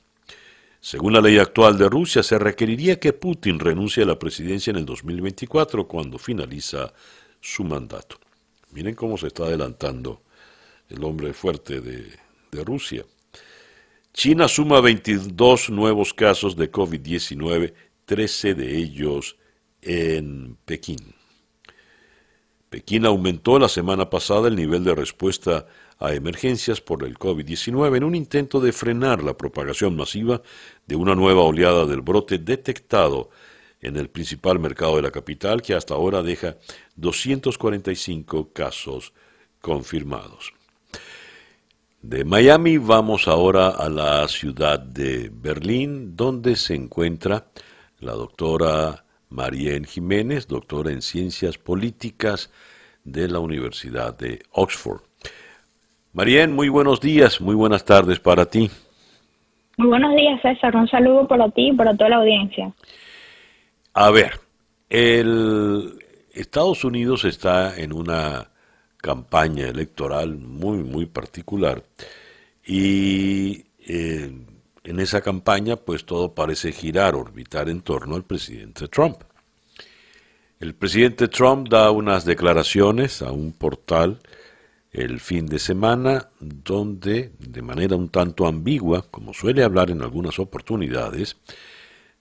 Según 0.83 1.13
la 1.13 1.21
ley 1.21 1.39
actual 1.39 1.79
de 1.79 1.89
Rusia, 1.89 2.25
se 2.25 2.41
requeriría 2.41 2.99
que 2.99 3.13
Putin 3.13 3.61
renuncie 3.61 4.03
a 4.03 4.07
la 4.07 4.19
presidencia 4.19 4.73
en 4.73 4.79
el 4.79 4.85
2024, 4.85 5.87
cuando 5.87 6.19
finaliza 6.19 6.93
su 7.41 7.63
mandato. 7.63 8.17
Miren 8.73 8.97
cómo 8.97 9.17
se 9.17 9.29
está 9.29 9.45
adelantando 9.45 10.23
el 10.89 11.05
hombre 11.05 11.35
fuerte 11.35 11.81
de, 11.81 12.11
de 12.51 12.65
Rusia. 12.65 13.05
China 14.13 14.49
suma 14.49 14.81
22 14.81 15.71
nuevos 15.71 16.13
casos 16.13 16.57
de 16.57 16.73
COVID-19, 16.73 17.75
13 18.05 18.55
de 18.55 18.77
ellos 18.77 19.37
en 19.83 20.57
Pekín. 20.65 21.15
Pekín 22.73 23.05
aumentó 23.05 23.59
la 23.59 23.69
semana 23.69 24.09
pasada 24.09 24.49
el 24.49 24.57
nivel 24.57 24.83
de 24.83 24.95
respuesta 24.95 25.67
a 25.99 26.15
emergencias 26.15 26.81
por 26.81 27.05
el 27.05 27.19
COVID-19 27.19 27.99
en 27.99 28.05
un 28.05 28.15
intento 28.15 28.61
de 28.61 28.73
frenar 28.73 29.23
la 29.23 29.37
propagación 29.37 29.95
masiva 29.95 30.41
de 30.87 30.97
una 30.97 31.15
nueva 31.15 31.43
oleada 31.43 31.85
del 31.85 32.01
brote 32.01 32.39
detectado 32.39 33.29
en 33.83 33.99
el 33.99 34.09
principal 34.09 34.59
mercado 34.59 34.97
de 34.97 35.03
la 35.03 35.11
capital 35.11 35.61
que 35.61 35.75
hasta 35.75 35.93
ahora 35.93 36.23
deja 36.23 36.57
245 36.97 38.55
casos 38.55 39.13
confirmados. 39.61 40.55
De 42.01 42.25
Miami 42.25 42.79
vamos 42.79 43.29
ahora 43.29 43.69
a 43.69 43.91
la 43.91 44.27
ciudad 44.29 44.81
de 44.81 45.31
Berlín, 45.31 46.17
donde 46.17 46.57
se 46.57 46.75
encuentra 46.75 47.49
la 48.01 48.13
doctora 48.13 49.02
Marién 49.33 49.85
Jiménez, 49.85 50.47
doctora 50.47 50.93
en 50.93 51.01
Ciencias 51.01 51.57
Políticas 51.57 52.53
de 53.05 53.29
la 53.29 53.39
Universidad 53.41 54.17
de 54.17 54.43
Oxford. 54.53 55.01
Marién, 56.13 56.55
muy 56.55 56.69
buenos 56.69 57.01
días, 57.01 57.41
muy 57.41 57.55
buenas 57.55 57.85
tardes 57.85 58.21
para 58.21 58.45
ti. 58.45 58.71
Muy 59.79 59.89
buenos 59.89 60.15
días, 60.15 60.41
César. 60.43 60.77
Un 60.77 60.87
saludo 60.87 61.27
para 61.27 61.49
ti 61.51 61.69
y 61.69 61.73
para 61.73 61.97
toda 61.97 62.11
la 62.11 62.17
audiencia. 62.17 62.73
A 63.95 64.11
ver, 64.11 64.33
el 64.91 65.99
Estados 66.35 66.85
Unidos 66.85 67.25
está 67.25 67.79
en 67.79 67.93
una 67.95 68.49
campaña 68.99 69.69
electoral 69.69 70.37
muy, 70.37 70.79
muy 70.79 71.07
particular 71.07 71.83
y 72.65 73.65
eh, 73.81 74.31
en 74.85 75.01
esa 75.01 75.21
campaña 75.21 75.77
pues 75.77 76.05
todo 76.05 76.35
parece 76.35 76.73
girar, 76.73 77.15
orbitar 77.15 77.69
en 77.69 77.81
torno 77.81 78.17
al 78.17 78.25
presidente 78.25 78.89
Trump. 78.89 79.19
El 80.59 80.75
presidente 80.75 81.29
Trump 81.29 81.69
da 81.69 81.91
unas 81.91 82.25
declaraciones 82.25 83.23
a 83.23 83.33
un 83.33 83.53
portal 83.53 84.21
el 84.93 85.21
fin 85.21 85.47
de 85.47 85.59
semana 85.59 86.29
donde, 86.39 87.33
de 87.39 87.63
manera 87.63 87.97
un 87.97 88.11
tanto 88.11 88.47
ambigua, 88.47 89.07
como 89.11 89.33
suele 89.33 89.65
hablar 89.65 89.91
en 89.91 90.03
algunas 90.03 90.39
oportunidades, 90.39 91.37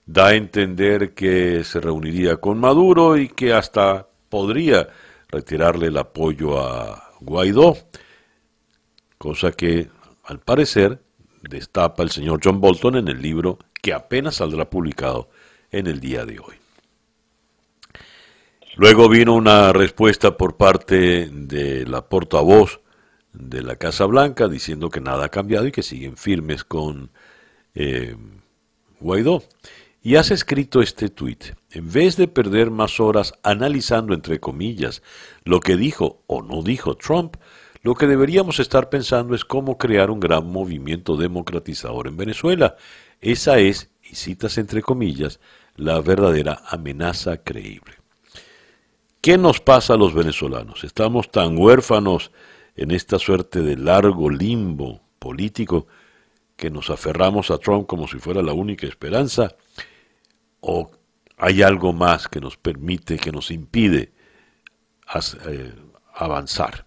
da 0.05 0.28
a 0.28 0.36
entender 0.36 1.14
que 1.14 1.64
se 1.64 1.80
reuniría 1.80 2.38
con 2.38 2.59
Maduro 2.59 3.18
y 3.18 3.30
que 3.30 3.53
hasta 3.53 4.07
podría 4.30 4.88
retirarle 5.28 5.88
el 5.88 5.97
apoyo 5.97 6.59
a 6.59 7.12
Guaidó, 7.20 7.78
cosa 9.18 9.51
que 9.51 9.89
al 10.24 10.39
parecer 10.39 10.99
destapa 11.42 12.04
el 12.04 12.12
señor 12.12 12.39
John 12.44 12.62
Bolton 12.62 12.98
en 12.98 13.08
el 13.08 13.22
libro 13.22 13.60
que 13.82 13.94
apenas 13.94 14.36
saldrá 14.36 14.70
publicado 14.70 15.30
en 15.72 15.88
el 15.88 16.00
día 16.00 16.26
de 16.26 16.39
hoy. 16.39 16.56
Luego 18.76 19.10
vino 19.10 19.34
una 19.34 19.74
respuesta 19.74 20.38
por 20.38 20.56
parte 20.56 21.30
de 21.32 21.86
la 21.86 22.08
portavoz 22.08 22.80
de 23.34 23.62
la 23.62 23.76
Casa 23.76 24.06
Blanca 24.06 24.48
diciendo 24.48 24.89
que 24.89 25.02
nada 25.02 25.26
ha 25.26 25.30
cambiado 25.30 25.68
y 25.68 25.72
que 25.72 25.84
siguen 25.84 26.16
firmes 26.16 26.64
con 26.64 27.12
eh, 27.76 28.16
Guaidó. 29.00 29.44
Y 30.04 30.16
has 30.16 30.32
escrito 30.32 30.82
este 30.82 31.10
tuit. 31.10 31.54
En 31.70 31.92
vez 31.92 32.18
de 32.18 32.28
perder 32.28 32.72
más 32.72 33.00
horas 33.00 33.34
analizando, 33.44 34.14
entre 34.14 34.39
comillas, 34.39 35.04
lo 35.44 35.60
que 35.60 35.76
dijo 35.76 36.24
o 36.26 36.42
no 36.42 36.64
dijo 36.64 36.96
Trump, 36.96 37.36
lo 37.82 37.96
que 37.96 38.08
deberíamos 38.08 38.60
estar 38.60 38.90
pensando 38.90 39.34
es 39.34 39.44
cómo 39.44 39.78
crear 39.78 40.12
un 40.12 40.20
gran 40.20 40.46
movimiento 40.46 41.18
democratizador 41.18 42.08
en 42.08 42.18
Venezuela. 42.18 42.76
Esa 43.20 43.58
es, 43.58 43.90
y 44.04 44.16
citas 44.16 44.58
entre 44.58 44.82
comillas, 44.82 45.40
la 45.76 46.00
verdadera 46.00 46.62
amenaza 46.68 47.38
creíble. 47.38 47.96
¿Qué 49.20 49.38
nos 49.38 49.60
pasa 49.60 49.94
a 49.94 49.98
los 49.98 50.14
venezolanos? 50.14 50.84
Estamos 50.84 51.32
tan 51.32 51.58
huérfanos 51.58 52.32
en 52.76 52.92
esta 52.92 53.20
suerte 53.20 53.62
de 53.62 53.78
largo 53.78 54.30
limbo 54.30 55.02
político 55.20 55.88
que 56.56 56.70
nos 56.70 56.90
aferramos 56.90 57.50
a 57.52 57.58
Trump 57.58 57.88
como 57.88 58.08
si 58.08 58.18
fuera 58.20 58.42
la 58.42 58.54
única 58.54 58.86
esperanza 58.88 59.56
o 60.60 60.92
hay 61.38 61.64
algo 61.64 61.94
más 61.94 62.28
que 62.28 62.40
nos 62.40 62.58
permite, 62.58 63.18
que 63.18 63.32
nos 63.32 63.50
impide 63.50 64.12
eh, 65.48 65.74
avanzar. 66.14 66.86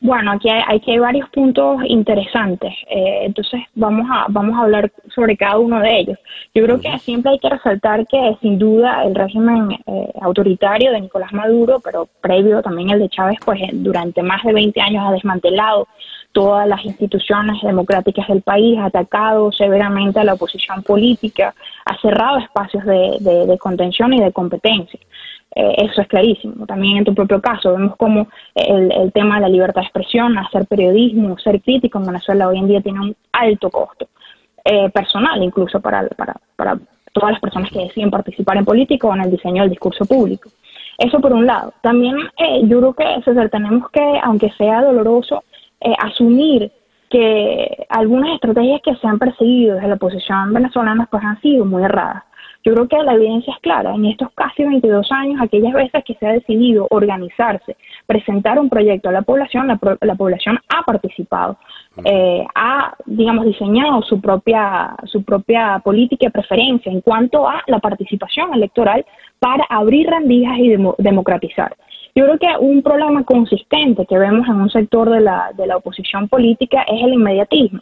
Bueno, 0.00 0.30
aquí 0.30 0.48
hay, 0.48 0.62
aquí 0.68 0.92
hay 0.92 0.98
varios 0.98 1.28
puntos 1.30 1.80
interesantes, 1.84 2.72
eh, 2.88 3.22
entonces 3.24 3.60
vamos 3.74 4.06
a, 4.08 4.26
vamos 4.28 4.56
a 4.56 4.62
hablar 4.62 4.92
sobre 5.12 5.36
cada 5.36 5.58
uno 5.58 5.80
de 5.80 5.98
ellos. 5.98 6.18
Yo 6.54 6.62
creo 6.62 6.80
que 6.80 6.96
siempre 7.00 7.32
hay 7.32 7.40
que 7.40 7.48
resaltar 7.48 8.06
que 8.06 8.36
sin 8.40 8.60
duda 8.60 9.02
el 9.02 9.16
régimen 9.16 9.72
eh, 9.72 10.12
autoritario 10.20 10.92
de 10.92 11.00
Nicolás 11.00 11.32
Maduro, 11.32 11.80
pero 11.82 12.08
previo 12.20 12.62
también 12.62 12.90
el 12.90 13.00
de 13.00 13.08
Chávez, 13.08 13.38
pues 13.44 13.60
eh, 13.60 13.70
durante 13.72 14.22
más 14.22 14.40
de 14.44 14.52
20 14.52 14.80
años 14.80 15.04
ha 15.04 15.10
desmantelado 15.10 15.88
todas 16.30 16.68
las 16.68 16.84
instituciones 16.84 17.60
democráticas 17.62 18.28
del 18.28 18.42
país, 18.42 18.78
ha 18.78 18.84
atacado 18.84 19.50
severamente 19.50 20.20
a 20.20 20.24
la 20.24 20.34
oposición 20.34 20.84
política, 20.84 21.52
ha 21.84 22.00
cerrado 22.00 22.38
espacios 22.38 22.84
de, 22.84 23.46
de 23.48 23.58
contención 23.58 24.12
y 24.12 24.20
de 24.20 24.30
competencia. 24.30 25.00
Eh, 25.54 25.74
eso 25.78 26.02
es 26.02 26.08
clarísimo. 26.08 26.66
También 26.66 26.98
en 26.98 27.04
tu 27.04 27.14
propio 27.14 27.40
caso 27.40 27.72
vemos 27.72 27.96
como 27.96 28.28
el, 28.54 29.12
tema 29.12 29.36
de 29.36 29.42
la 29.42 29.48
libertad 29.48 29.80
de 29.80 29.86
expresión, 29.86 30.36
hacer 30.38 30.66
periodismo, 30.66 31.38
ser 31.38 31.60
crítico 31.62 31.98
en 31.98 32.06
Venezuela 32.06 32.48
hoy 32.48 32.58
en 32.58 32.68
día 32.68 32.80
tiene 32.80 33.00
un 33.00 33.16
alto 33.32 33.70
costo 33.70 34.08
eh, 34.64 34.90
personal, 34.90 35.42
incluso 35.42 35.80
para, 35.80 36.06
todas 37.12 37.32
las 37.32 37.40
personas 37.40 37.70
que 37.70 37.80
deciden 37.80 38.10
participar 38.10 38.58
en 38.58 38.64
política 38.64 39.08
o 39.08 39.14
en 39.14 39.22
el 39.22 39.30
diseño 39.30 39.62
del 39.62 39.70
discurso 39.70 40.04
público. 40.04 40.50
Eso 40.98 41.20
por 41.20 41.32
un 41.32 41.46
lado. 41.46 41.72
También 41.80 42.16
eh, 42.36 42.60
yo 42.64 42.78
creo 42.78 42.94
que 42.94 43.22
César, 43.24 43.48
tenemos 43.48 43.90
que, 43.90 44.20
aunque 44.22 44.50
sea 44.52 44.82
doloroso, 44.82 45.44
asumir 46.00 46.72
que 47.08 47.86
algunas 47.88 48.34
estrategias 48.34 48.80
que 48.82 48.96
se 48.96 49.06
han 49.06 49.18
perseguido 49.18 49.76
desde 49.76 49.88
la 49.88 49.94
oposición 49.94 50.52
venezolana 50.52 51.06
pues 51.10 51.22
han 51.24 51.40
sido 51.40 51.64
muy 51.64 51.84
erradas. 51.84 52.24
Yo 52.64 52.74
creo 52.74 52.88
que 52.88 53.02
la 53.02 53.14
evidencia 53.14 53.52
es 53.54 53.60
clara. 53.60 53.94
En 53.94 54.04
estos 54.04 54.30
casi 54.34 54.64
22 54.64 55.10
años, 55.12 55.40
aquellas 55.40 55.72
veces 55.72 56.02
que 56.04 56.14
se 56.14 56.26
ha 56.26 56.32
decidido 56.32 56.86
organizarse, 56.90 57.76
presentar 58.06 58.58
un 58.58 58.68
proyecto 58.68 59.08
a 59.08 59.12
la 59.12 59.22
población, 59.22 59.68
la, 59.68 60.14
población 60.16 60.58
ha 60.68 60.82
participado, 60.82 61.56
eh, 62.04 62.44
ha, 62.54 62.94
digamos, 63.06 63.46
diseñado 63.46 64.02
su 64.02 64.20
propia, 64.20 64.96
su 65.04 65.22
propia 65.22 65.80
política 65.84 66.26
y 66.26 66.30
preferencia 66.30 66.90
en 66.90 67.00
cuanto 67.00 67.48
a 67.48 67.62
la 67.68 67.78
participación 67.78 68.52
electoral 68.52 69.06
para 69.38 69.64
abrir 69.70 70.08
rendijas 70.08 70.58
y 70.58 70.76
democratizar. 70.98 71.76
Yo 72.14 72.24
creo 72.24 72.38
que 72.38 72.48
un 72.58 72.82
problema 72.82 73.22
consistente 73.22 74.04
que 74.04 74.18
vemos 74.18 74.48
en 74.48 74.56
un 74.56 74.70
sector 74.70 75.08
de 75.08 75.20
la, 75.20 75.52
de 75.56 75.66
la 75.68 75.76
oposición 75.76 76.28
política 76.28 76.82
es 76.82 77.02
el 77.04 77.14
inmediatismo. 77.14 77.80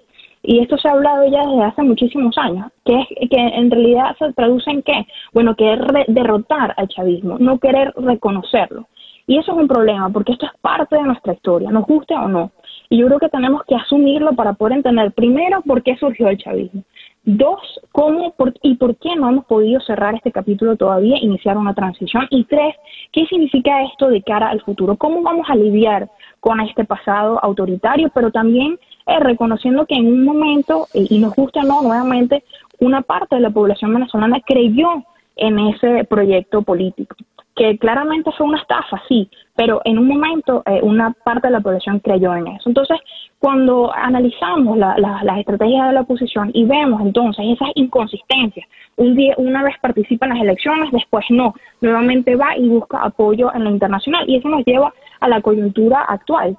Y 0.49 0.61
esto 0.61 0.79
se 0.79 0.89
ha 0.89 0.93
hablado 0.93 1.27
ya 1.27 1.45
desde 1.45 1.65
hace 1.65 1.83
muchísimos 1.83 2.39
años, 2.39 2.71
que 2.85 2.95
es 3.01 3.29
que 3.29 3.37
en 3.37 3.69
realidad 3.69 4.17
se 4.17 4.33
traduce 4.33 4.71
en 4.71 4.83
qué? 4.83 5.05
Bueno, 5.33 5.57
querer 5.57 6.07
derrotar 6.07 6.73
al 6.77 6.87
chavismo, 6.87 7.37
no 7.41 7.59
querer 7.59 7.93
reconocerlo. 7.97 8.87
Y 9.27 9.39
eso 9.39 9.51
es 9.51 9.59
un 9.59 9.67
problema, 9.67 10.09
porque 10.11 10.33
esto 10.33 10.47
es 10.47 10.53
parte 10.61 10.95
de 10.95 11.03
nuestra 11.03 11.33
historia, 11.33 11.73
nos 11.73 11.85
guste 11.85 12.15
o 12.15 12.29
no. 12.29 12.53
Y 12.89 12.99
yo 12.99 13.07
creo 13.09 13.19
que 13.19 13.29
tenemos 13.29 13.65
que 13.67 13.75
asumirlo 13.75 14.35
para 14.35 14.53
poder 14.53 14.77
entender, 14.77 15.11
primero, 15.11 15.63
por 15.63 15.83
qué 15.83 15.97
surgió 15.97 16.29
el 16.29 16.39
chavismo. 16.39 16.85
Dos, 17.25 17.81
cómo 17.91 18.33
y 18.63 18.77
por 18.77 18.95
qué 18.99 19.17
no 19.17 19.29
hemos 19.29 19.47
podido 19.47 19.81
cerrar 19.81 20.15
este 20.15 20.31
capítulo 20.31 20.77
todavía, 20.77 21.19
iniciar 21.21 21.59
una 21.59 21.75
transición. 21.75 22.29
Y 22.31 22.45
tres, 22.45 22.77
qué 23.11 23.27
significa 23.27 23.83
esto 23.83 24.11
de 24.11 24.23
cara 24.23 24.49
al 24.49 24.61
futuro. 24.61 24.97
¿Cómo 24.97 25.23
vamos 25.23 25.51
a 25.51 25.57
lidiar 25.57 26.09
con 26.39 26.61
este 26.61 26.85
pasado 26.85 27.43
autoritario, 27.43 28.09
pero 28.15 28.31
también 28.31 28.79
eh, 29.07 29.21
reconociendo 29.21 29.87
que 29.87 29.95
en 29.95 30.07
un 30.07 30.25
momento, 30.25 30.89
y 30.93 31.19
nos 31.19 31.35
gusta 31.35 31.63
no, 31.63 31.83
nuevamente, 31.83 32.45
una 32.81 33.03
parte 33.03 33.37
de 33.37 33.43
la 33.43 33.51
población 33.51 33.95
venezolana 33.95 34.41
creyó 34.41 35.05
en 35.37 35.59
ese 35.59 36.05
proyecto 36.05 36.63
político, 36.63 37.15
que 37.55 37.79
claramente 37.79 38.31
fue 38.33 38.47
una 38.47 38.59
estafa, 38.59 39.01
sí, 39.09 39.31
pero 39.55 39.81
en 39.85 39.99
un 39.99 40.09
momento 40.09 40.63
eh, 40.67 40.81
una 40.83 41.13
parte 41.13 41.49
de 41.49 41.53
la 41.53 41.61
población 41.61 42.01
creyó 42.01 42.35
en 42.35 42.49
eso. 42.49 42.69
Entonces, 42.69 42.99
cuando 43.39 43.95
analizamos 43.95 44.79
las 44.79 45.39
estrategias 45.39 45.89
de 45.89 45.93
la 45.93 46.01
oposición 46.01 46.51
y 46.53 46.65
vemos 46.65 47.01
entonces 47.03 47.45
esas 47.49 47.69
inconsistencias, 47.75 48.67
un 48.97 49.15
día, 49.15 49.35
una 49.37 49.63
vez 49.63 49.75
participa 49.81 50.27
en 50.27 50.33
las 50.33 50.43
elecciones, 50.43 50.91
después 50.91 51.25
no, 51.31 51.55
nuevamente 51.81 52.35
va 52.35 52.57
y 52.57 52.69
busca 52.69 52.99
apoyo 53.03 53.55
en 53.55 53.65
lo 53.65 53.71
internacional 53.71 54.29
y 54.29 54.37
eso 54.37 54.49
nos 54.49 54.65
lleva 54.65 54.93
a 55.21 55.29
la 55.29 55.41
coyuntura 55.41 56.01
actual. 56.01 56.57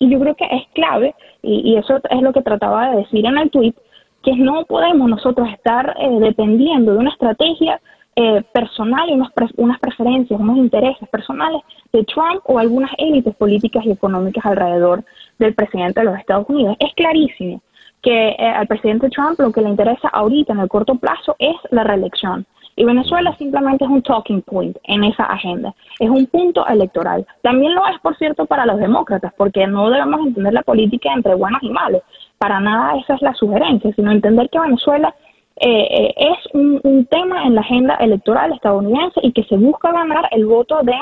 Y 0.00 0.10
yo 0.10 0.18
creo 0.18 0.34
que 0.34 0.46
es 0.46 0.66
clave, 0.72 1.14
y, 1.42 1.76
eso 1.76 2.00
es 2.08 2.22
lo 2.22 2.32
que 2.32 2.40
trataba 2.40 2.90
de 2.90 2.96
decir 3.02 3.24
en 3.26 3.36
el 3.36 3.50
tweet, 3.50 3.74
que 4.22 4.34
no 4.34 4.64
podemos 4.64 5.08
nosotros 5.08 5.48
estar 5.52 5.94
eh, 6.00 6.08
dependiendo 6.20 6.92
de 6.92 6.98
una 6.98 7.10
estrategia 7.10 7.80
eh, 8.16 8.42
personal 8.52 9.08
y 9.10 9.12
unas, 9.12 9.30
unas 9.56 9.78
preferencias, 9.78 10.40
unos 10.40 10.56
intereses 10.56 11.06
personales 11.10 11.60
de 11.92 12.02
Trump 12.04 12.40
o 12.44 12.58
algunas 12.58 12.90
élites 12.96 13.34
políticas 13.36 13.84
y 13.84 13.92
económicas 13.92 14.44
alrededor 14.46 15.04
del 15.38 15.54
presidente 15.54 16.00
de 16.00 16.06
los 16.06 16.18
Estados 16.18 16.48
Unidos. 16.48 16.76
Es 16.80 16.94
clarísimo 16.94 17.62
que 18.02 18.30
eh, 18.30 18.36
al 18.38 18.66
presidente 18.66 19.10
Trump 19.10 19.38
lo 19.38 19.52
que 19.52 19.60
le 19.60 19.68
interesa 19.68 20.08
ahorita 20.08 20.54
en 20.54 20.60
el 20.60 20.68
corto 20.68 20.94
plazo 20.94 21.36
es 21.38 21.56
la 21.70 21.84
reelección. 21.84 22.46
Y 22.76 22.84
Venezuela 22.84 23.34
simplemente 23.36 23.84
es 23.84 23.90
un 23.90 24.02
talking 24.02 24.42
point 24.42 24.76
en 24.84 25.04
esa 25.04 25.24
agenda, 25.24 25.74
es 25.98 26.08
un 26.08 26.26
punto 26.26 26.66
electoral. 26.66 27.26
También 27.42 27.74
lo 27.74 27.86
es, 27.88 27.98
por 28.00 28.16
cierto, 28.16 28.46
para 28.46 28.66
los 28.66 28.78
demócratas, 28.78 29.32
porque 29.36 29.66
no 29.66 29.90
debemos 29.90 30.20
entender 30.26 30.52
la 30.52 30.62
política 30.62 31.12
entre 31.12 31.34
buenos 31.34 31.62
y 31.62 31.70
malos. 31.70 32.02
Para 32.38 32.60
nada 32.60 32.96
esa 32.98 33.14
es 33.14 33.22
la 33.22 33.34
sugerencia, 33.34 33.92
sino 33.94 34.10
entender 34.10 34.48
que 34.50 34.60
Venezuela 34.60 35.14
eh, 35.56 35.86
eh, 35.90 36.14
es 36.16 36.54
un, 36.54 37.06
tema 37.10 37.44
en 37.44 37.54
la 37.54 37.60
agenda 37.60 37.96
electoral 37.96 38.52
estadounidense 38.52 39.20
y 39.22 39.32
que 39.32 39.44
se 39.44 39.56
busca 39.56 39.92
ganar 39.92 40.28
el 40.30 40.46
voto 40.46 40.78
de 40.82 40.94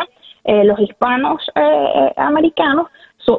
eh, 0.44 0.64
los 0.64 0.80
hispanos 0.80 1.42
americanos 2.16 2.86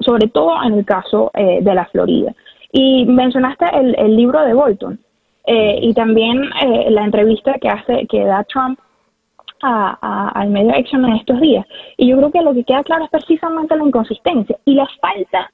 sobre 0.01 0.27
todo 0.27 0.51
en 0.63 0.73
el 0.73 0.85
caso 0.85 1.31
eh, 1.33 1.59
de 1.61 1.73
la 1.73 1.85
Florida. 1.85 2.33
Y 2.71 3.05
mencionaste 3.05 3.65
el, 3.73 4.15
libro 4.15 4.41
de 4.41 4.53
Bolton 4.53 4.99
y 5.45 5.93
también 5.95 6.49
la 6.89 7.05
entrevista 7.05 7.55
que 7.59 7.69
hace 7.69 8.05
que 8.07 8.23
da 8.23 8.43
Trump 8.43 8.79
al 9.61 10.49
medio 10.49 10.71
Action 10.75 11.03
en 11.05 11.13
estos 11.13 11.41
días. 11.41 11.65
Y 11.97 12.07
yo 12.07 12.17
creo 12.17 12.31
que 12.31 12.41
lo 12.41 12.53
que 12.53 12.63
queda 12.63 12.83
claro 12.83 13.05
es 13.05 13.09
precisamente 13.09 13.75
la 13.75 13.85
inconsistencia 13.85 14.57
y 14.65 14.75
la 14.75 14.87
falta 15.01 15.49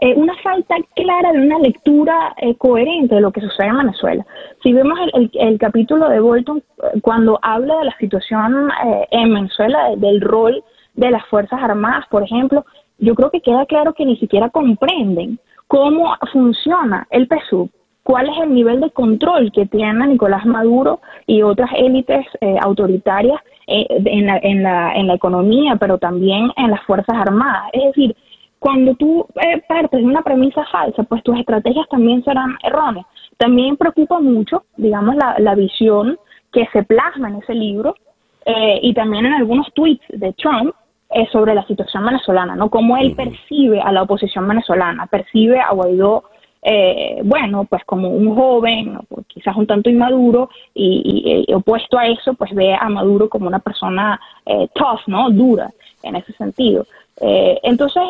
eh, 0.00 0.14
una 0.14 0.36
falta 0.36 0.76
clara 0.94 1.32
de 1.32 1.40
una 1.40 1.58
lectura 1.58 2.32
eh, 2.36 2.54
coherente 2.54 3.16
de 3.16 3.20
lo 3.20 3.32
que 3.32 3.40
sucede 3.40 3.66
en 3.66 3.78
Venezuela. 3.78 4.24
Si 4.62 4.72
vemos 4.72 4.96
el, 5.32 5.58
capítulo 5.58 6.08
de 6.08 6.20
Bolton, 6.20 6.58
eh, 6.58 7.00
cuando 7.02 7.40
habla 7.42 7.78
de 7.78 7.86
la 7.86 7.96
situación 7.98 8.70
en 9.10 9.34
Venezuela, 9.34 9.96
del 9.96 10.20
rol 10.20 10.62
de 10.94 11.10
las 11.10 11.26
Fuerzas 11.26 11.60
Armadas, 11.60 12.06
por 12.10 12.22
ejemplo, 12.22 12.64
yo 12.98 13.16
creo 13.16 13.32
que 13.32 13.40
queda 13.40 13.66
claro 13.66 13.92
que 13.92 14.06
ni 14.06 14.16
siquiera 14.18 14.50
comprenden 14.50 15.40
cómo 15.66 16.14
funciona 16.32 17.08
el 17.10 17.26
PSUV, 17.26 17.68
cuál 18.08 18.30
es 18.30 18.38
el 18.42 18.54
nivel 18.54 18.80
de 18.80 18.90
control 18.90 19.52
que 19.52 19.66
tiene 19.66 20.06
Nicolás 20.06 20.46
Maduro 20.46 21.00
y 21.26 21.42
otras 21.42 21.68
élites 21.76 22.24
autoritarias 22.62 23.38
en 23.66 24.26
la, 24.26 24.38
en, 24.38 24.62
la, 24.62 24.94
en 24.94 25.08
la 25.08 25.14
economía, 25.14 25.76
pero 25.76 25.98
también 25.98 26.50
en 26.56 26.70
las 26.70 26.82
Fuerzas 26.84 27.14
Armadas. 27.14 27.64
Es 27.74 27.84
decir, 27.84 28.16
cuando 28.58 28.94
tú 28.94 29.26
eh, 29.36 29.62
partes 29.68 30.00
de 30.00 30.06
una 30.06 30.22
premisa 30.22 30.64
falsa, 30.70 31.02
pues 31.04 31.22
tus 31.22 31.38
estrategias 31.38 31.86
también 31.88 32.24
serán 32.24 32.56
erróneas. 32.62 33.06
También 33.36 33.76
preocupa 33.76 34.20
mucho, 34.20 34.64
digamos, 34.76 35.14
la, 35.16 35.54
visión 35.54 36.18
que 36.50 36.66
se 36.72 36.82
plasma 36.82 37.28
en 37.28 37.36
ese 37.36 37.54
libro 37.54 37.94
eh, 38.46 38.80
y 38.82 38.94
también 38.94 39.26
en 39.26 39.34
algunos 39.34 39.72
tweets 39.74 40.04
de 40.08 40.32
Trump 40.32 40.74
eh, 41.10 41.26
sobre 41.30 41.54
la 41.54 41.64
situación 41.66 42.04
venezolana, 42.04 42.56
¿no? 42.56 42.68
Cómo 42.68 42.96
él 42.96 43.14
percibe 43.14 43.80
a 43.80 43.92
la 43.92 44.02
oposición 44.02 44.48
venezolana, 44.48 45.06
percibe 45.06 45.60
a 45.60 45.72
Guaidó, 45.72 46.24
bueno, 47.24 47.64
pues 47.64 47.84
como 47.84 48.08
un 48.08 48.34
joven, 48.34 48.98
pues 49.08 49.26
quizás 49.26 49.56
un 49.56 49.66
tanto 49.66 49.90
inmaduro, 49.90 50.50
y, 50.74 51.44
y, 51.48 51.54
opuesto 51.54 51.98
a 51.98 52.06
eso, 52.06 52.34
pues 52.34 52.54
ve 52.54 52.74
a 52.74 52.88
Maduro 52.88 53.28
como 53.28 53.46
una 53.46 53.60
persona 53.60 54.20
tough, 54.74 55.00
¿no? 55.06 55.30
Dura 55.30 55.70
en 56.02 56.16
ese 56.16 56.32
sentido. 56.34 56.86
entonces, 57.20 58.02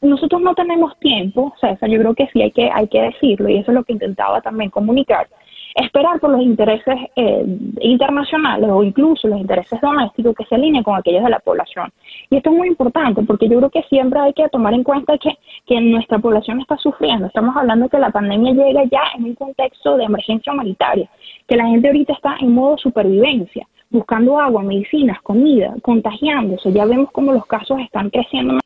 nosotros 0.00 0.40
no 0.42 0.54
tenemos 0.54 0.98
tiempo, 0.98 1.54
César, 1.60 1.88
yo 1.88 1.98
creo 1.98 2.14
que 2.14 2.28
sí 2.32 2.42
hay 2.42 2.50
que, 2.50 2.70
hay 2.70 2.88
que 2.88 3.00
decirlo, 3.00 3.48
y 3.48 3.58
eso 3.58 3.70
es 3.70 3.74
lo 3.74 3.84
que 3.84 3.94
intentaba 3.94 4.40
también 4.40 4.70
comunicar, 4.70 5.26
esperar 5.74 6.18
por 6.20 6.30
los 6.30 6.40
intereses 6.40 6.96
eh, 7.16 7.44
internacionales 7.80 8.68
o 8.70 8.82
incluso 8.82 9.28
los 9.28 9.38
intereses 9.38 9.78
domésticos 9.80 10.34
que 10.34 10.44
se 10.46 10.54
alineen 10.54 10.82
con 10.82 10.96
aquellos 10.96 11.22
de 11.22 11.30
la 11.30 11.38
población. 11.38 11.92
Y 12.30 12.36
esto 12.36 12.50
es 12.50 12.56
muy 12.56 12.68
importante 12.68 13.22
porque 13.22 13.48
yo 13.48 13.58
creo 13.58 13.70
que 13.70 13.82
siempre 13.84 14.18
hay 14.20 14.32
que 14.32 14.48
tomar 14.48 14.72
en 14.72 14.82
cuenta 14.82 15.18
que, 15.18 15.36
que 15.66 15.80
nuestra 15.80 16.18
población 16.18 16.60
está 16.60 16.78
sufriendo. 16.78 17.26
Estamos 17.26 17.54
hablando 17.56 17.90
que 17.90 17.98
la 17.98 18.10
pandemia 18.10 18.54
llega 18.54 18.84
ya 18.84 19.02
en 19.16 19.24
un 19.24 19.34
contexto 19.34 19.98
de 19.98 20.04
emergencia 20.04 20.52
humanitaria, 20.52 21.10
que 21.46 21.56
la 21.56 21.66
gente 21.66 21.88
ahorita 21.88 22.14
está 22.14 22.36
en 22.40 22.54
modo 22.54 22.78
supervivencia 22.78 23.66
buscando 23.88 24.38
agua, 24.40 24.62
medicinas, 24.62 25.20
comida, 25.22 25.74
contagiándose. 25.82 26.72
Ya 26.72 26.84
vemos 26.86 27.10
cómo 27.12 27.32
los 27.32 27.46
casos 27.46 27.78
están 27.80 28.10
creciendo 28.10 28.58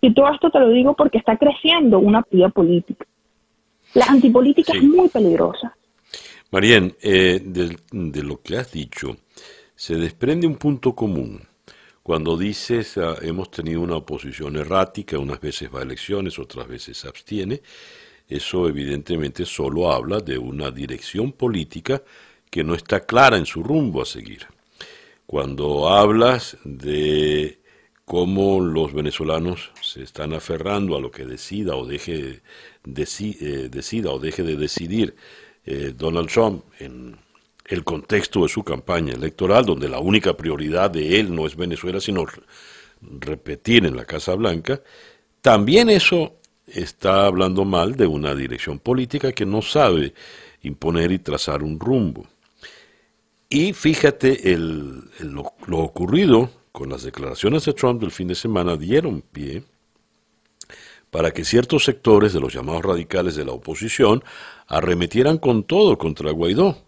y 0.00 0.14
todo 0.14 0.32
esto 0.32 0.50
te 0.50 0.58
lo 0.58 0.68
digo 0.68 0.94
porque 0.94 1.18
está 1.18 1.36
creciendo 1.36 1.98
una 1.98 2.24
vía 2.30 2.48
política. 2.48 3.06
La 3.94 4.06
antipolítica 4.06 4.72
es 4.72 4.82
muy 4.82 5.08
peligrosa. 5.08 5.76
Marien, 6.52 6.96
eh, 7.00 7.40
de, 7.44 8.22
lo 8.22 8.40
que 8.42 8.56
has 8.56 8.72
dicho, 8.72 9.16
se 9.74 9.94
desprende 9.94 10.46
un 10.46 10.56
punto 10.56 10.94
común. 10.94 11.40
Cuando 12.02 12.36
dices 12.36 12.98
ah, 12.98 13.16
hemos 13.22 13.50
tenido 13.50 13.80
una 13.80 13.96
oposición 13.96 14.56
errática, 14.56 15.18
unas 15.18 15.40
veces 15.40 15.70
va 15.72 15.80
a 15.80 15.82
elecciones, 15.82 16.38
otras 16.38 16.66
veces 16.66 16.98
se 16.98 17.08
abstiene, 17.08 17.60
eso 18.28 18.68
evidentemente 18.68 19.44
solo 19.44 19.92
habla 19.92 20.18
de 20.20 20.38
una 20.38 20.70
dirección 20.70 21.32
política 21.32 22.02
que 22.50 22.64
no 22.64 22.74
está 22.74 23.00
clara 23.00 23.36
en 23.36 23.46
su 23.46 23.62
rumbo 23.62 24.02
a 24.02 24.06
seguir. 24.06 24.46
Cuando 25.26 25.88
hablas 25.88 26.56
de 26.64 27.59
cómo 28.10 28.58
los 28.58 28.92
venezolanos 28.92 29.70
se 29.80 30.02
están 30.02 30.32
aferrando 30.32 30.96
a 30.96 31.00
lo 31.00 31.12
que 31.12 31.24
decida 31.24 31.76
o 31.76 31.86
deje, 31.86 32.40
eh, 32.84 33.68
decida 33.70 34.10
o 34.10 34.18
deje 34.18 34.42
de 34.42 34.56
decidir 34.56 35.14
eh, 35.64 35.94
Donald 35.96 36.28
Trump 36.28 36.64
en 36.80 37.16
el 37.66 37.84
contexto 37.84 38.42
de 38.42 38.48
su 38.48 38.64
campaña 38.64 39.12
electoral, 39.12 39.64
donde 39.64 39.88
la 39.88 40.00
única 40.00 40.36
prioridad 40.36 40.90
de 40.90 41.20
él 41.20 41.32
no 41.32 41.46
es 41.46 41.54
Venezuela, 41.54 42.00
sino 42.00 42.26
repetir 43.00 43.86
en 43.86 43.94
la 43.94 44.04
Casa 44.04 44.34
Blanca, 44.34 44.80
también 45.40 45.88
eso 45.88 46.34
está 46.66 47.26
hablando 47.26 47.64
mal 47.64 47.94
de 47.94 48.08
una 48.08 48.34
dirección 48.34 48.80
política 48.80 49.30
que 49.30 49.46
no 49.46 49.62
sabe 49.62 50.14
imponer 50.62 51.12
y 51.12 51.20
trazar 51.20 51.62
un 51.62 51.78
rumbo. 51.78 52.26
Y 53.48 53.72
fíjate 53.72 54.52
el, 54.52 55.00
lo 55.68 55.78
ocurrido 55.78 56.59
con 56.72 56.90
las 56.90 57.02
declaraciones 57.02 57.64
de 57.64 57.72
Trump 57.72 58.00
del 58.00 58.10
fin 58.10 58.28
de 58.28 58.34
semana 58.34 58.76
dieron 58.76 59.22
pie 59.22 59.64
para 61.10 61.32
que 61.32 61.44
ciertos 61.44 61.84
sectores 61.84 62.32
de 62.32 62.40
los 62.40 62.52
llamados 62.52 62.84
radicales 62.84 63.34
de 63.34 63.44
la 63.44 63.52
oposición 63.52 64.22
arremetieran 64.68 65.38
con 65.38 65.64
todo 65.64 65.98
contra 65.98 66.30
Guaidó. 66.30 66.78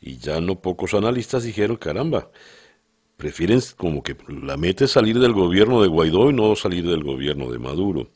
Y 0.00 0.18
ya 0.18 0.40
no 0.40 0.60
pocos 0.60 0.94
analistas 0.94 1.42
dijeron, 1.42 1.76
caramba, 1.76 2.30
prefieren 3.16 3.60
como 3.76 4.02
que 4.02 4.16
la 4.28 4.56
mete 4.56 4.86
salir 4.86 5.18
del 5.18 5.32
gobierno 5.32 5.82
de 5.82 5.88
Guaidó 5.88 6.30
y 6.30 6.32
no 6.32 6.54
salir 6.54 6.86
del 6.86 7.02
gobierno 7.02 7.50
de 7.50 7.58
Maduro. 7.58 8.10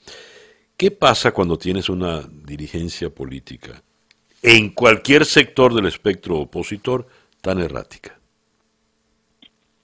¿Qué 0.77 0.91
pasa 0.91 1.33
cuando 1.33 1.59
tienes 1.59 1.89
una 1.89 2.23
dirigencia 2.23 3.11
política 3.11 3.83
en 4.43 4.71
cualquier 4.71 5.27
sector 5.27 5.75
del 5.75 5.87
espectro 5.87 6.39
opositor 6.39 7.07
tan 7.41 7.59
errática? 7.59 8.20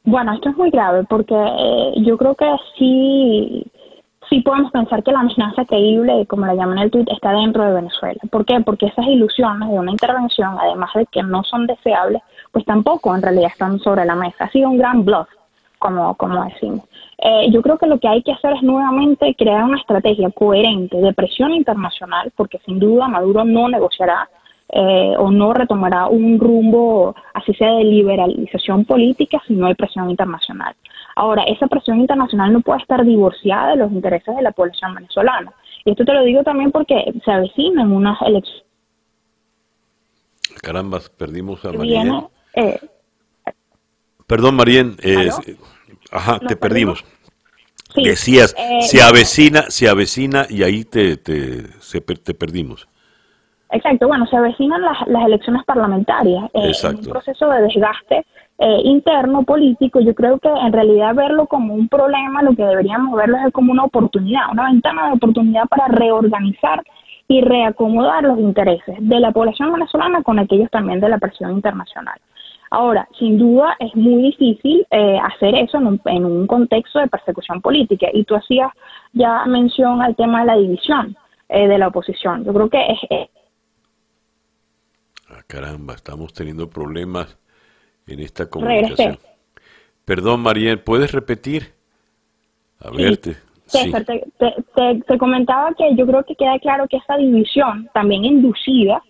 Bueno, 0.07 0.35
esto 0.35 0.51
es 0.51 0.57
muy 0.57 0.71
grave 0.71 1.03
porque 1.05 1.35
eh, 1.35 1.93
yo 1.97 2.17
creo 2.17 2.37
que 2.37 2.47
sí, 2.79 3.67
sí 4.31 4.41
podemos 4.41 4.71
pensar 4.71 5.03
que 5.03 5.11
la 5.11 5.19
amenaza 5.19 5.65
creíble, 5.65 6.25
como 6.27 6.47
la 6.47 6.55
llaman 6.55 6.79
en 6.79 6.85
el 6.85 6.91
tweet, 6.93 7.07
está 7.09 7.33
dentro 7.33 7.65
de 7.65 7.73
Venezuela. 7.73 8.21
¿Por 8.31 8.45
qué? 8.45 8.61
Porque 8.61 8.87
esas 8.87 9.05
ilusiones 9.05 9.69
de 9.69 9.77
una 9.77 9.91
intervención, 9.91 10.57
además 10.61 10.91
de 10.95 11.07
que 11.07 11.25
no 11.25 11.43
son 11.43 11.67
deseables, 11.67 12.23
pues 12.53 12.65
tampoco 12.65 13.17
en 13.17 13.23
realidad 13.23 13.51
están 13.51 13.81
sobre 13.81 14.05
la 14.05 14.15
mesa. 14.15 14.45
Ha 14.45 14.51
sido 14.51 14.71
un 14.71 14.79
gran 14.79 15.05
bluff, 15.05 15.27
como, 15.81 16.15
como 16.15 16.45
decimos. 16.45 16.85
Eh, 17.19 17.51
yo 17.51 17.61
creo 17.61 17.77
que 17.77 17.89
lo 17.89 17.99
que 17.99 18.07
hay 18.07 18.23
que 18.23 18.31
hacer 18.31 18.53
es 18.53 18.63
nuevamente 18.63 19.35
crear 19.37 19.65
una 19.65 19.79
estrategia 19.79 20.31
coherente 20.31 20.99
de 20.99 21.15
presión 21.15 21.53
internacional, 21.53 22.33
porque 22.37 22.61
sin 22.65 22.79
duda 22.79 23.09
Maduro 23.09 23.45
no 23.45 23.69
negociará 23.69 24.29
eh, 24.69 25.15
o 25.19 25.31
no 25.31 25.53
retomará 25.53 26.09
un 26.09 26.39
rumbo, 26.41 27.15
así 27.35 27.55
sea 27.55 27.73
de 27.73 27.85
liberalización 27.85 28.85
política, 28.85 29.41
si 29.47 29.55
no 29.55 29.67
hay 29.67 29.75
presión 29.75 30.11
internacional. 30.11 30.75
Ahora, 31.15 31.45
esa 31.45 31.67
presión 31.67 32.01
internacional 32.01 32.53
no 32.53 32.61
puede 32.61 32.81
estar 32.81 33.05
divorciada 33.05 33.71
de 33.71 33.77
los 33.77 33.93
intereses 33.93 34.35
de 34.35 34.43
la 34.43 34.53
población 34.53 34.95
venezolana. 34.95 35.53
Y 35.85 35.91
esto 35.91 36.05
te 36.05 36.13
lo 36.13 36.23
digo 36.25 36.43
también 36.43 36.73
porque 36.73 37.13
se 37.25 37.31
avecinan 37.31 37.93
unas 37.93 38.21
elecciones. 38.23 38.65
Caramba, 40.63 41.01
perdimos 41.17 41.65
a 41.65 41.73
Marien. 41.73 42.27
Eh, 42.55 42.81
Perdón, 44.27 44.57
Marien. 44.57 44.97
Eh, 45.03 45.31
ajá, 46.11 46.41
te 46.41 46.57
perdimos. 46.57 47.05
Decías, 47.95 48.55
se 48.81 49.01
avecina, 49.01 49.71
se 49.71 49.89
avecina 49.89 50.47
y 50.51 50.63
ahí 50.65 50.85
te, 50.85 51.17
te, 51.17 51.63
te 51.63 52.35
perdimos. 52.35 52.89
Exacto, 53.71 54.07
bueno, 54.07 54.27
se 54.27 54.37
avecinan 54.37 54.81
las, 54.81 55.07
las 55.09 55.25
elecciones 55.25 55.65
parlamentarias, 55.65 56.45
eh, 56.55 56.71
en 56.83 56.97
un 56.97 57.05
proceso 57.05 57.49
de 57.49 57.63
desgaste 57.63 58.25
eh, 58.59 58.81
interno 58.85 59.43
político. 59.43 60.01
Yo 60.01 60.15
creo 60.15 60.39
que 60.39 60.49
en 60.49 60.73
realidad 60.73 61.15
verlo 61.15 61.47
como 61.47 61.75
un 61.75 61.89
problema, 61.89 62.43
lo 62.43 62.55
que 62.55 62.65
deberíamos 62.65 63.17
verlo 63.17 63.39
es 63.45 63.53
como 63.53 63.73
una 63.73 63.85
oportunidad, 63.85 64.53
una 64.53 64.71
ventana 64.71 65.09
de 65.09 65.15
oportunidad 65.15 65.65
para 65.67 65.89
reorganizar 65.89 66.83
y 67.29 67.41
reacomodar 67.41 68.23
los 68.23 68.39
intereses 68.39 68.97
de 69.01 69.19
la 69.19 69.33
población 69.33 69.73
venezolana 69.73 70.23
con 70.23 70.39
aquellos 70.39 70.71
también 70.71 71.01
de 71.01 71.09
la 71.09 71.19
presión 71.19 71.51
internacional. 71.51 72.19
Ahora, 72.71 73.09
sin 73.19 73.37
duda 73.39 73.77
es 73.81 73.95
muy 73.97 74.23
difícil 74.23 74.87
eh, 74.91 75.19
hacer 75.23 75.57
eso 75.57 75.79
en 75.79 75.87
un, 75.89 76.01
en 76.05 76.25
un 76.25 76.47
contexto 76.47 77.01
de 77.01 77.09
persecución 77.09 77.61
política 77.61 78.09
y 78.13 78.23
tú 78.25 78.37
hacías 78.37 78.71
ya 79.13 79.45
mención 79.47 80.03
al 80.03 80.15
tema 80.15 80.41
de 80.41 80.47
la 80.47 80.57
división 80.57 81.17
de 81.49 81.79
la 81.79 81.89
oposición. 81.89 82.45
Yo 82.45 82.53
creo 82.53 82.69
que 82.69 82.85
es, 82.91 83.29
caramba, 85.47 85.95
estamos 85.95 86.33
teniendo 86.33 86.69
problemas 86.69 87.39
en 88.07 88.21
esta 88.21 88.49
comunicación. 88.49 89.19
Perdón, 90.05 90.41
Mariel, 90.41 90.81
¿puedes 90.81 91.13
repetir? 91.13 91.75
A 92.81 92.91
verte. 92.91 93.37
Sí. 93.67 93.93
te, 93.93 95.19
comentaba 95.19 95.75
que 95.75 95.95
yo 95.97 96.07
creo 96.07 96.23
que 96.25 96.37
queda 96.37 96.59
claro 96.61 96.87
que 96.89 96.99
esa 96.99 97.17
división, 97.17 97.91
también 97.93 98.25
inducida 98.25 99.03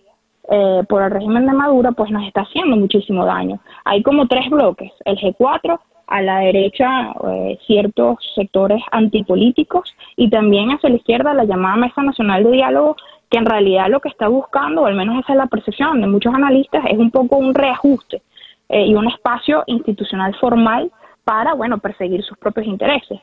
eh, 0.49 0.81
por 0.89 1.03
el 1.03 1.11
régimen 1.11 1.45
de 1.45 1.53
Maduro, 1.53 1.91
pues 1.91 2.09
nos 2.09 2.25
está 2.25 2.41
haciendo 2.41 2.75
muchísimo 2.75 3.25
daño. 3.25 3.59
Hay 3.85 4.01
como 4.01 4.27
tres 4.27 4.49
bloques, 4.49 4.91
el 5.05 5.17
G4, 5.17 5.79
a 6.07 6.21
la 6.21 6.39
derecha 6.39 7.13
eh, 7.29 7.59
ciertos 7.67 8.17
sectores 8.33 8.81
antipolíticos 8.91 9.93
y 10.15 10.29
también 10.29 10.69
hacia 10.71 10.89
la 10.89 10.95
izquierda 10.95 11.33
la 11.33 11.43
llamada 11.43 11.75
Mesa 11.75 12.01
Nacional 12.01 12.45
de 12.45 12.51
Diálogo, 12.51 12.95
que 13.29 13.37
en 13.37 13.45
realidad 13.45 13.89
lo 13.89 13.99
que 13.99 14.09
está 14.09 14.27
buscando, 14.27 14.81
o 14.81 14.85
al 14.85 14.95
menos 14.95 15.19
esa 15.19 15.33
es 15.33 15.37
la 15.37 15.47
percepción 15.47 16.01
de 16.01 16.07
muchos 16.07 16.33
analistas, 16.33 16.85
es 16.89 16.97
un 16.97 17.11
poco 17.11 17.37
un 17.37 17.53
reajuste 17.53 18.21
eh, 18.69 18.85
y 18.85 18.95
un 18.95 19.07
espacio 19.07 19.63
institucional 19.67 20.35
formal 20.35 20.91
para, 21.23 21.53
bueno, 21.53 21.77
perseguir 21.79 22.23
sus 22.23 22.37
propios 22.37 22.67
intereses. 22.67 23.19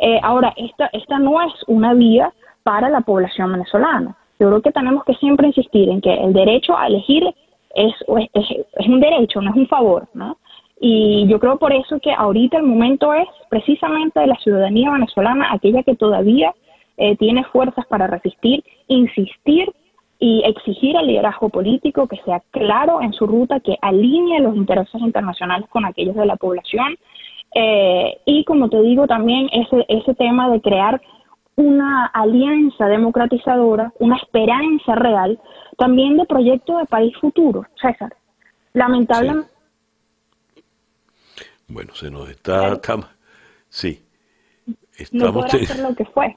Eh, 0.00 0.18
ahora, 0.22 0.52
esta, 0.56 0.86
esta 0.92 1.18
no 1.18 1.40
es 1.40 1.52
una 1.68 1.94
vía 1.94 2.32
para 2.64 2.88
la 2.88 3.02
población 3.02 3.52
venezolana. 3.52 4.16
Yo 4.40 4.48
creo 4.48 4.62
que 4.62 4.72
tenemos 4.72 5.04
que 5.04 5.14
siempre 5.14 5.46
insistir 5.46 5.88
en 5.88 6.00
que 6.00 6.12
el 6.12 6.32
derecho 6.32 6.76
a 6.76 6.88
elegir 6.88 7.22
es, 7.74 7.94
es, 8.34 8.50
es 8.72 8.88
un 8.88 9.00
derecho, 9.00 9.40
no 9.40 9.50
es 9.50 9.56
un 9.56 9.68
favor, 9.68 10.08
¿no? 10.14 10.36
Y 10.80 11.26
yo 11.28 11.38
creo 11.38 11.56
por 11.56 11.72
eso 11.72 11.98
que 12.00 12.12
ahorita 12.12 12.58
el 12.58 12.64
momento 12.64 13.14
es 13.14 13.28
precisamente 13.48 14.20
de 14.20 14.26
la 14.26 14.36
ciudadanía 14.36 14.90
venezolana, 14.90 15.52
aquella 15.52 15.82
que 15.82 15.94
todavía 15.94 16.52
eh, 16.96 17.16
tiene 17.16 17.44
fuerzas 17.44 17.86
para 17.86 18.06
resistir, 18.06 18.62
insistir 18.88 19.72
y 20.18 20.42
exigir 20.44 20.96
al 20.96 21.06
liderazgo 21.06 21.48
político 21.48 22.06
que 22.06 22.16
sea 22.24 22.42
claro 22.50 23.02
en 23.02 23.12
su 23.12 23.26
ruta, 23.26 23.60
que 23.60 23.76
alinee 23.82 24.40
los 24.40 24.56
intereses 24.56 25.00
internacionales 25.00 25.68
con 25.68 25.84
aquellos 25.84 26.16
de 26.16 26.26
la 26.26 26.36
población. 26.36 26.96
Eh, 27.54 28.18
y 28.24 28.44
como 28.44 28.68
te 28.68 28.80
digo 28.80 29.06
también 29.06 29.48
ese, 29.52 29.84
ese 29.88 30.14
tema 30.14 30.50
de 30.50 30.60
crear 30.60 31.00
una 31.56 32.06
alianza 32.06 32.86
democratizadora, 32.86 33.92
una 33.98 34.16
esperanza 34.16 34.94
real, 34.94 35.38
también 35.76 36.16
de 36.16 36.24
proyecto 36.24 36.78
de 36.78 36.86
país 36.86 37.16
futuro, 37.20 37.66
César. 37.80 38.14
Lamentablemente. 38.72 39.50
Bueno, 41.68 41.94
se 41.94 42.10
nos 42.10 42.28
está. 42.28 42.80
sí. 43.68 44.00
Estamos 44.96 45.46
no 45.52 45.88
lo 45.88 45.96
que 45.96 46.04
fue. 46.04 46.36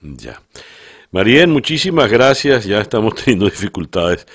Ya. 0.00 0.40
Marien, 1.12 1.50
muchísimas 1.50 2.10
gracias. 2.10 2.64
Ya 2.64 2.80
estamos 2.80 3.14
teniendo 3.24 3.46
dificultades. 3.46 4.26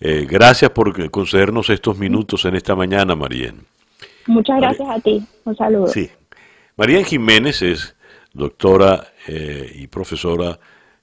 Eh, 0.00 0.26
gracias 0.28 0.70
por 0.70 1.10
concedernos 1.10 1.70
estos 1.70 1.98
minutos 1.98 2.44
en 2.44 2.56
esta 2.56 2.74
mañana, 2.74 3.14
Marien. 3.14 3.66
Muchas 4.26 4.58
gracias 4.60 4.88
a 4.88 4.98
ti. 5.00 5.22
Un 5.44 5.56
saludo. 5.56 5.86
Sí. 5.88 6.10
Marien 6.76 7.04
Jiménez 7.04 7.62
es 7.62 7.94
doctora 8.32 9.08
eh, 9.26 9.70
y 9.74 9.86
profesora, 9.86 10.58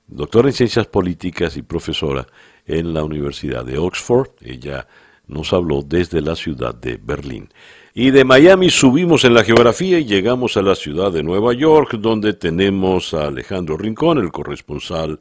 doctora 0.07 0.49
en 0.49 0.53
ciencias 0.53 0.87
políticas 0.87 1.57
y 1.57 1.61
profesora 1.61 2.27
en 2.65 2.93
la 2.93 3.03
Universidad 3.03 3.65
de 3.65 3.77
Oxford. 3.77 4.29
Ella 4.41 4.87
nos 5.27 5.53
habló 5.53 5.81
desde 5.81 6.21
la 6.21 6.35
ciudad 6.35 6.75
de 6.75 6.99
Berlín. 7.01 7.49
Y 7.95 8.09
de 8.09 8.25
Miami 8.25 8.71
subimos 8.71 9.23
en 9.23 9.35
la 9.35 9.43
geografía 9.43 9.99
y 9.99 10.05
llegamos 10.05 10.57
a 10.57 10.63
la 10.63 10.73
ciudad 10.73 11.11
de 11.11 11.21
Nueva 11.21 11.53
York, 11.53 11.91
donde 11.99 12.33
tenemos 12.33 13.13
a 13.13 13.27
Alejandro 13.27 13.77
Rincón, 13.77 14.17
el 14.17 14.31
corresponsal 14.31 15.19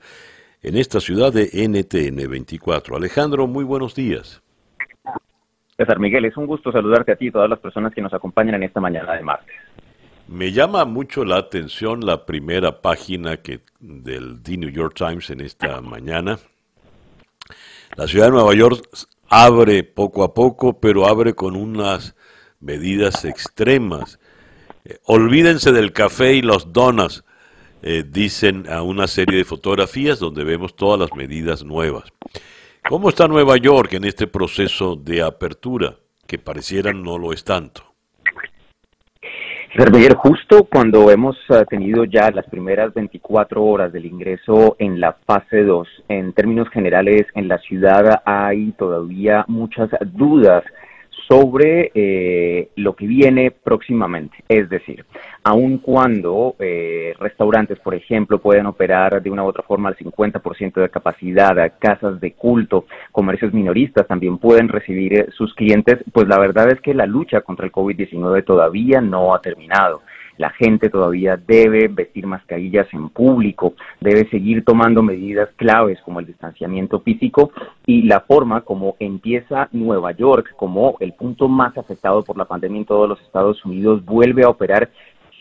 en 0.62 0.78
esta 0.78 0.98
ciudad 0.98 1.34
de 1.34 1.50
NTN 1.52 2.30
24. 2.30 2.96
Alejandro, 2.96 3.46
muy 3.46 3.62
buenos 3.62 3.94
días. 3.94 4.40
César 5.76 5.98
Miguel, 5.98 6.24
es 6.24 6.34
un 6.38 6.46
gusto 6.46 6.72
saludarte 6.72 7.12
a 7.12 7.16
ti 7.16 7.26
y 7.26 7.28
a 7.28 7.32
todas 7.32 7.50
las 7.50 7.58
personas 7.58 7.92
que 7.92 8.00
nos 8.00 8.14
acompañan 8.14 8.54
en 8.54 8.62
esta 8.62 8.80
mañana 8.80 9.12
de 9.12 9.22
martes. 9.22 9.54
Me 10.28 10.50
llama 10.50 10.86
mucho 10.86 11.26
la 11.26 11.36
atención 11.36 12.00
la 12.00 12.24
primera 12.24 12.80
página 12.80 13.36
que, 13.36 13.60
del 13.80 14.42
The 14.42 14.56
New 14.56 14.70
York 14.70 14.94
Times 14.94 15.28
en 15.28 15.42
esta 15.42 15.82
mañana. 15.82 16.38
La 17.96 18.06
ciudad 18.06 18.26
de 18.26 18.32
Nueva 18.32 18.54
York 18.54 18.82
abre 19.28 19.84
poco 19.84 20.24
a 20.24 20.32
poco, 20.32 20.80
pero 20.80 21.06
abre 21.06 21.34
con 21.34 21.54
unas 21.54 22.16
medidas 22.62 23.24
extremas. 23.24 24.18
Eh, 24.84 24.98
olvídense 25.04 25.72
del 25.72 25.92
café 25.92 26.34
y 26.34 26.42
los 26.42 26.72
donas, 26.72 27.24
eh, 27.82 28.04
dicen 28.08 28.66
a 28.70 28.82
una 28.82 29.08
serie 29.08 29.38
de 29.38 29.44
fotografías 29.44 30.20
donde 30.20 30.44
vemos 30.44 30.76
todas 30.76 31.00
las 31.00 31.14
medidas 31.16 31.64
nuevas. 31.64 32.04
¿Cómo 32.88 33.08
está 33.08 33.28
Nueva 33.28 33.56
York 33.56 33.92
en 33.94 34.04
este 34.04 34.26
proceso 34.26 34.96
de 34.96 35.22
apertura, 35.22 35.96
que 36.26 36.38
pareciera 36.38 36.92
no 36.92 37.18
lo 37.18 37.32
es 37.32 37.44
tanto? 37.44 37.82
Miguel, 39.90 40.14
justo 40.14 40.64
cuando 40.64 41.10
hemos 41.10 41.36
eh, 41.48 41.64
tenido 41.68 42.04
ya 42.04 42.30
las 42.30 42.46
primeras 42.46 42.92
24 42.92 43.64
horas 43.64 43.92
del 43.92 44.04
ingreso 44.04 44.76
en 44.78 45.00
la 45.00 45.16
fase 45.26 45.62
2, 45.62 45.88
en 46.08 46.32
términos 46.34 46.68
generales 46.68 47.26
en 47.34 47.48
la 47.48 47.58
ciudad 47.58 48.22
hay 48.24 48.72
todavía 48.72 49.44
muchas 49.48 49.88
dudas 50.12 50.62
sobre 51.28 51.90
eh, 51.94 52.70
lo 52.76 52.94
que 52.94 53.06
viene 53.06 53.50
próximamente. 53.50 54.36
Es 54.48 54.68
decir, 54.68 55.04
aun 55.44 55.78
cuando 55.78 56.56
eh, 56.58 57.14
restaurantes, 57.18 57.78
por 57.80 57.94
ejemplo, 57.94 58.38
pueden 58.38 58.66
operar 58.66 59.22
de 59.22 59.30
una 59.30 59.44
u 59.44 59.46
otra 59.46 59.62
forma 59.62 59.88
al 59.88 59.96
50% 59.96 60.80
de 60.80 60.88
capacidad, 60.88 61.72
casas 61.78 62.20
de 62.20 62.32
culto, 62.32 62.86
comercios 63.10 63.52
minoristas 63.52 64.06
también 64.06 64.38
pueden 64.38 64.68
recibir 64.68 65.14
eh, 65.14 65.26
sus 65.32 65.54
clientes, 65.54 65.98
pues 66.12 66.28
la 66.28 66.38
verdad 66.38 66.70
es 66.70 66.80
que 66.80 66.94
la 66.94 67.06
lucha 67.06 67.40
contra 67.40 67.66
el 67.66 67.72
COVID-19 67.72 68.44
todavía 68.44 69.00
no 69.00 69.34
ha 69.34 69.40
terminado 69.40 70.02
la 70.36 70.50
gente 70.50 70.88
todavía 70.88 71.36
debe 71.36 71.88
vestir 71.88 72.26
mascarillas 72.26 72.86
en 72.92 73.08
público, 73.10 73.74
debe 74.00 74.28
seguir 74.28 74.64
tomando 74.64 75.02
medidas 75.02 75.48
claves 75.56 76.00
como 76.04 76.20
el 76.20 76.26
distanciamiento 76.26 77.00
físico 77.00 77.52
y 77.86 78.02
la 78.02 78.20
forma 78.20 78.62
como 78.62 78.96
empieza 78.98 79.68
Nueva 79.72 80.12
York 80.12 80.54
como 80.56 80.96
el 81.00 81.12
punto 81.12 81.48
más 81.48 81.76
afectado 81.76 82.22
por 82.22 82.36
la 82.36 82.44
pandemia 82.44 82.80
en 82.80 82.86
todos 82.86 83.08
los 83.08 83.20
Estados 83.22 83.64
Unidos 83.64 84.04
vuelve 84.04 84.44
a 84.44 84.48
operar 84.48 84.90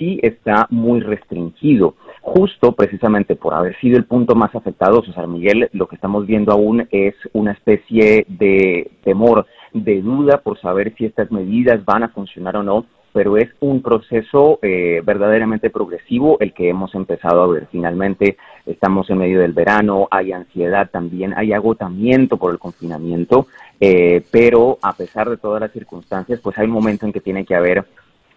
sí 0.01 0.19
está 0.23 0.67
muy 0.71 0.99
restringido. 0.99 1.95
Justo 2.21 2.71
precisamente 2.71 3.35
por 3.35 3.53
haber 3.53 3.79
sido 3.79 3.97
el 3.97 4.05
punto 4.05 4.35
más 4.35 4.53
afectado, 4.55 5.03
César 5.03 5.27
Miguel, 5.27 5.69
lo 5.73 5.87
que 5.87 5.95
estamos 5.95 6.25
viendo 6.25 6.51
aún 6.51 6.87
es 6.91 7.13
una 7.33 7.51
especie 7.51 8.25
de 8.27 8.89
temor, 9.03 9.45
de 9.73 10.01
duda 10.01 10.39
por 10.39 10.59
saber 10.59 10.93
si 10.97 11.05
estas 11.05 11.31
medidas 11.31 11.85
van 11.85 12.03
a 12.03 12.09
funcionar 12.09 12.57
o 12.57 12.63
no 12.63 12.85
pero 13.13 13.37
es 13.37 13.49
un 13.59 13.81
proceso 13.81 14.59
eh, 14.61 15.01
verdaderamente 15.03 15.69
progresivo 15.69 16.37
el 16.39 16.53
que 16.53 16.69
hemos 16.69 16.93
empezado 16.95 17.41
a 17.41 17.47
ver. 17.47 17.67
Finalmente 17.71 18.37
estamos 18.65 19.09
en 19.09 19.17
medio 19.17 19.39
del 19.39 19.53
verano, 19.53 20.07
hay 20.11 20.31
ansiedad 20.31 20.89
también, 20.91 21.33
hay 21.35 21.53
agotamiento 21.53 22.37
por 22.37 22.51
el 22.51 22.59
confinamiento, 22.59 23.47
eh, 23.79 24.23
pero 24.31 24.77
a 24.81 24.93
pesar 24.93 25.29
de 25.29 25.37
todas 25.37 25.61
las 25.61 25.71
circunstancias, 25.71 26.39
pues 26.41 26.57
hay 26.57 26.65
un 26.65 26.73
momento 26.73 27.05
en 27.05 27.13
que 27.13 27.21
tiene 27.21 27.45
que 27.45 27.55
haber 27.55 27.85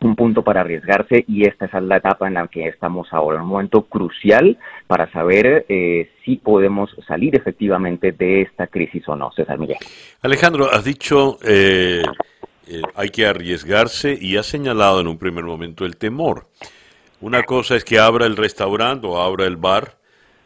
un 0.01 0.17
punto 0.17 0.43
para 0.43 0.61
arriesgarse 0.61 1.25
y 1.27 1.47
esta 1.47 1.65
es 1.65 1.73
la 1.83 1.97
etapa 1.97 2.27
en 2.27 2.35
la 2.35 2.47
que 2.49 2.69
estamos 2.69 3.09
ahora, 3.13 3.43
un 3.43 3.49
momento 3.49 3.83
crucial 3.83 4.59
para 4.87 5.11
saber 5.11 5.65
eh, 5.69 6.11
si 6.25 6.37
podemos 6.37 6.95
salir 7.07 7.35
efectivamente 7.35 8.13
de 8.13 8.43
esta 8.43 8.67
crisis 8.67 9.09
o 9.09 9.17
no. 9.17 9.33
César 9.33 9.59
Miguel. 9.59 9.79
Alejandro, 10.21 10.69
has 10.71 10.85
dicho 10.85 11.39
eh, 12.67 12.83
hay 12.95 13.11
que 13.11 13.27
arriesgarse 13.27 14.17
y 14.21 14.37
ha 14.37 14.43
señalado 14.43 15.01
en 15.01 15.09
un 15.09 15.19
primer 15.19 15.45
momento 15.45 15.85
el 15.85 15.97
temor. 15.97 16.49
Una 17.21 17.43
cosa 17.43 17.77
es 17.77 17.85
que 17.85 17.99
abra 17.99 18.27
el 18.27 18.37
restaurante 18.37 19.07
o 19.07 19.21
abra 19.21 19.47
el 19.47 19.57
bar 19.57 19.99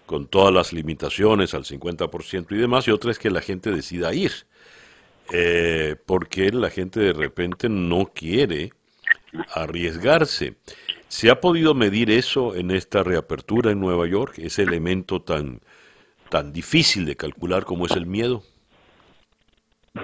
con 0.06 0.26
todas 0.26 0.54
las 0.54 0.72
limitaciones 0.72 1.54
al 1.54 1.64
50% 1.64 2.46
y 2.52 2.56
demás, 2.56 2.88
y 2.88 2.90
otra 2.90 3.10
es 3.10 3.18
que 3.18 3.30
la 3.30 3.42
gente 3.42 3.70
decida 3.70 4.14
ir, 4.14 4.32
eh, 5.32 5.96
porque 6.06 6.50
la 6.50 6.70
gente 6.70 7.00
de 7.00 7.12
repente 7.12 7.68
no 7.68 8.06
quiere 8.06 8.72
arriesgarse. 9.52 10.54
¿Se 11.08 11.30
ha 11.30 11.40
podido 11.40 11.74
medir 11.74 12.10
eso 12.10 12.54
en 12.54 12.70
esta 12.70 13.02
reapertura 13.02 13.70
en 13.70 13.80
Nueva 13.80 14.06
York, 14.06 14.38
ese 14.38 14.62
elemento 14.62 15.20
tan, 15.20 15.60
tan 16.30 16.52
difícil 16.52 17.04
de 17.04 17.16
calcular 17.16 17.64
como 17.64 17.86
es 17.86 17.92
el 17.92 18.06
miedo? 18.06 18.42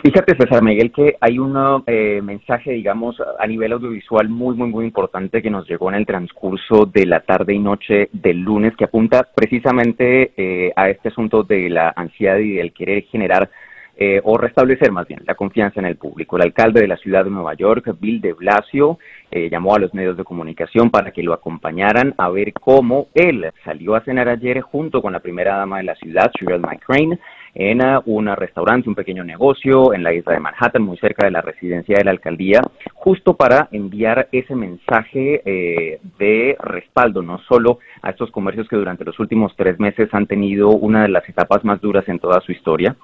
Fíjate, 0.03 0.37
César 0.37 0.63
Miguel, 0.63 0.91
que 0.93 1.17
hay 1.21 1.39
un 1.39 1.83
eh, 1.87 2.21
mensaje, 2.23 2.73
digamos, 2.73 3.17
a 3.39 3.47
nivel 3.47 3.73
audiovisual 3.73 4.29
muy, 4.29 4.57
muy, 4.57 4.69
muy 4.69 4.85
importante 4.87 5.43
que 5.43 5.51
nos 5.51 5.69
llegó 5.69 5.89
en 5.91 5.97
el 5.97 6.07
transcurso 6.07 6.87
de 6.87 7.07
la 7.07 7.21
tarde 7.21 7.55
y 7.55 7.59
noche 7.59 8.09
del 8.13 8.41
lunes, 8.41 8.75
que 8.77 8.85
apunta 8.85 9.29
precisamente 9.35 10.33
eh, 10.37 10.73
a 10.75 10.89
este 10.89 11.09
asunto 11.09 11.43
de 11.43 11.69
la 11.69 11.93
ansiedad 11.95 12.39
y 12.39 12.55
del 12.55 12.73
querer 12.73 13.05
generar 13.05 13.51
eh, 13.97 14.21
o 14.25 14.37
restablecer 14.37 14.91
más 14.91 15.07
bien 15.07 15.21
la 15.25 15.37
confianza 15.37 15.81
en 15.81 15.87
el 15.87 15.97
público. 15.97 16.37
El 16.37 16.43
alcalde 16.43 16.81
de 16.81 16.89
la 16.89 16.97
ciudad 16.97 17.25
de 17.25 17.31
Nueva 17.31 17.55
York, 17.55 17.97
Bill 18.01 18.21
de 18.21 18.33
Blasio, 18.33 18.99
llamó 19.31 19.75
a 19.75 19.81
los 19.81 19.93
medios 19.95 20.17
de 20.17 20.23
comunicación 20.23 20.91
para 20.91 21.11
que 21.11 21.23
lo 21.23 21.33
acompañaran 21.33 22.15
a 22.19 22.31
ver 22.31 22.53
cómo 22.53 23.09
él 23.15 23.51
salió 23.65 23.97
a 23.97 24.01
cenar 24.01 24.29
ayer 24.29 24.61
junto 24.61 25.03
con 25.03 25.13
la 25.13 25.19
primera 25.19 25.57
dama 25.57 25.79
de 25.79 25.85
la 25.85 25.97
ciudad, 25.97 26.31
Cheryl 26.39 26.61
McCrane, 26.61 27.19
en 27.55 27.81
un 28.07 28.27
restaurante, 28.35 28.89
un 28.89 28.95
pequeño 28.95 29.23
negocio 29.23 29.95
en 29.95 30.03
la 30.03 30.13
isla 30.13 30.33
de 30.33 30.41
Manhattan, 30.41 30.83
muy 30.83 30.97
cerca 30.99 31.27
de 31.27 31.31
la 31.31 31.41
residencia 31.41 31.97
de 31.97 32.05
la 32.05 32.11
alcaldía, 32.11 32.61
justo 32.95 33.35
para 33.35 33.69
enviar 33.71 34.29
ese 34.33 34.55
mensaje 34.57 35.43
eh, 35.45 36.01
de 36.19 36.57
respaldo, 36.61 37.23
no 37.23 37.39
solo 37.39 37.79
a 38.03 38.11
estos 38.11 38.31
comercios 38.31 38.69
que 38.69 38.77
durante 38.77 39.05
los 39.05 39.19
últimos 39.21 39.55
tres 39.57 39.79
meses 39.79 40.09
han 40.13 40.27
tenido 40.27 40.71
una 40.71 41.03
de 41.03 41.09
las 41.09 41.29
etapas 41.29 41.65
más 41.65 41.81
duras 41.81 42.09
en 42.09 42.19
toda 42.19 42.41
su 42.41 42.53
historia, 42.53 42.97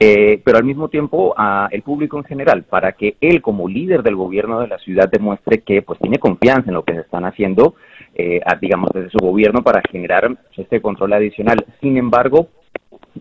eh, 0.00 0.40
pero 0.44 0.58
al 0.58 0.64
mismo 0.64 0.88
tiempo 0.88 1.34
a 1.36 1.68
el 1.70 1.82
público 1.82 2.16
en 2.18 2.24
general, 2.24 2.64
para 2.64 2.92
que 2.92 3.16
él 3.20 3.42
como 3.42 3.68
líder 3.68 4.02
del 4.02 4.16
gobierno 4.16 4.60
de 4.60 4.68
la 4.68 4.78
ciudad 4.78 5.10
demuestre 5.10 5.62
que 5.62 5.82
pues 5.82 5.98
tiene 5.98 6.18
confianza 6.18 6.70
en 6.70 6.74
lo 6.74 6.84
que 6.84 6.94
se 6.94 7.00
están 7.00 7.24
haciendo, 7.24 7.74
eh, 8.14 8.40
digamos, 8.60 8.90
desde 8.94 9.10
su 9.10 9.18
gobierno 9.18 9.62
para 9.62 9.82
generar 9.90 10.36
este 10.56 10.80
control 10.80 11.12
adicional. 11.12 11.64
Sin 11.80 11.96
embargo, 11.96 12.48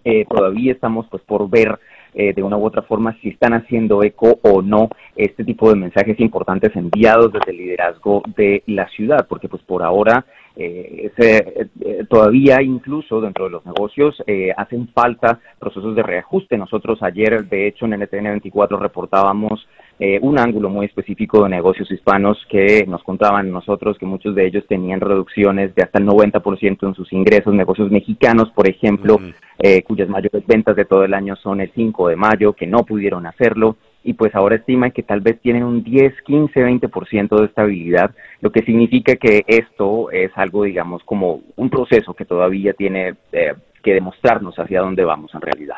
eh, 0.03 0.25
todavía 0.29 0.71
estamos 0.71 1.07
pues 1.09 1.23
por 1.23 1.49
ver 1.49 1.77
eh, 2.19 2.33
de 2.33 2.41
una 2.41 2.57
u 2.57 2.65
otra 2.65 2.81
forma 2.81 3.15
si 3.21 3.29
están 3.29 3.53
haciendo 3.53 4.01
eco 4.01 4.39
o 4.41 4.63
no 4.63 4.89
este 5.15 5.43
tipo 5.43 5.69
de 5.69 5.75
mensajes 5.75 6.19
importantes 6.19 6.75
enviados 6.75 7.31
desde 7.31 7.51
el 7.51 7.57
liderazgo 7.57 8.23
de 8.35 8.63
la 8.65 8.87
ciudad, 8.89 9.27
porque 9.29 9.47
pues 9.47 9.61
por 9.61 9.83
ahora 9.83 10.25
eh, 10.55 11.11
eh, 11.15 12.05
todavía 12.09 12.63
incluso 12.63 13.21
dentro 13.21 13.45
de 13.45 13.51
los 13.51 13.65
negocios 13.67 14.19
hacen 14.55 14.87
falta 14.87 15.39
procesos 15.59 15.95
de 15.95 16.01
reajuste. 16.01 16.57
Nosotros 16.57 17.03
ayer, 17.03 17.47
de 17.49 17.67
hecho, 17.67 17.85
en 17.85 17.93
NTN 17.93 18.23
24 18.23 18.79
reportábamos 18.79 19.67
un 19.99 20.37
ángulo 20.37 20.69
muy 20.69 20.85
específico 20.85 21.43
de 21.43 21.49
negocios 21.49 21.89
hispanos 21.89 22.37
que 22.49 22.85
nos 22.87 23.03
contaban 23.03 23.51
nosotros 23.51 23.97
que 23.97 24.05
muchos 24.05 24.35
de 24.35 24.45
ellos 24.45 24.63
tenían 24.67 25.01
reducciones 25.01 25.73
de 25.73 25.83
hasta 25.83 25.99
el 25.99 26.05
90% 26.05 26.87
en 26.87 26.93
sus 26.93 27.11
ingresos, 27.13 27.53
negocios 27.53 27.89
mexicanos, 27.89 28.51
por 28.51 28.69
ejemplo, 28.69 29.19
eh, 29.59 29.81
cuyas 29.83 30.07
mayores 30.07 30.45
ventas 30.45 30.75
de 30.75 30.85
todo 30.85 31.03
el 31.03 31.13
año 31.13 31.35
son 31.35 31.61
el 31.61 31.71
5 31.73 32.09
de 32.09 32.15
mayo, 32.15 32.53
que 32.53 32.67
no 32.67 32.83
pudieron 32.83 33.25
hacerlo. 33.25 33.77
Y 34.03 34.13
pues 34.13 34.33
ahora 34.35 34.55
estiman 34.55 34.91
que 34.91 35.03
tal 35.03 35.19
vez 35.19 35.41
tienen 35.41 35.63
un 35.63 35.83
10, 35.83 36.21
15, 36.21 36.63
20% 36.63 37.39
de 37.39 37.45
estabilidad, 37.45 38.11
lo 38.39 38.51
que 38.51 38.61
significa 38.61 39.15
que 39.15 39.43
esto 39.47 40.11
es 40.11 40.31
algo, 40.35 40.63
digamos, 40.63 41.03
como 41.03 41.41
un 41.55 41.69
proceso 41.69 42.13
que 42.13 42.23
todavía 42.23 42.73
tiene 42.73 43.15
eh, 43.33 43.53
que 43.83 43.93
demostrarnos 43.93 44.57
hacia 44.57 44.81
dónde 44.81 45.03
vamos 45.03 45.33
en 45.33 45.41
realidad. 45.41 45.77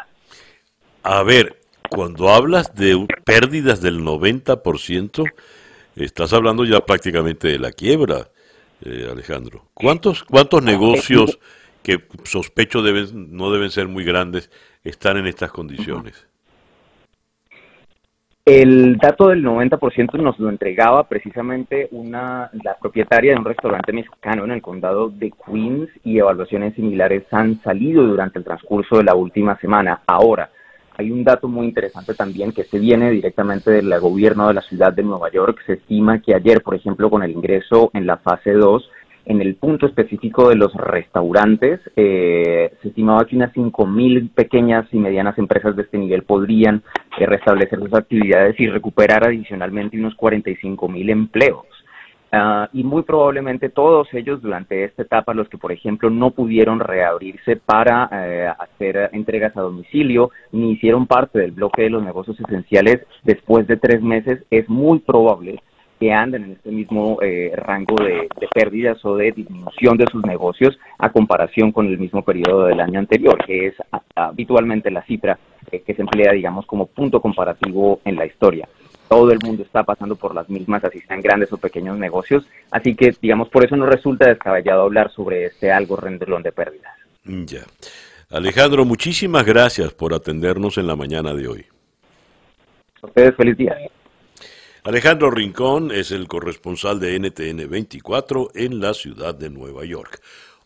A 1.04 1.24
ver, 1.24 1.56
cuando 1.90 2.30
hablas 2.30 2.74
de 2.76 3.08
pérdidas 3.26 3.82
del 3.82 4.02
90%, 4.02 5.32
estás 5.96 6.34
hablando 6.34 6.64
ya 6.66 6.80
prácticamente 6.82 7.48
de 7.48 7.60
la 7.60 7.72
quiebra, 7.72 8.30
eh, 8.86 9.08
Alejandro. 9.12 9.66
¿Cuántos, 9.74 10.24
cuántos 10.24 10.64
negocios 10.64 11.40
que 11.84 12.04
sospecho 12.24 12.82
deben, 12.82 13.36
no 13.36 13.52
deben 13.52 13.72
ser 13.72 13.88
muy 13.88 14.04
grandes, 14.04 14.50
están 14.84 15.18
en 15.18 15.28
estas 15.28 15.52
condiciones? 15.52 16.26
El 18.46 18.98
dato 18.98 19.28
del 19.28 19.44
90% 19.44 20.18
nos 20.20 20.40
lo 20.40 20.50
entregaba 20.50 21.08
precisamente 21.08 21.88
una 21.92 22.50
la 22.64 22.76
propietaria 22.78 23.34
de 23.34 23.38
un 23.38 23.46
restaurante 23.46 23.94
mexicano 23.94 24.44
en 24.46 24.52
el 24.52 24.62
condado 24.62 25.10
de 25.10 25.32
Queens 25.46 25.88
y 26.04 26.18
evaluaciones 26.18 26.74
similares 26.74 27.26
han 27.32 27.62
salido 27.62 28.04
durante 28.08 28.40
el 28.40 28.46
transcurso 28.46 28.98
de 28.98 29.04
la 29.04 29.14
última 29.14 29.56
semana. 29.60 30.02
Ahora, 30.08 30.50
hay 31.00 31.12
un 31.12 31.24
dato 31.24 31.48
muy 31.48 31.66
interesante 31.66 32.14
también 32.14 32.52
que 32.52 32.66
se 32.66 32.78
viene 32.78 33.10
directamente 33.10 33.72
del 33.72 33.98
gobierno 34.02 34.50
de 34.50 34.56
la 34.56 34.62
ciudad 34.62 34.92
de 34.92 35.02
Nueva 35.02 35.32
York. 35.32 35.60
Se 35.66 35.74
estima 35.74 36.22
que 36.22 36.36
ayer, 36.36 36.62
por 36.62 36.76
ejemplo, 36.76 37.10
con 37.10 37.24
el 37.24 37.32
ingreso 37.32 37.90
en 37.94 38.06
la 38.06 38.18
fase 38.18 38.52
2, 38.52 38.92
en 39.24 39.40
el 39.40 39.56
punto 39.56 39.86
específico 39.86 40.50
de 40.50 40.56
los 40.56 40.74
restaurantes, 40.74 41.80
eh, 41.96 42.74
se 42.82 42.90
estimaba 42.90 43.24
que 43.24 43.38
unas 43.38 43.54
5.000 43.54 44.34
pequeñas 44.34 44.88
y 44.92 44.98
medianas 44.98 45.38
empresas 45.38 45.74
de 45.78 45.84
este 45.84 45.98
nivel 45.98 46.24
podrían 46.24 46.84
eh, 47.18 47.26
restablecer 47.26 47.80
sus 47.80 47.94
actividades 47.94 48.60
y 48.60 48.68
recuperar 48.68 49.26
adicionalmente 49.26 49.98
unos 49.98 50.18
45.000 50.18 51.12
empleos. 51.12 51.66
Ah, 52.32 52.70
y 52.74 52.84
muy 52.84 53.02
probablemente 53.02 53.70
todos 53.70 54.08
ellos 54.14 54.42
durante 54.42 54.84
esta 54.84 55.02
etapa, 55.02 55.34
los 55.34 55.50
que 55.50 55.58
por 55.58 55.72
ejemplo 55.72 56.12
no 56.12 56.30
pudieron 56.30 56.80
reabrirse 56.80 57.56
para 57.56 58.08
eh, 58.12 58.48
hacer 58.48 59.10
entregas 59.14 59.58
a 59.58 59.62
domicilio, 59.62 60.30
ni 60.52 60.74
hicieron 60.74 61.08
parte 61.08 61.40
del 61.40 61.52
bloque 61.52 61.84
de 61.84 61.90
los 61.90 62.04
negocios 62.04 62.40
esenciales 62.40 63.00
después 63.24 63.66
de 63.66 63.78
tres 63.78 64.04
meses, 64.04 64.44
es 64.52 64.70
muy 64.70 65.00
probable 65.00 65.64
que 66.00 66.14
andan 66.14 66.44
en 66.44 66.52
este 66.52 66.70
mismo 66.70 67.18
eh, 67.22 67.52
rango 67.56 67.96
de, 67.96 68.30
pérdidas 68.54 69.04
o 69.04 69.16
de 69.18 69.32
disminución 69.32 69.98
de 69.98 70.06
sus 70.12 70.24
negocios 70.24 70.78
a 71.00 71.12
comparación 71.12 71.72
con 71.72 71.88
el 71.88 71.98
mismo 71.98 72.22
periodo 72.22 72.68
del 72.68 72.80
año 72.80 73.00
anterior, 73.00 73.44
que 73.44 73.68
es 73.68 73.76
habitualmente 74.16 74.92
la 74.92 75.04
cifra 75.04 75.38
que 75.70 75.94
se 75.94 76.02
emplea, 76.02 76.32
digamos, 76.32 76.66
como 76.68 76.86
punto 76.86 77.22
comparativo 77.22 78.00
en 78.06 78.16
la 78.16 78.26
historia. 78.26 78.68
Todo 79.10 79.32
el 79.32 79.40
mundo 79.44 79.64
está 79.64 79.84
pasando 79.84 80.16
por 80.16 80.36
las 80.36 80.48
mismas, 80.50 80.84
así 80.84 81.00
sean 81.02 81.22
grandes 81.22 81.52
o 81.52 81.58
pequeños 81.58 81.98
negocios, 81.98 82.46
así 82.70 82.96
que, 82.96 83.14
digamos, 83.22 83.50
por 83.50 83.66
eso 83.66 83.76
no 83.76 83.88
resulta 83.88 84.30
descabellado 84.30 84.84
hablar 84.84 85.12
sobre 85.12 85.46
este 85.46 85.72
algo 85.72 85.98
rendelón 85.98 86.44
de 86.44 86.52
pérdidas. 86.52 86.94
Ya. 87.26 87.64
Alejandro, 88.30 88.86
muchísimas 88.86 89.44
gracias 89.44 89.92
por 89.94 90.14
atendernos 90.14 90.78
en 90.78 90.86
la 90.86 90.96
mañana 90.96 91.34
de 91.34 91.48
hoy. 91.48 91.66
A 93.02 93.08
ustedes, 93.08 93.36
feliz 93.36 93.58
día. 93.58 93.76
Alejandro 94.84 95.32
Rincón 95.32 95.92
es 95.92 96.12
el 96.12 96.28
corresponsal 96.28 97.00
de 97.00 97.20
NTN 97.20 97.70
24 97.70 98.52
en 98.54 98.80
la 98.80 98.94
ciudad 98.94 99.34
de 99.36 99.50
Nueva 99.50 99.84
York. 99.86 100.22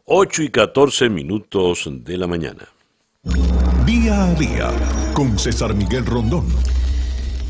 8 0.05 0.43
y 0.43 0.49
14 0.49 1.09
minutos 1.09 1.89
de 1.89 2.17
la 2.17 2.27
mañana. 2.27 2.67
Día 3.85 4.25
a 4.25 4.33
día 4.35 4.71
con 5.13 5.39
César 5.39 5.73
Miguel 5.73 6.05
Rondón. 6.05 6.45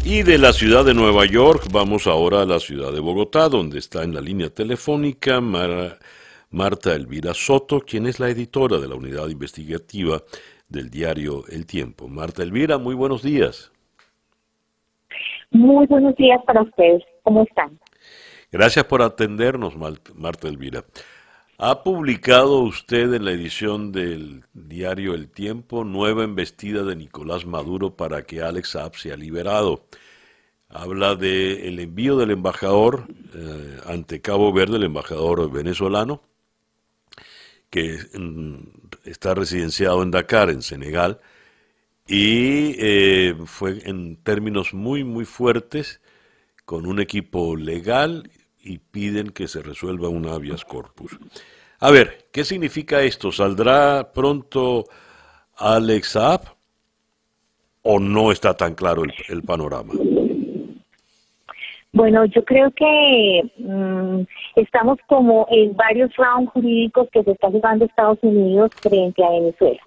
Y 0.06 0.22
de 0.24 0.38
la 0.38 0.51
ciudad 0.51 0.84
de 0.84 0.93
Nueva 0.93 1.26
York 1.26 1.68
vamos 1.72 2.08
ahora 2.08 2.41
a 2.41 2.45
la 2.45 2.60
ciudad 2.60 2.91
de 2.91 2.99
Bogotá, 2.99 3.47
donde 3.47 3.80
está 3.80 4.04
en 4.04 4.14
la 4.14 4.20
línea 4.20 4.49
telefónica 4.49 5.39
Marta 5.39 6.93
Elvira 6.93 7.34
Soto, 7.34 7.80
quien 7.80 8.06
es 8.06 8.20
la 8.20 8.30
editora 8.30 8.80
de 8.80 8.89
la 8.89 8.95
unidad 8.95 9.30
investigativa 9.30 10.22
del 10.68 10.89
diario 10.89 11.45
El 11.49 11.66
Tiempo. 11.66 12.10
Marta 12.10 12.43
Elvira, 12.43 12.78
muy 12.78 12.95
buenos 12.95 13.24
días. 13.24 13.72
Muy 15.51 15.88
buenos 15.88 16.16
días 16.18 16.41
para 16.45 16.64
ustedes. 16.64 17.01
¿Cómo 17.24 17.43
están? 17.43 17.80
Gracias 18.51 18.84
por 18.86 19.01
atendernos, 19.01 19.76
Marta 19.78 20.47
Elvira. 20.49 20.84
Ha 21.60 21.84
publicado 21.84 22.60
usted 22.62 23.14
en 23.14 23.26
la 23.26 23.32
edición 23.32 23.91
del 23.91 24.43
diario 24.54 25.14
El 25.14 25.30
Tiempo 25.30 25.84
nueva 25.84 26.24
embestida 26.24 26.84
de 26.84 26.95
Nicolás 26.95 27.45
Maduro 27.45 27.95
para 27.95 28.24
que 28.24 28.41
Alex 28.41 28.70
Saab 28.70 28.95
sea 28.95 29.16
liberado. 29.16 29.86
Habla 30.68 31.16
de 31.16 31.68
el 31.68 31.80
envío 31.80 32.18
del 32.18 32.32
embajador 32.32 33.06
eh, 33.36 33.80
ante 33.86 34.20
Cabo 34.20 34.51
Verde, 34.51 34.78
el 34.78 34.84
embajador 34.84 35.51
venezolano, 35.51 36.24
que 37.70 37.99
mm, 38.14 38.56
está 39.06 39.36
residenciado 39.36 40.01
en 40.01 40.10
Dakar, 40.10 40.49
en 40.49 40.64
Senegal, 40.64 41.20
y 42.08 42.76
eh, 42.80 43.36
fue 43.45 43.80
en 43.86 44.18
términos 44.18 44.74
muy, 44.74 45.04
muy 45.04 45.26
fuertes, 45.26 46.01
con 46.66 46.88
un 46.88 46.99
equipo 46.99 47.56
legal 47.56 48.30
y 48.64 48.78
piden 48.78 49.30
que 49.30 49.47
se 49.47 49.61
resuelva 49.61 50.09
un 50.09 50.28
habeas 50.28 50.66
corpus. 50.66 51.18
A 51.80 51.91
ver, 51.91 52.28
¿qué 52.32 52.43
significa 52.43 53.01
esto? 53.01 53.32
¿Saldrá 53.32 54.11
pronto 54.14 54.86
Alex 55.57 56.07
Saab 56.09 56.41
o 57.82 57.99
no 57.99 58.32
está 58.32 58.55
tan 58.55 58.74
claro 58.74 59.03
el, 59.03 59.43
panorama? 59.43 59.93
Bueno, 61.91 62.26
yo 62.26 62.43
creo 62.45 62.72
que 62.72 63.51
mm, 63.57 64.22
estamos 64.55 64.97
como 65.07 65.45
en 65.51 65.76
varios 65.76 66.16
rounds 66.16 66.51
jurídicos 66.51 67.07
que 67.11 67.24
se 67.24 67.32
están 67.32 67.51
jugando 67.51 67.86
Estados 67.86 68.20
Unidos 68.22 68.72
frente 68.82 69.24
a 69.24 69.30
Venezuela 69.30 69.82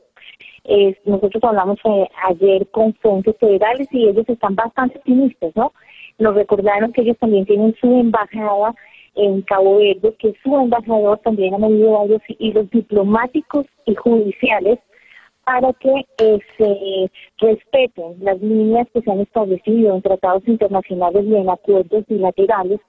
nosotros 1.04 1.42
hablamos 1.44 1.78
eh, 1.84 2.08
ayer 2.28 2.66
con 2.70 2.92
fuentes 2.94 3.36
federales 3.38 3.88
y 3.92 4.08
ellos 4.08 4.28
están 4.28 4.54
bastante 4.54 4.98
optimistas, 4.98 5.52
¿no? 5.54 5.72
Nos 6.18 6.34
recordaron 6.34 6.92
que 6.92 7.02
ellos 7.02 7.16
también 7.18 7.46
tienen 7.46 7.74
su 7.80 7.86
embajada 7.86 8.74
en 9.14 9.42
Cabo 9.42 9.78
Verde, 9.78 10.14
que 10.18 10.34
su 10.42 10.56
embajador 10.56 11.18
también 11.18 11.54
ha 11.54 11.58
medido 11.58 11.92
varios 11.92 12.22
hilos 12.38 12.70
diplomáticos 12.70 13.66
y 13.86 13.94
judiciales 13.94 14.78
para 15.44 15.72
que 15.74 16.04
se 16.58 17.10
respeten 17.38 18.16
las 18.20 18.40
líneas 18.40 18.88
que 18.92 19.00
se 19.00 19.10
han 19.10 19.20
establecido 19.20 19.94
en 19.94 20.02
tratados 20.02 20.46
internacionales 20.46 21.24
y 21.24 21.36
en 21.36 21.48
acuerdos 21.48 22.04
bilaterales 22.08 22.80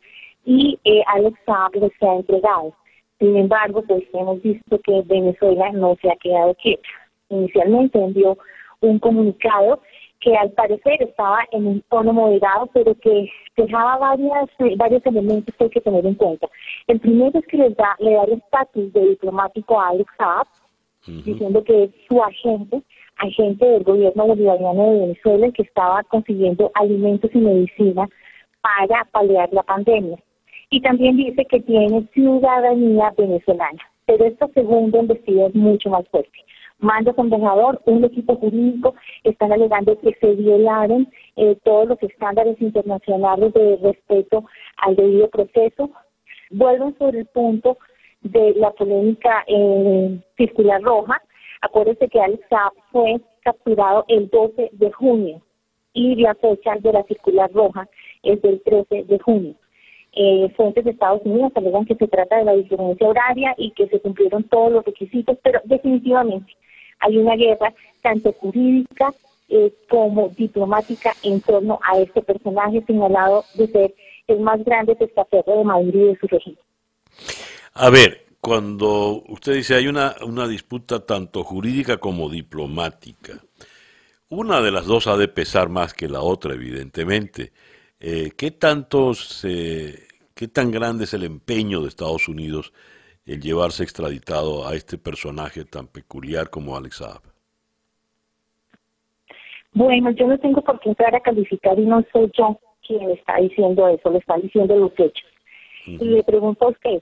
y 0.44 0.80
eh, 0.84 1.04
Alex 1.08 1.38
Saab 1.46 1.76
les 1.76 1.92
ha 2.02 2.16
entregado. 2.16 2.74
Sin 3.20 3.36
embargo, 3.38 3.84
pues 3.88 4.04
hemos 4.14 4.42
visto 4.42 4.80
que 4.80 5.02
Venezuela 5.06 5.72
no 5.72 5.96
se 6.02 6.10
ha 6.10 6.16
quedado 6.16 6.56
quieta 6.56 6.88
inicialmente 7.30 8.00
envió 8.02 8.38
un 8.82 9.00
comunicado 9.00 9.82
que 10.20 10.36
al 10.36 10.52
parecer 10.52 11.02
estaba 11.02 11.40
en 11.52 11.68
un 11.68 11.82
tono 11.90 12.14
moderado, 12.14 12.70
pero 12.74 12.96
que 12.96 13.30
dejaba 13.56 13.98
varias, 13.98 14.50
eh, 14.60 14.76
varios 14.76 15.06
elementos 15.06 15.56
que 15.56 15.64
hay 15.66 15.70
que 15.70 15.82
tener 15.82 16.06
en 16.06 16.16
cuenta. 16.16 16.48
El 16.88 17.00
primero 17.00 17.38
es 17.40 17.46
que 17.48 17.58
le 17.58 17.70
da, 17.72 17.96
le 18.00 18.14
da 18.14 18.24
el 18.24 18.34
estatus 18.34 18.94
de 18.94 19.10
diplomático 19.10 19.80
a 19.80 19.90
Alex 19.90 20.12
Saab, 20.18 20.48
diciendo 21.24 21.64
que 21.64 21.86
es 21.86 21.92
su 22.08 22.22
agente, 22.22 22.82
agente 23.18 23.66
del 23.66 23.84
gobierno 23.84 24.28
bolivariano 24.28 24.92
de 24.92 25.00
Venezuela, 25.00 25.52
que 25.52 25.64
estaba 25.64 26.04
consiguiendo 26.04 26.72
alimentos 26.74 27.32
y 27.34 27.38
medicina 27.38 28.08
para 28.62 29.06
paliar 29.06 29.50
la 29.54 29.64
pandemia. 29.64 30.18
Y 30.70 30.82
también 30.82 31.16
dice 31.16 31.46
que 31.46 31.62
tiene 31.62 32.08
ciudadanía 32.14 33.14
venezolana. 33.18 33.80
Pero 34.06 34.26
esta 34.26 34.48
segunda 34.50 35.00
investida 35.00 35.48
es 35.48 35.56
mucho 35.56 35.90
más 35.90 36.08
fuerte 36.10 36.38
manda 36.80 37.14
su 37.14 37.22
embajador, 37.22 37.82
un 37.86 38.04
equipo 38.04 38.36
jurídico, 38.36 38.96
están 39.24 39.52
alegando 39.52 40.00
que 40.00 40.14
se 40.20 40.36
violaron 40.36 41.08
eh, 41.36 41.58
todos 41.64 41.88
los 41.88 42.04
estándares 42.04 42.60
internacionales 42.62 43.54
de 43.54 43.78
respeto 43.78 44.46
al 44.78 44.96
debido 44.96 45.30
proceso. 45.30 45.90
Vuelven 46.52 46.98
sobre 46.98 47.20
el 47.20 47.26
punto 47.28 47.78
de 48.22 48.54
la 48.56 48.72
polémica 48.72 49.44
eh, 49.48 50.20
circular 50.38 50.82
roja. 50.82 51.22
Acuérdense 51.62 52.08
que 52.08 52.22
Alex 52.22 52.44
Saab 52.50 52.74
fue 52.92 53.20
capturado 53.42 54.06
el 54.08 54.30
12 54.30 54.70
de 54.74 54.92
junio 54.92 55.42
y 55.94 56.16
la 56.16 56.36
fecha 56.36 56.76
de 56.80 56.94
la 56.94 57.04
circular 57.04 57.52
roja 57.52 57.88
es 58.24 58.42
del 58.42 58.62
13 58.62 59.06
de 59.06 59.20
junio. 59.20 59.56
Eh, 60.20 60.52
fuentes 60.58 60.84
de 60.84 60.92
Estados 60.92 61.22
Unidos 61.26 61.52
alegan 61.54 61.86
que 61.86 61.94
se 61.94 62.08
trata 62.08 62.38
de 62.38 62.46
la 62.46 62.54
diferencia 62.54 63.08
horaria 63.08 63.54
y 63.56 63.70
que 63.72 63.88
se 63.88 64.00
cumplieron 64.00 64.44
todos 64.46 64.72
los 64.72 64.84
requisitos, 64.84 65.38
pero 65.44 65.62
definitivamente 65.66 66.58
hay 67.00 67.18
una 67.20 67.36
guerra 67.36 67.72
tanto 68.02 68.34
jurídica 68.34 69.14
eh, 69.48 69.72
como 69.88 70.30
diplomática 70.30 71.14
en 71.22 71.40
torno 71.42 71.80
a 71.88 72.00
este 72.00 72.24
personaje 72.24 72.84
señalado 72.88 73.46
de 73.54 73.68
ser 73.68 73.94
el 74.26 74.40
más 74.40 74.64
grande 74.66 74.96
testaferro 74.96 75.60
de 75.60 75.64
Madrid 75.64 75.94
y 75.94 76.08
de 76.08 76.18
su 76.18 76.26
régimen. 76.26 76.60
A 77.76 77.92
ver, 77.92 78.26
cuando 78.42 79.22
usted 79.28 79.54
dice 79.54 79.76
hay 79.76 79.88
una, 79.88 80.16
una 80.26 80.48
disputa 80.48 81.06
tanto 81.06 81.44
jurídica 81.44 81.98
como 81.98 82.28
diplomática, 82.28 83.40
una 84.30 84.62
de 84.62 84.72
las 84.72 84.88
dos 84.88 85.06
ha 85.06 85.16
de 85.16 85.28
pesar 85.28 85.70
más 85.70 85.94
que 85.94 86.10
la 86.10 86.22
otra, 86.22 86.56
evidentemente. 86.56 87.52
Eh, 88.00 88.32
¿Qué 88.36 88.52
tanto 88.52 89.14
qué 90.38 90.48
tan 90.48 90.72
grande 90.72 91.06
es 91.06 91.14
el 91.14 91.24
empeño 91.24 91.82
de 91.82 91.90
Estados 91.90 92.30
Unidos 92.30 92.72
en 93.26 93.42
llevarse 93.42 93.84
extraditado 93.84 94.68
a 94.68 94.76
este 94.76 94.98
personaje 94.98 95.66
tan 95.66 95.88
peculiar 95.88 96.50
como 96.50 96.78
Alex 96.78 96.98
Saab? 96.98 97.22
Bueno, 99.74 100.12
yo 100.12 100.28
no 100.28 100.38
tengo 100.38 100.62
por 100.62 100.80
qué 100.80 100.90
entrar 100.90 101.14
a 101.16 101.20
calificar 101.20 101.78
y 101.78 101.86
no 101.86 102.04
soy 102.14 102.32
yo 102.38 102.60
quien 102.86 103.10
está 103.12 103.38
diciendo 103.38 103.88
eso, 103.88 104.10
lo 104.10 104.20
están 104.20 104.42
diciendo 104.42 104.76
los 104.76 104.92
hechos. 104.98 105.30
Y 105.86 106.06
le 106.06 106.24
pregunto 106.24 106.66
a 106.66 106.70
usted, 106.70 107.02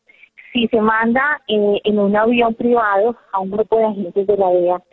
si 0.53 0.67
se 0.67 0.79
manda 0.79 1.41
eh, 1.47 1.81
en 1.83 1.99
un 1.99 2.15
avión 2.15 2.53
privado 2.53 3.17
a 3.33 3.39
un 3.39 3.51
grupo 3.51 3.77
de 3.77 3.85
agentes 3.85 4.27
de 4.27 4.37
la 4.37 4.49
DEA, 4.49 4.83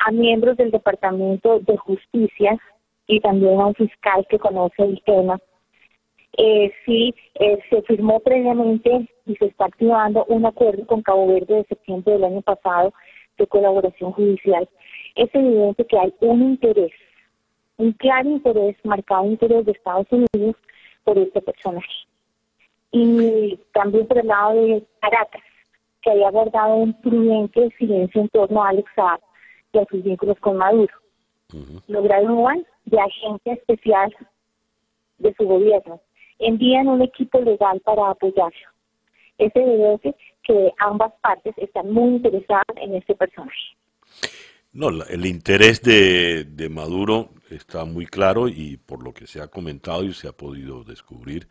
a 0.00 0.10
miembros 0.10 0.56
del 0.56 0.70
Departamento 0.70 1.60
de 1.60 1.76
Justicia 1.76 2.58
y 3.06 3.20
también 3.20 3.60
a 3.60 3.66
un 3.66 3.74
fiscal 3.74 4.26
que 4.28 4.38
conoce 4.38 4.82
el 4.82 5.02
tema, 5.04 5.38
eh, 6.36 6.72
sí 6.84 7.14
eh, 7.34 7.58
se 7.70 7.82
firmó 7.82 8.20
previamente 8.20 9.08
y 9.26 9.36
se 9.36 9.46
está 9.46 9.64
activando 9.66 10.24
un 10.26 10.46
acuerdo 10.46 10.86
con 10.86 11.02
Cabo 11.02 11.26
Verde 11.26 11.56
de 11.56 11.64
septiembre 11.64 12.12
del 12.14 12.24
año 12.24 12.42
pasado 12.42 12.92
de 13.38 13.46
colaboración 13.46 14.12
judicial. 14.12 14.68
Es 15.14 15.34
evidente 15.34 15.84
que 15.86 15.98
hay 15.98 16.14
un 16.20 16.42
interés, 16.42 16.92
un 17.76 17.92
claro 17.92 18.28
interés, 18.28 18.76
marcado 18.84 19.26
interés 19.26 19.64
de 19.66 19.72
Estados 19.72 20.06
Unidos 20.10 20.56
por 21.04 21.18
este 21.18 21.40
personaje. 21.40 21.88
Y 22.92 23.58
también 23.72 24.06
por 24.06 24.18
el 24.18 24.26
lado 24.26 24.54
de 24.54 24.84
Caracas, 25.00 25.42
que 26.02 26.10
había 26.10 26.30
guardado 26.30 26.76
un 26.76 26.92
prudente 27.00 27.68
silencio 27.78 28.20
en 28.20 28.28
torno 28.28 28.62
a 28.62 28.68
Alex 28.68 28.90
Saab 28.94 29.20
y 29.72 29.78
a 29.78 29.84
sus 29.86 30.02
vínculos 30.02 30.38
con 30.40 30.56
Maduro. 30.56 30.94
Lograron 31.88 32.64
de 32.84 33.00
agente 33.00 33.52
especial 33.52 34.14
de 35.18 35.34
su 35.34 35.44
gobierno 35.46 36.00
envían 36.38 36.88
un 36.88 37.02
equipo 37.02 37.40
legal 37.40 37.80
para 37.80 38.10
apoyarlo. 38.10 38.68
Es 39.38 39.54
evidente 39.54 40.14
que 40.42 40.72
ambas 40.78 41.12
partes 41.20 41.54
están 41.58 41.90
muy 41.92 42.16
interesadas 42.16 42.76
en 42.76 42.94
este 42.94 43.14
personaje. 43.14 43.76
No, 44.72 44.88
el 44.88 45.26
interés 45.26 45.82
de, 45.82 46.44
de, 46.44 46.68
Maduro 46.68 47.30
está 47.50 47.84
muy 47.84 48.06
claro 48.06 48.48
y 48.48 48.76
por 48.76 49.02
lo 49.02 49.14
que 49.14 49.26
se 49.26 49.40
ha 49.40 49.48
comentado 49.48 50.04
y 50.04 50.12
se 50.12 50.28
ha 50.28 50.32
podido 50.32 50.84
descubrir, 50.84 51.48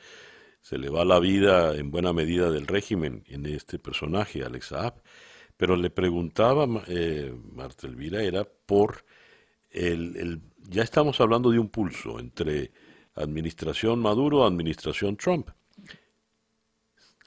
se 0.62 0.78
le 0.78 0.90
va 0.90 1.04
la 1.04 1.20
vida 1.20 1.76
en 1.76 1.92
buena 1.92 2.14
medida 2.14 2.52
del 2.52 2.68
régimen 2.68 3.24
en 3.28 3.46
este 3.46 3.80
personaje, 3.80 4.44
Alex 4.44 4.68
Saab. 4.68 5.02
Pero 5.56 5.76
le 5.76 5.90
preguntaba, 5.90 6.68
eh, 6.88 7.34
Marta 7.54 7.88
Elvira, 7.88 8.22
era 8.22 8.46
por 8.46 9.04
el, 9.72 10.16
el, 10.18 10.42
ya 10.70 10.84
estamos 10.84 11.20
hablando 11.20 11.50
de 11.50 11.60
un 11.60 11.70
pulso 11.70 12.20
entre 12.20 12.72
administración 13.18 14.00
Maduro, 14.00 14.46
administración 14.46 15.18
Trump. 15.18 15.50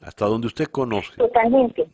Hasta 0.00 0.26
donde 0.26 0.46
usted 0.46 0.66
conoce. 0.66 1.14
Totalmente. 1.16 1.88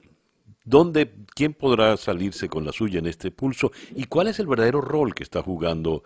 ¿Dónde, 0.64 1.10
¿Quién 1.34 1.54
podrá 1.54 1.96
salirse 1.96 2.48
con 2.48 2.64
la 2.64 2.72
suya 2.72 2.98
en 2.98 3.06
este 3.06 3.30
pulso? 3.30 3.70
¿Y 3.94 4.04
cuál 4.04 4.26
es 4.26 4.40
el 4.40 4.46
verdadero 4.46 4.80
rol 4.80 5.14
que 5.14 5.22
está 5.22 5.40
jugando 5.42 6.02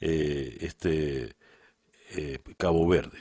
eh, 0.00 0.56
este 0.60 1.30
eh, 2.16 2.38
Cabo 2.58 2.86
Verde? 2.86 3.18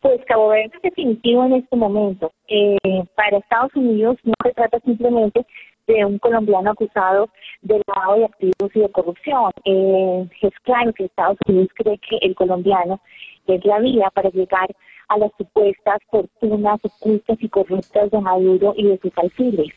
Pues 0.00 0.20
Cabo 0.26 0.50
Verde 0.50 0.70
es 0.76 0.82
definitivo 0.82 1.44
en 1.46 1.54
este 1.54 1.74
momento. 1.74 2.32
Eh, 2.46 2.78
para 3.16 3.38
Estados 3.38 3.74
Unidos 3.74 4.18
no 4.22 4.34
se 4.44 4.52
trata 4.52 4.78
simplemente 4.80 5.44
de 5.86 6.04
un 6.04 6.18
colombiano 6.18 6.70
acusado 6.70 7.28
de 7.62 7.82
lavado 7.86 8.18
de 8.18 8.24
activos 8.24 8.70
y 8.74 8.80
de 8.80 8.88
corrupción. 8.90 9.50
Eh, 9.64 10.28
es 10.40 10.58
claro 10.62 10.92
que 10.92 11.04
Estados 11.04 11.38
Unidos 11.46 11.68
cree 11.74 11.98
que 11.98 12.18
el 12.22 12.34
colombiano 12.34 13.00
es 13.46 13.64
la 13.64 13.78
vía 13.80 14.10
para 14.10 14.30
llegar 14.30 14.74
a 15.08 15.18
las 15.18 15.30
supuestas 15.36 15.98
fortunas 16.10 16.80
ocultas 16.82 17.36
y 17.40 17.48
corruptas 17.48 18.10
de 18.10 18.20
Maduro 18.20 18.74
y 18.76 18.88
de 18.88 18.98
sus 18.98 19.12
alfiles, 19.18 19.68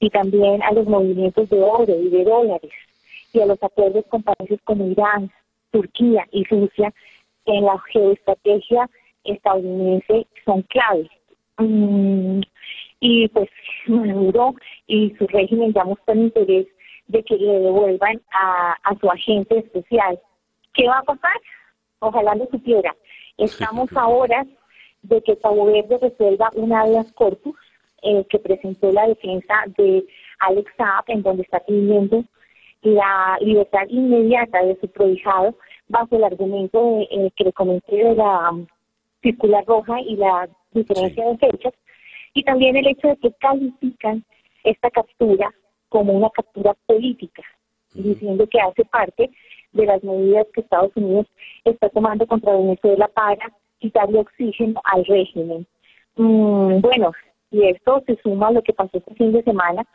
y 0.00 0.10
también 0.10 0.62
a 0.62 0.72
los 0.72 0.86
movimientos 0.86 1.48
de 1.48 1.62
oro 1.62 1.94
y 1.94 2.08
de 2.08 2.24
dólares, 2.24 2.72
y 3.32 3.40
a 3.40 3.46
los 3.46 3.62
acuerdos 3.62 4.04
con 4.08 4.22
países 4.22 4.60
como 4.64 4.86
Irán, 4.86 5.30
Turquía 5.70 6.26
y 6.32 6.44
Rusia, 6.44 6.92
en 7.44 7.64
la 7.64 7.78
geoestrategia 7.92 8.90
estadounidense 9.24 10.26
son 10.44 10.62
claves. 10.62 11.08
Mm, 11.58 12.40
y 13.00 13.28
pues 13.28 13.48
Maduro 13.86 14.54
y 14.86 15.14
su 15.16 15.26
régimen 15.26 15.72
ya 15.72 15.84
mostró 15.84 16.14
interés 16.14 16.66
de 17.08 17.22
que 17.22 17.36
le 17.36 17.60
devuelvan 17.60 18.20
a, 18.32 18.76
a 18.82 18.98
su 18.98 19.10
agente 19.10 19.58
especial. 19.58 20.18
¿Qué 20.74 20.86
va 20.86 20.98
a 20.98 21.02
pasar? 21.02 21.40
Ojalá 22.00 22.34
lo 22.34 22.46
supiera. 22.46 22.94
Estamos 23.38 23.88
ahora 23.94 24.44
de 25.02 25.22
que 25.22 25.36
Cabo 25.38 25.66
Verde 25.66 25.98
resuelva 26.00 26.50
una 26.54 26.82
habeas 26.82 27.12
corpus 27.12 27.54
eh, 28.02 28.24
que 28.28 28.38
presentó 28.38 28.92
la 28.92 29.08
defensa 29.08 29.54
de 29.76 30.04
Alex 30.40 30.70
Saab, 30.76 31.04
en 31.08 31.22
donde 31.22 31.42
está 31.42 31.60
pidiendo 31.60 32.24
la 32.82 33.38
libertad 33.40 33.86
inmediata 33.88 34.62
de 34.62 34.78
su 34.80 34.88
prohijado 34.88 35.56
bajo 35.88 36.16
el 36.16 36.24
argumento 36.24 37.00
eh, 37.10 37.30
que 37.36 37.44
le 37.44 37.52
comenté 37.52 37.96
de 37.96 38.14
la 38.14 38.50
um, 38.50 38.66
circular 39.22 39.64
roja 39.66 40.00
y 40.00 40.16
la 40.16 40.48
diferencia 40.72 41.24
de 41.26 41.38
fechas, 41.38 41.72
y 42.36 42.42
también 42.42 42.76
el 42.76 42.86
hecho 42.86 43.08
de 43.08 43.16
que 43.16 43.32
califican 43.40 44.22
esta 44.62 44.90
captura 44.90 45.50
como 45.88 46.12
una 46.12 46.28
captura 46.28 46.74
política, 46.84 47.42
diciendo 47.94 48.46
que 48.46 48.60
hace 48.60 48.84
parte 48.84 49.30
de 49.72 49.86
las 49.86 50.04
medidas 50.04 50.46
que 50.52 50.60
Estados 50.60 50.94
Unidos 50.96 51.26
está 51.64 51.88
tomando 51.88 52.26
contra 52.26 52.54
Venezuela 52.54 53.08
para 53.08 53.50
quitarle 53.78 54.18
oxígeno 54.18 54.78
al 54.84 55.06
régimen. 55.06 55.66
Mm, 56.16 56.80
bueno, 56.82 57.12
y 57.50 57.68
esto 57.68 58.02
se 58.06 58.16
suma 58.22 58.48
a 58.48 58.52
lo 58.52 58.62
que 58.62 58.74
pasó 58.74 58.98
este 58.98 59.14
fin 59.14 59.32
de 59.32 59.42
semana 59.42 59.86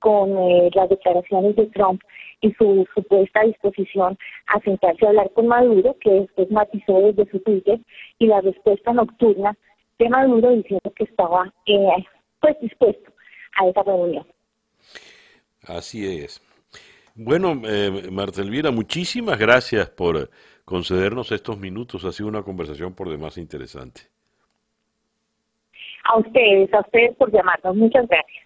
con 0.00 0.36
eh, 0.36 0.70
las 0.74 0.88
declaraciones 0.88 1.54
de 1.54 1.66
Trump 1.66 2.02
y 2.40 2.52
su 2.54 2.88
supuesta 2.92 3.42
disposición 3.42 4.18
a 4.48 4.58
sentarse 4.62 5.06
a 5.06 5.10
hablar 5.10 5.30
con 5.32 5.46
Maduro, 5.46 5.96
que 6.00 6.10
después 6.10 6.50
matizó 6.50 6.98
desde 7.00 7.30
su 7.30 7.38
Twitter, 7.38 7.78
y 8.18 8.26
la 8.26 8.40
respuesta 8.40 8.92
nocturna 8.92 9.56
de 9.98 10.08
Maduro 10.08 10.50
diciendo 10.50 10.92
que 10.96 11.04
estaba 11.04 11.52
eh, 11.66 12.04
pues 12.40 12.56
dispuesto 12.60 13.12
a 13.56 13.68
esa 13.68 13.82
reunión. 13.82 14.26
Así 15.62 16.18
es. 16.18 16.42
Bueno, 17.14 17.60
eh, 17.64 18.10
Marta 18.10 18.42
Elvira, 18.42 18.70
muchísimas 18.70 19.38
gracias 19.38 19.88
por 19.88 20.30
concedernos 20.64 21.30
estos 21.32 21.58
minutos. 21.58 22.04
Ha 22.04 22.12
sido 22.12 22.28
una 22.28 22.42
conversación 22.42 22.94
por 22.94 23.08
demás 23.08 23.38
interesante. 23.38 24.02
A 26.04 26.18
ustedes, 26.18 26.72
a 26.74 26.80
ustedes 26.80 27.16
por 27.16 27.32
llamarnos. 27.32 27.76
Muchas 27.76 28.06
gracias. 28.08 28.44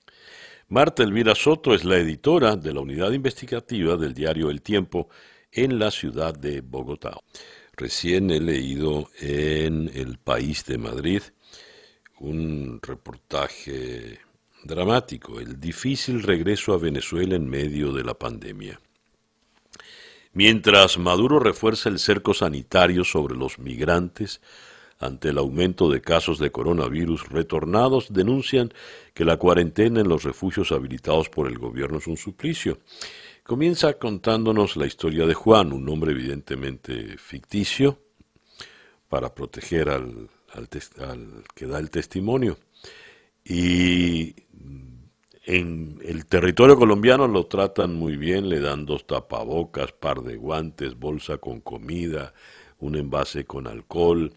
Marta 0.68 1.02
Elvira 1.02 1.34
Soto 1.34 1.74
es 1.74 1.84
la 1.84 1.96
editora 1.96 2.56
de 2.56 2.74
la 2.74 2.80
unidad 2.80 3.10
investigativa 3.12 3.96
del 3.96 4.12
diario 4.12 4.50
El 4.50 4.60
Tiempo 4.60 5.08
en 5.50 5.78
la 5.78 5.90
ciudad 5.90 6.34
de 6.34 6.60
Bogotá. 6.60 7.18
Recién 7.74 8.30
he 8.30 8.38
leído 8.38 9.08
en 9.20 9.90
El 9.94 10.18
País 10.18 10.66
de 10.66 10.76
Madrid 10.76 11.22
un 12.20 12.80
reportaje 12.82 14.18
dramático, 14.64 15.40
el 15.40 15.60
difícil 15.60 16.22
regreso 16.22 16.72
a 16.72 16.78
Venezuela 16.78 17.36
en 17.36 17.48
medio 17.48 17.92
de 17.92 18.04
la 18.04 18.14
pandemia. 18.14 18.80
Mientras 20.32 20.98
Maduro 20.98 21.38
refuerza 21.38 21.88
el 21.88 21.98
cerco 21.98 22.34
sanitario 22.34 23.04
sobre 23.04 23.36
los 23.36 23.58
migrantes, 23.58 24.40
ante 25.00 25.28
el 25.28 25.38
aumento 25.38 25.88
de 25.90 26.00
casos 26.00 26.38
de 26.38 26.50
coronavirus 26.50 27.28
retornados, 27.28 28.12
denuncian 28.12 28.72
que 29.14 29.24
la 29.24 29.36
cuarentena 29.36 30.00
en 30.00 30.08
los 30.08 30.24
refugios 30.24 30.72
habilitados 30.72 31.28
por 31.28 31.46
el 31.46 31.56
gobierno 31.56 31.98
es 31.98 32.08
un 32.08 32.16
suplicio. 32.16 32.78
Comienza 33.44 33.94
contándonos 33.94 34.76
la 34.76 34.86
historia 34.86 35.24
de 35.24 35.34
Juan, 35.34 35.72
un 35.72 35.88
hombre 35.88 36.12
evidentemente 36.12 37.16
ficticio, 37.16 38.00
para 39.08 39.34
proteger 39.34 39.88
al, 39.88 40.28
al, 40.52 40.68
que 41.54 41.66
da 41.66 41.78
el 41.78 41.90
testimonio. 41.90 42.58
Y 43.44 44.34
en 45.44 45.98
el 46.04 46.26
territorio 46.26 46.76
colombiano 46.76 47.26
lo 47.26 47.46
tratan 47.46 47.94
muy 47.94 48.16
bien, 48.16 48.48
le 48.48 48.60
dan 48.60 48.84
dos 48.84 49.06
tapabocas, 49.06 49.92
par 49.92 50.22
de 50.22 50.36
guantes, 50.36 50.98
bolsa 50.98 51.38
con 51.38 51.60
comida, 51.60 52.34
un 52.80 52.96
envase 52.96 53.44
con 53.44 53.66
alcohol, 53.66 54.32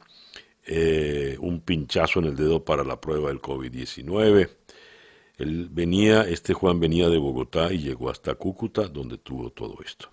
eh, 0.65 1.37
un 1.39 1.61
pinchazo 1.61 2.19
en 2.19 2.25
el 2.25 2.35
dedo 2.35 2.63
para 2.63 2.83
la 2.83 3.01
prueba 3.01 3.29
del 3.29 3.41
COVID-19. 3.41 4.49
Él 5.37 5.69
venía, 5.71 6.21
este 6.21 6.53
Juan 6.53 6.79
venía 6.79 7.09
de 7.09 7.17
Bogotá 7.17 7.73
y 7.73 7.79
llegó 7.79 8.09
hasta 8.09 8.35
Cúcuta, 8.35 8.87
donde 8.87 9.17
tuvo 9.17 9.49
todo 9.49 9.77
esto. 9.83 10.09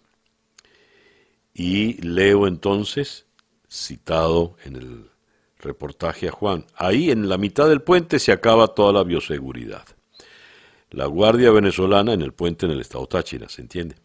Y 1.54 2.00
leo 2.02 2.46
entonces, 2.46 3.26
citado 3.68 4.56
en 4.64 4.76
el 4.76 5.10
reportaje 5.58 6.28
a 6.28 6.32
Juan, 6.32 6.66
ahí 6.74 7.10
en 7.10 7.28
la 7.28 7.38
mitad 7.38 7.68
del 7.68 7.82
puente 7.82 8.18
se 8.18 8.32
acaba 8.32 8.68
toda 8.68 8.92
la 8.92 9.04
bioseguridad. 9.04 9.84
La 10.90 11.06
Guardia 11.06 11.50
Venezolana 11.50 12.14
en 12.14 12.22
el 12.22 12.32
puente 12.32 12.66
en 12.66 12.72
el 12.72 12.80
estado 12.80 13.06
Táchira, 13.06 13.48
¿se 13.48 13.60
entiende? 13.60 13.96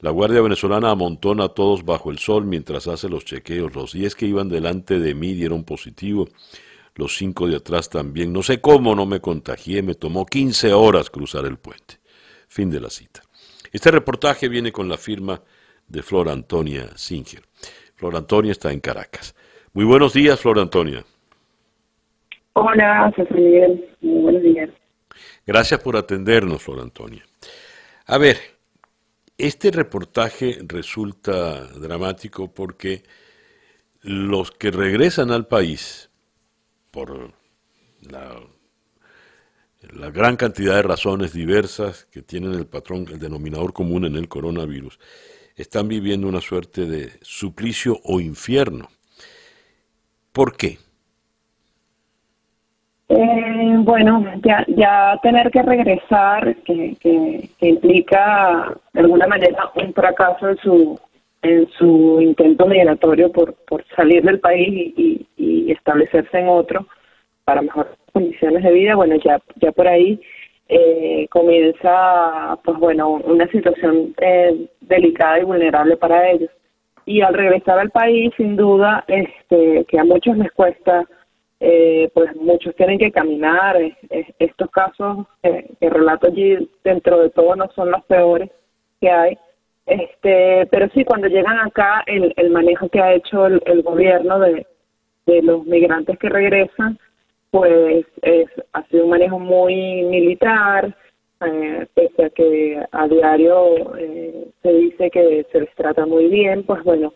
La 0.00 0.10
Guardia 0.10 0.40
Venezolana 0.40 0.90
amontona 0.90 1.44
a 1.44 1.48
todos 1.48 1.84
bajo 1.84 2.12
el 2.12 2.18
sol 2.18 2.44
mientras 2.44 2.86
hace 2.86 3.08
los 3.08 3.24
chequeos. 3.24 3.74
Los 3.74 3.92
10 3.92 4.14
que 4.14 4.26
iban 4.26 4.48
delante 4.48 5.00
de 5.00 5.12
mí 5.14 5.34
dieron 5.34 5.64
positivo. 5.64 6.28
Los 6.94 7.16
cinco 7.16 7.48
de 7.48 7.56
atrás 7.56 7.88
también. 7.90 8.32
No 8.32 8.44
sé 8.44 8.60
cómo 8.60 8.94
no 8.94 9.06
me 9.06 9.20
contagié. 9.20 9.82
Me 9.82 9.96
tomó 9.96 10.24
15 10.24 10.72
horas 10.72 11.10
cruzar 11.10 11.46
el 11.46 11.58
puente. 11.58 11.98
Fin 12.46 12.70
de 12.70 12.80
la 12.80 12.90
cita. 12.90 13.22
Este 13.72 13.90
reportaje 13.90 14.48
viene 14.48 14.70
con 14.70 14.88
la 14.88 14.96
firma 14.96 15.42
de 15.88 16.02
Flor 16.04 16.28
Antonia 16.28 16.96
Singer. 16.96 17.42
Flor 17.96 18.14
Antonia 18.14 18.52
está 18.52 18.72
en 18.72 18.78
Caracas. 18.78 19.34
Muy 19.78 19.84
buenos 19.84 20.12
días, 20.12 20.40
Flor 20.40 20.58
Antonia. 20.58 21.04
Hola, 22.54 23.12
José 23.14 23.32
Miguel. 23.32 23.88
Muy 24.00 24.22
buenos 24.22 24.42
días. 24.42 24.70
Gracias 25.46 25.80
por 25.80 25.96
atendernos, 25.96 26.60
Flor 26.60 26.80
Antonia. 26.80 27.24
A 28.06 28.18
ver, 28.18 28.38
este 29.36 29.70
reportaje 29.70 30.58
resulta 30.66 31.64
dramático 31.78 32.52
porque 32.52 33.04
los 34.02 34.50
que 34.50 34.72
regresan 34.72 35.30
al 35.30 35.46
país 35.46 36.10
por 36.90 37.32
la, 38.00 38.40
gran 40.10 40.34
cantidad 40.34 40.74
de 40.74 40.82
razones 40.82 41.32
diversas 41.32 42.06
que 42.06 42.22
tienen 42.22 42.54
el 42.54 42.66
patrón, 42.66 43.06
el 43.12 43.20
denominador 43.20 43.72
común 43.72 44.06
en 44.06 44.16
el 44.16 44.26
coronavirus, 44.26 44.98
están 45.54 45.86
viviendo 45.86 46.26
una 46.26 46.40
suerte 46.40 46.84
de 46.84 47.12
suplicio 47.22 48.00
o 48.02 48.18
infierno. 48.18 48.88
¿Por 50.38 50.56
qué? 50.56 50.78
Eh, 53.08 53.74
bueno, 53.78 54.24
ya, 54.44 54.64
ya 54.68 55.18
tener 55.20 55.50
que 55.50 55.62
regresar, 55.62 56.54
que, 56.58 56.94
que, 57.00 57.50
implica 57.58 58.72
de 58.92 59.00
alguna 59.00 59.26
manera 59.26 59.68
un 59.74 59.92
fracaso 59.92 60.50
en 60.50 60.56
su 60.58 61.00
en 61.42 61.68
su 61.70 62.20
intento 62.20 62.66
migratorio 62.66 63.32
por, 63.32 63.52
por 63.66 63.84
salir 63.96 64.22
del 64.22 64.38
país 64.38 64.94
y, 64.96 65.26
y, 65.36 65.72
establecerse 65.72 66.38
en 66.38 66.48
otro 66.48 66.86
para 67.44 67.60
mejores 67.62 67.90
condiciones 68.12 68.62
de 68.62 68.70
vida, 68.70 68.94
bueno, 68.94 69.16
ya, 69.16 69.42
ya 69.56 69.72
por 69.72 69.88
ahí 69.88 70.20
eh, 70.68 71.26
comienza, 71.30 72.56
pues 72.62 72.78
bueno, 72.78 73.10
una 73.10 73.48
situación 73.48 74.14
eh, 74.20 74.68
delicada 74.82 75.40
y 75.40 75.44
vulnerable 75.44 75.96
para 75.96 76.30
ellos. 76.30 76.50
Y 77.08 77.22
al 77.22 77.32
regresar 77.32 77.78
al 77.78 77.90
país, 77.90 78.30
sin 78.36 78.54
duda, 78.54 79.02
este, 79.08 79.86
que 79.86 79.98
a 79.98 80.04
muchos 80.04 80.36
les 80.36 80.52
cuesta 80.52 81.06
eh, 81.60 82.10
pues 82.14 82.36
muchos 82.36 82.74
tienen 82.76 82.98
que 82.98 83.10
caminar. 83.10 83.76
estos 84.38 84.70
casos 84.70 85.26
que 85.42 85.90
relato 85.90 86.28
allí, 86.28 86.70
dentro 86.84 87.18
de 87.20 87.30
todo, 87.30 87.56
no 87.56 87.70
son 87.74 87.90
los 87.90 88.04
peores 88.04 88.50
que 89.00 89.10
hay. 89.10 89.38
Este, 89.86 90.66
pero 90.70 90.88
sí, 90.90 91.04
cuando 91.04 91.28
llegan 91.28 91.58
acá, 91.58 92.02
el, 92.06 92.34
el 92.36 92.50
manejo 92.50 92.90
que 92.90 93.00
ha 93.00 93.14
hecho 93.14 93.46
el, 93.46 93.82
gobierno 93.82 94.38
de, 94.38 94.66
de 95.26 95.42
los 95.42 95.64
migrantes 95.64 96.18
que 96.18 96.28
regresan, 96.28 96.98
pues 97.50 98.04
es, 98.20 98.48
ha 98.74 98.82
sido 98.84 99.04
un 99.04 99.10
manejo 99.10 99.38
muy 99.38 100.02
militar, 100.02 100.94
eh, 101.40 101.86
pese 101.94 102.24
a 102.24 102.30
que 102.30 102.82
a 102.90 103.08
diario 103.08 103.96
eh, 103.96 104.48
se 104.62 104.72
dice 104.72 105.10
que 105.10 105.46
se 105.52 105.60
les 105.60 105.74
trata 105.74 106.06
muy 106.06 106.28
bien, 106.28 106.64
pues 106.64 106.82
bueno, 106.84 107.14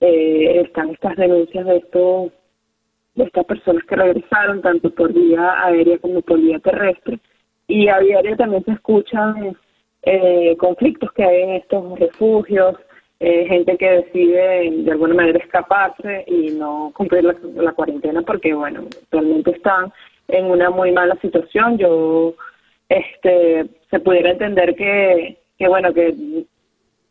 eh, 0.00 0.62
están 0.64 0.90
estas 0.90 1.16
denuncias 1.16 1.66
de 1.66 1.76
estos 1.76 2.32
de 3.14 3.24
estas 3.24 3.44
personas 3.44 3.84
que 3.84 3.96
regresaron, 3.96 4.62
tanto 4.62 4.90
por 4.90 5.12
vía 5.12 5.64
aérea 5.64 5.98
como 5.98 6.22
por 6.22 6.40
vía 6.40 6.58
terrestre. 6.60 7.18
Y 7.66 7.88
a 7.88 7.98
diario 7.98 8.36
también 8.36 8.64
se 8.64 8.72
escuchan 8.72 9.56
eh, 10.02 10.56
conflictos 10.58 11.12
que 11.12 11.24
hay 11.24 11.42
en 11.42 11.50
estos 11.50 11.98
refugios, 11.98 12.76
eh, 13.20 13.46
gente 13.48 13.76
que 13.76 13.90
decide 13.90 14.70
de 14.70 14.90
alguna 14.90 15.14
manera 15.14 15.38
escaparse 15.38 16.24
y 16.26 16.52
no 16.52 16.90
cumplir 16.96 17.24
la, 17.24 17.72
cuarentena 17.72 18.22
porque, 18.22 18.54
bueno, 18.54 18.84
realmente 19.10 19.50
están 19.50 19.92
en 20.28 20.46
una 20.46 20.70
muy 20.70 20.90
mala 20.92 21.16
situación. 21.20 21.76
Yo, 21.76 22.34
este, 22.90 23.70
se 23.88 24.00
pudiera 24.00 24.30
entender 24.30 24.74
que, 24.74 25.38
que 25.56 25.68
bueno, 25.68 25.94
que 25.94 26.44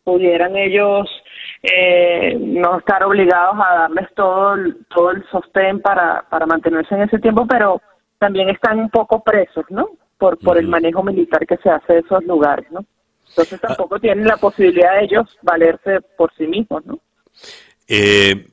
pudieran 0.04 0.54
ellos 0.56 1.08
eh, 1.62 2.36
no 2.38 2.78
estar 2.78 3.02
obligados 3.02 3.56
a 3.58 3.74
darles 3.74 4.08
todo 4.14 4.54
el, 4.54 4.86
todo 4.94 5.10
el 5.12 5.24
sostén 5.30 5.80
para, 5.80 6.24
para 6.28 6.46
mantenerse 6.46 6.94
en 6.94 7.02
ese 7.02 7.18
tiempo, 7.18 7.46
pero 7.46 7.80
también 8.18 8.50
están 8.50 8.78
un 8.78 8.90
poco 8.90 9.24
presos, 9.24 9.64
¿no? 9.70 9.90
Por, 10.18 10.38
por 10.38 10.58
el 10.58 10.68
manejo 10.68 11.02
militar 11.02 11.46
que 11.46 11.56
se 11.56 11.70
hace 11.70 11.94
de 11.94 11.98
esos 12.00 12.22
lugares, 12.24 12.70
¿no? 12.70 12.84
Entonces 13.30 13.58
ah. 13.62 13.68
tampoco 13.68 13.98
tienen 13.98 14.26
la 14.26 14.36
posibilidad 14.36 14.96
de 14.96 15.04
ellos 15.04 15.38
valerse 15.40 16.00
por 16.16 16.30
sí 16.34 16.46
mismos, 16.46 16.84
¿no? 16.84 16.98
Eh, 17.88 18.46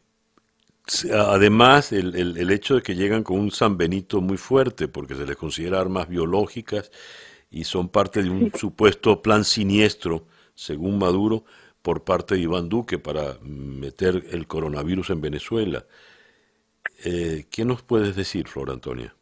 además, 1.14 1.92
el, 1.92 2.16
el, 2.16 2.38
el, 2.38 2.52
hecho 2.52 2.76
de 2.76 2.82
que 2.82 2.96
llegan 2.96 3.24
con 3.24 3.40
un 3.40 3.52
San 3.52 3.78
Benito 3.78 4.22
muy 4.22 4.38
fuerte, 4.38 4.88
porque 4.88 5.16
se 5.16 5.26
les 5.26 5.36
considera 5.36 5.80
armas 5.80 6.08
biológicas 6.08 6.92
y 7.50 7.64
son 7.64 7.90
parte 7.90 8.24
de 8.24 8.30
un 8.30 8.52
supuesto 8.54 9.22
plan 9.22 9.44
siniestro, 9.44 10.26
según 10.54 10.98
Maduro, 10.98 11.44
por 11.82 12.04
parte 12.04 12.36
de 12.36 12.42
Iván 12.42 12.70
Duque 12.70 13.00
para 13.00 13.36
meter 13.44 14.24
el 14.32 14.48
coronavirus 14.48 15.12
en 15.12 15.22
Venezuela. 15.22 15.84
Eh, 17.06 17.46
¿Qué 17.52 17.64
nos 17.64 17.84
puedes 17.84 18.16
decir, 18.16 18.48
Flor 18.48 18.72
Antonia? 18.72 19.14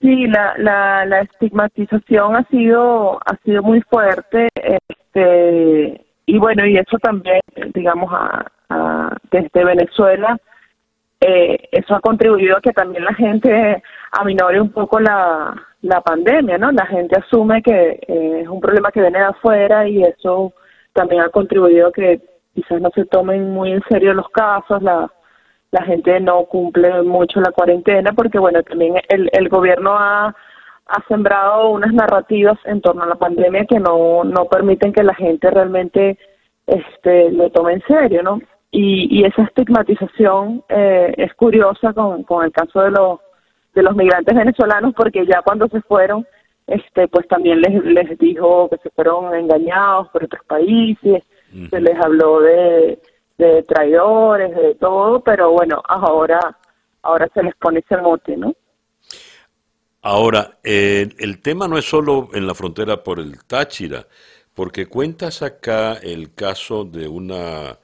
Sí, 0.00 0.26
la, 0.26 0.56
la, 0.58 1.04
la 1.06 1.20
estigmatización 1.22 2.36
ha 2.36 2.44
sido 2.44 3.18
ha 3.18 3.36
sido 3.44 3.62
muy 3.62 3.80
fuerte, 3.82 4.48
este, 4.54 6.06
y 6.24 6.38
bueno, 6.38 6.64
y 6.66 6.76
eso 6.76 6.98
también, 6.98 7.40
digamos, 7.74 8.10
a, 8.12 9.16
desde 9.30 9.64
Venezuela, 9.64 10.38
eh, 11.20 11.68
eso 11.72 11.94
ha 11.94 12.00
contribuido 12.00 12.56
a 12.56 12.60
que 12.60 12.72
también 12.72 13.04
la 13.04 13.14
gente 13.14 13.82
aminore 14.12 14.60
un 14.60 14.70
poco 14.70 15.00
la, 15.00 15.54
la 15.82 16.00
pandemia, 16.00 16.58
¿no? 16.58 16.70
La 16.72 16.86
gente 16.86 17.18
asume 17.18 17.62
que 17.62 17.98
eh, 18.06 18.40
es 18.42 18.48
un 18.48 18.60
problema 18.60 18.92
que 18.92 19.00
viene 19.00 19.18
de 19.18 19.24
afuera 19.24 19.88
y 19.88 20.02
eso 20.02 20.52
también 20.92 21.22
ha 21.22 21.28
contribuido 21.30 21.88
a 21.88 21.92
que 21.92 22.20
quizás 22.54 22.80
no 22.80 22.90
se 22.94 23.04
tomen 23.06 23.50
muy 23.52 23.72
en 23.72 23.82
serio 23.88 24.14
los 24.14 24.28
casos, 24.30 24.82
la, 24.82 25.10
la 25.70 25.82
gente 25.82 26.20
no 26.20 26.44
cumple 26.44 27.02
mucho 27.02 27.40
la 27.40 27.52
cuarentena, 27.52 28.12
porque 28.12 28.38
bueno, 28.38 28.62
también 28.62 28.94
el, 29.08 29.28
el 29.32 29.48
gobierno 29.48 29.96
ha, 29.98 30.26
ha 30.28 31.02
sembrado 31.08 31.70
unas 31.70 31.92
narrativas 31.92 32.58
en 32.64 32.80
torno 32.80 33.02
a 33.02 33.06
la 33.06 33.16
pandemia 33.16 33.66
que 33.66 33.78
no, 33.78 34.24
no 34.24 34.46
permiten 34.46 34.92
que 34.92 35.02
la 35.02 35.14
gente 35.14 35.50
realmente 35.50 36.18
este, 36.66 37.30
lo 37.30 37.50
tome 37.50 37.74
en 37.74 37.82
serio, 37.86 38.22
¿no? 38.22 38.40
Y, 38.70 39.18
y 39.18 39.24
esa 39.24 39.44
estigmatización 39.44 40.62
eh, 40.68 41.14
es 41.16 41.32
curiosa 41.34 41.92
con, 41.92 42.22
con 42.24 42.44
el 42.44 42.52
caso 42.52 42.82
de 42.82 42.90
los, 42.90 43.20
de 43.74 43.82
los 43.82 43.96
migrantes 43.96 44.36
venezolanos, 44.36 44.94
porque 44.94 45.24
ya 45.26 45.40
cuando 45.42 45.68
se 45.68 45.80
fueron, 45.82 46.26
este 46.66 47.08
pues 47.08 47.26
también 47.28 47.60
les, 47.62 47.82
les 47.82 48.18
dijo 48.18 48.68
que 48.68 48.76
se 48.78 48.90
fueron 48.90 49.34
engañados 49.34 50.08
por 50.08 50.24
otros 50.24 50.44
países, 50.46 51.22
se 51.70 51.80
les 51.80 51.98
habló 52.04 52.40
de, 52.42 53.00
de 53.38 53.62
traidores, 53.62 54.54
de 54.54 54.74
todo, 54.74 55.20
pero 55.20 55.50
bueno, 55.50 55.82
ahora 55.88 56.38
ahora 57.02 57.28
se 57.32 57.42
les 57.42 57.54
pone 57.56 57.80
ese 57.80 57.96
mote, 57.96 58.36
¿no? 58.36 58.54
Ahora, 60.02 60.58
eh, 60.62 61.08
el 61.18 61.40
tema 61.40 61.66
no 61.68 61.78
es 61.78 61.84
solo 61.84 62.28
en 62.34 62.46
la 62.46 62.54
frontera 62.54 63.02
por 63.02 63.18
el 63.18 63.44
Táchira, 63.44 64.06
porque 64.54 64.86
cuentas 64.86 65.42
acá 65.42 65.94
el 65.94 66.34
caso 66.34 66.84
de 66.84 67.08
una 67.08 67.78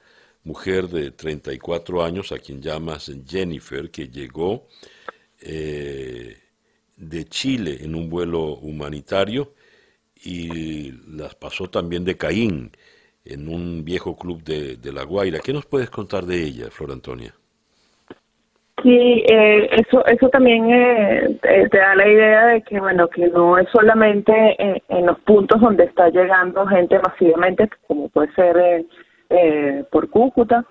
mujer 0.45 0.87
de 0.87 1.11
34 1.11 2.03
años, 2.03 2.31
a 2.31 2.39
quien 2.39 2.61
llamas 2.61 3.11
Jennifer, 3.27 3.89
que 3.89 4.07
llegó 4.07 4.67
eh, 5.41 6.37
de 6.95 7.25
Chile 7.25 7.79
en 7.81 7.95
un 7.95 8.09
vuelo 8.09 8.53
humanitario 8.55 9.53
y 10.23 10.93
las 11.15 11.35
pasó 11.35 11.69
también 11.69 12.05
de 12.05 12.15
Caín 12.15 12.71
en 13.25 13.49
un 13.49 13.83
viejo 13.83 14.15
club 14.15 14.43
de, 14.43 14.77
de 14.77 14.93
La 14.93 15.03
Guaira. 15.03 15.39
¿Qué 15.39 15.51
nos 15.51 15.65
puedes 15.65 15.89
contar 15.89 16.25
de 16.25 16.41
ella, 16.43 16.69
Flor 16.69 16.91
Antonia? 16.91 17.33
Sí, 18.83 19.23
eh, 19.27 19.69
eso 19.71 20.05
eso 20.05 20.29
también 20.29 20.69
eh, 20.69 21.39
te 21.41 21.77
da 21.77 21.95
la 21.95 22.07
idea 22.07 22.45
de 22.47 22.61
que 22.61 22.79
bueno 22.79 23.07
que 23.07 23.29
no 23.29 23.57
es 23.57 23.67
solamente 23.69 24.31
en, 24.59 25.05
los 25.05 25.17
puntos 25.21 25.59
donde 25.59 25.85
está 25.85 26.09
llegando 26.09 26.67
gente 26.67 26.99
masivamente, 26.99 27.67
como 27.87 28.09
puede 28.09 28.31
ser 28.33 28.85
por 29.91 30.09
Cúcuta 30.09 30.65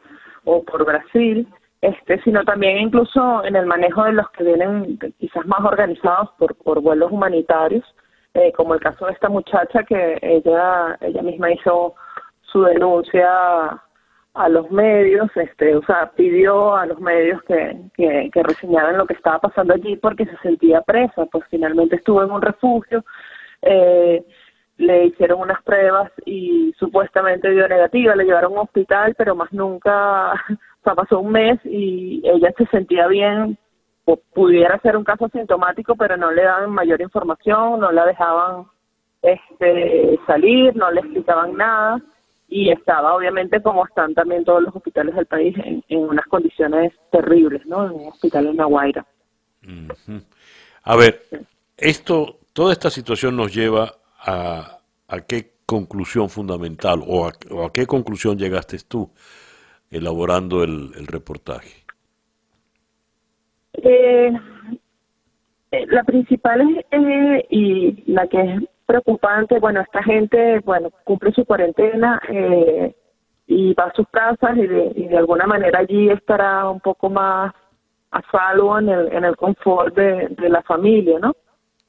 o 0.44 0.62
por 0.62 0.84
Brasil, 0.84 1.48
este, 1.80 2.20
sino 2.22 2.44
también 2.44 2.78
incluso 2.78 3.44
en 3.44 3.56
el 3.56 3.66
manejo 3.66 4.04
de 4.04 4.12
los 4.12 4.30
que 4.30 4.44
vienen 4.44 4.98
quizás 5.18 5.46
más 5.46 5.60
organizados 5.60 6.30
por 6.38 6.54
por 6.56 6.80
vuelos 6.80 7.12
humanitarios, 7.12 7.84
como 8.56 8.74
el 8.74 8.80
caso 8.80 9.06
de 9.06 9.12
esta 9.12 9.28
muchacha 9.28 9.82
que 9.84 10.18
ella 10.22 10.96
ella 11.00 11.22
misma 11.22 11.52
hizo 11.52 11.94
su 12.42 12.62
denuncia 12.62 13.80
a 14.34 14.48
los 14.48 14.68
medios, 14.70 15.30
este, 15.36 15.76
o 15.76 15.82
sea, 15.84 16.10
pidió 16.16 16.74
a 16.74 16.86
los 16.86 17.00
medios 17.00 17.40
que, 17.44 17.76
que, 17.96 18.42
reseñaran 18.42 18.98
lo 18.98 19.06
que 19.06 19.14
estaba 19.14 19.38
pasando 19.38 19.74
allí 19.74 19.96
porque 19.96 20.26
se 20.26 20.36
sentía 20.38 20.82
presa, 20.82 21.26
pues 21.26 21.44
finalmente 21.50 21.96
estuvo 21.96 22.22
en 22.22 22.32
un 22.32 22.42
refugio, 22.42 23.04
eh, 23.62 24.24
le 24.76 25.06
hicieron 25.06 25.40
unas 25.40 25.62
pruebas 25.62 26.10
y 26.24 26.72
supuestamente 26.78 27.50
dio 27.50 27.68
negativa, 27.68 28.16
le 28.16 28.24
llevaron 28.24 28.52
a 28.52 28.54
un 28.54 28.60
hospital, 28.62 29.14
pero 29.16 29.34
más 29.34 29.52
nunca, 29.52 30.32
o 30.50 30.82
sea, 30.82 30.94
pasó 30.94 31.20
un 31.20 31.32
mes 31.32 31.58
y 31.64 32.22
ella 32.24 32.52
se 32.56 32.66
sentía 32.66 33.06
bien, 33.06 33.56
o 34.04 34.16
pudiera 34.16 34.78
ser 34.80 34.96
un 34.96 35.04
caso 35.04 35.28
sintomático, 35.28 35.94
pero 35.96 36.16
no 36.16 36.30
le 36.30 36.42
daban 36.42 36.70
mayor 36.70 37.00
información, 37.00 37.80
no 37.80 37.90
la 37.90 38.04
dejaban 38.04 38.66
este, 39.22 40.18
salir, 40.26 40.76
no 40.76 40.90
le 40.90 41.00
explicaban 41.00 41.56
nada 41.56 42.02
y 42.48 42.70
estaba 42.70 43.14
obviamente 43.14 43.62
como 43.62 43.86
están 43.86 44.14
también 44.14 44.44
todos 44.44 44.62
los 44.62 44.76
hospitales 44.76 45.14
del 45.14 45.26
país 45.26 45.56
en, 45.64 45.82
unas 45.98 46.26
condiciones 46.26 46.92
terribles, 47.10 47.64
¿no? 47.66 47.86
En 47.86 47.92
un 47.92 48.08
hospital 48.08 48.46
en 48.46 48.56
La 48.56 48.66
Guaira. 48.66 49.06
A 50.82 50.96
ver, 50.96 51.22
esto, 51.78 52.36
toda 52.52 52.72
esta 52.72 52.90
situación 52.90 53.36
nos 53.36 53.54
lleva 53.54 53.94
a, 54.24 54.78
a 55.08 55.20
qué 55.20 55.54
conclusión 55.66 56.28
fundamental 56.28 57.02
o 57.06 57.26
a, 57.26 57.72
qué 57.72 57.86
conclusión 57.86 58.38
llegaste 58.38 58.78
tú 58.88 59.10
elaborando 59.90 60.62
el, 60.64 61.06
reportaje. 61.06 61.84
Eh, 63.74 64.32
eh, 65.70 65.86
la 65.88 66.04
principal 66.04 66.60
es, 66.62 66.84
eh, 66.90 67.46
y 67.50 68.12
la 68.12 68.26
que 68.26 68.40
es 68.40 68.62
preocupante. 68.86 69.58
Bueno, 69.58 69.80
esta 69.80 70.02
gente, 70.02 70.60
bueno, 70.60 70.90
cumple 71.04 71.32
su 71.32 71.44
cuarentena 71.44 72.20
eh, 72.28 72.94
y 73.46 73.74
va 73.74 73.84
a 73.84 73.92
sus 73.92 74.08
casas 74.08 74.56
y 74.56 74.66
de, 74.66 74.92
y 74.96 75.08
de 75.08 75.16
alguna 75.16 75.46
manera 75.46 75.80
allí 75.80 76.08
estará 76.08 76.68
un 76.68 76.80
poco 76.80 77.10
más 77.10 77.54
a 78.10 78.22
salvo 78.30 78.78
en 78.78 78.88
el, 78.88 79.12
en 79.12 79.24
el 79.24 79.36
confort 79.36 79.94
de 79.94 80.48
la 80.48 80.62
familia, 80.62 81.18
¿no? 81.18 81.34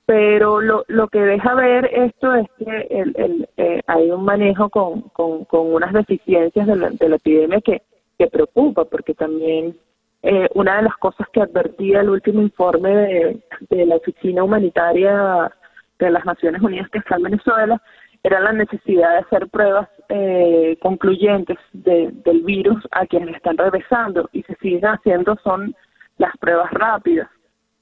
Pero 0.06 0.62
lo, 0.62 0.84
lo 0.88 1.08
que 1.08 1.20
deja 1.20 1.56
ver 1.56 1.90
esto 1.92 2.36
es 2.36 2.48
que 2.60 2.88
el, 2.92 3.48
eh, 3.58 3.82
hay 3.88 4.12
un 4.12 4.24
manejo 4.24 4.70
con, 4.70 5.02
con, 5.10 5.46
con 5.46 5.74
unas 5.74 5.94
deficiencias 5.94 6.68
de 6.68 6.76
la, 6.76 6.90
de 6.92 7.10
la 7.10 7.16
epidemia 7.16 7.60
que, 7.62 7.82
que 8.20 8.28
preocupa, 8.28 8.86
porque 8.86 9.16
también 9.16 9.76
eh, 10.22 10.48
una 10.54 10.78
de 10.78 10.84
las 10.84 10.96
cosas 10.98 11.28
que 11.34 11.42
advertía 11.42 12.02
el 12.02 12.10
último 12.10 12.42
informe 12.42 12.90
de, 12.90 13.44
de 13.70 13.86
la 13.86 13.96
Oficina 13.96 14.44
Humanitaria 14.44 15.52
de 16.00 16.12
las 16.12 16.26
Naciones 16.26 16.62
Unidas 16.62 16.90
que 16.90 17.00
está 17.00 17.16
en 17.16 17.24
Venezuela 17.24 17.82
era 18.26 18.40
la 18.40 18.54
necesidad 18.54 19.12
de 19.12 19.18
hacer 19.20 19.48
pruebas 19.50 19.88
eh, 20.10 20.78
concluyentes 20.82 21.60
del 21.74 22.42
virus 22.44 22.84
a 22.92 23.06
quienes 23.06 23.36
están 23.36 23.56
regresando 23.56 24.28
y 24.34 24.42
se 24.44 24.56
siguen 24.56 24.84
haciendo 24.86 25.38
son 25.44 25.76
las 26.18 26.36
pruebas 26.38 26.72
rápidas. 26.72 27.30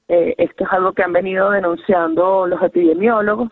Eh, 0.08 0.34
esto 0.38 0.64
es 0.64 0.72
algo 0.72 0.92
que 0.92 1.02
han 1.02 1.12
venido 1.12 1.50
denunciando 1.50 2.46
los 2.46 2.62
epidemiólogos 2.62 3.48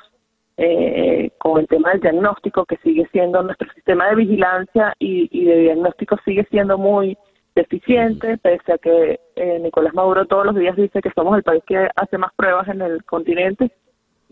eh, 0.58 1.30
con 1.38 1.60
el 1.60 1.66
tema 1.66 1.90
del 1.90 2.00
diagnóstico 2.00 2.66
que 2.66 2.76
sigue 2.78 3.08
siendo 3.10 3.42
nuestro 3.42 3.72
sistema 3.72 4.08
de 4.08 4.16
vigilancia 4.16 4.94
y, 4.98 5.28
y 5.30 5.44
de 5.46 5.56
diagnóstico 5.60 6.18
sigue 6.24 6.46
siendo 6.50 6.76
muy 6.76 7.16
deficiente, 7.54 8.38
pese 8.38 8.72
a 8.72 8.78
que 8.78 9.20
Nicolás 9.60 9.92
Maduro 9.94 10.26
todos 10.26 10.46
los 10.46 10.54
días 10.54 10.76
dice 10.76 11.02
que 11.02 11.12
somos 11.14 11.36
el 11.36 11.42
país 11.42 11.62
que 11.66 11.88
hace 11.96 12.16
más 12.16 12.32
pruebas 12.34 12.68
en 12.68 12.80
el 12.80 13.04
continente 13.04 13.70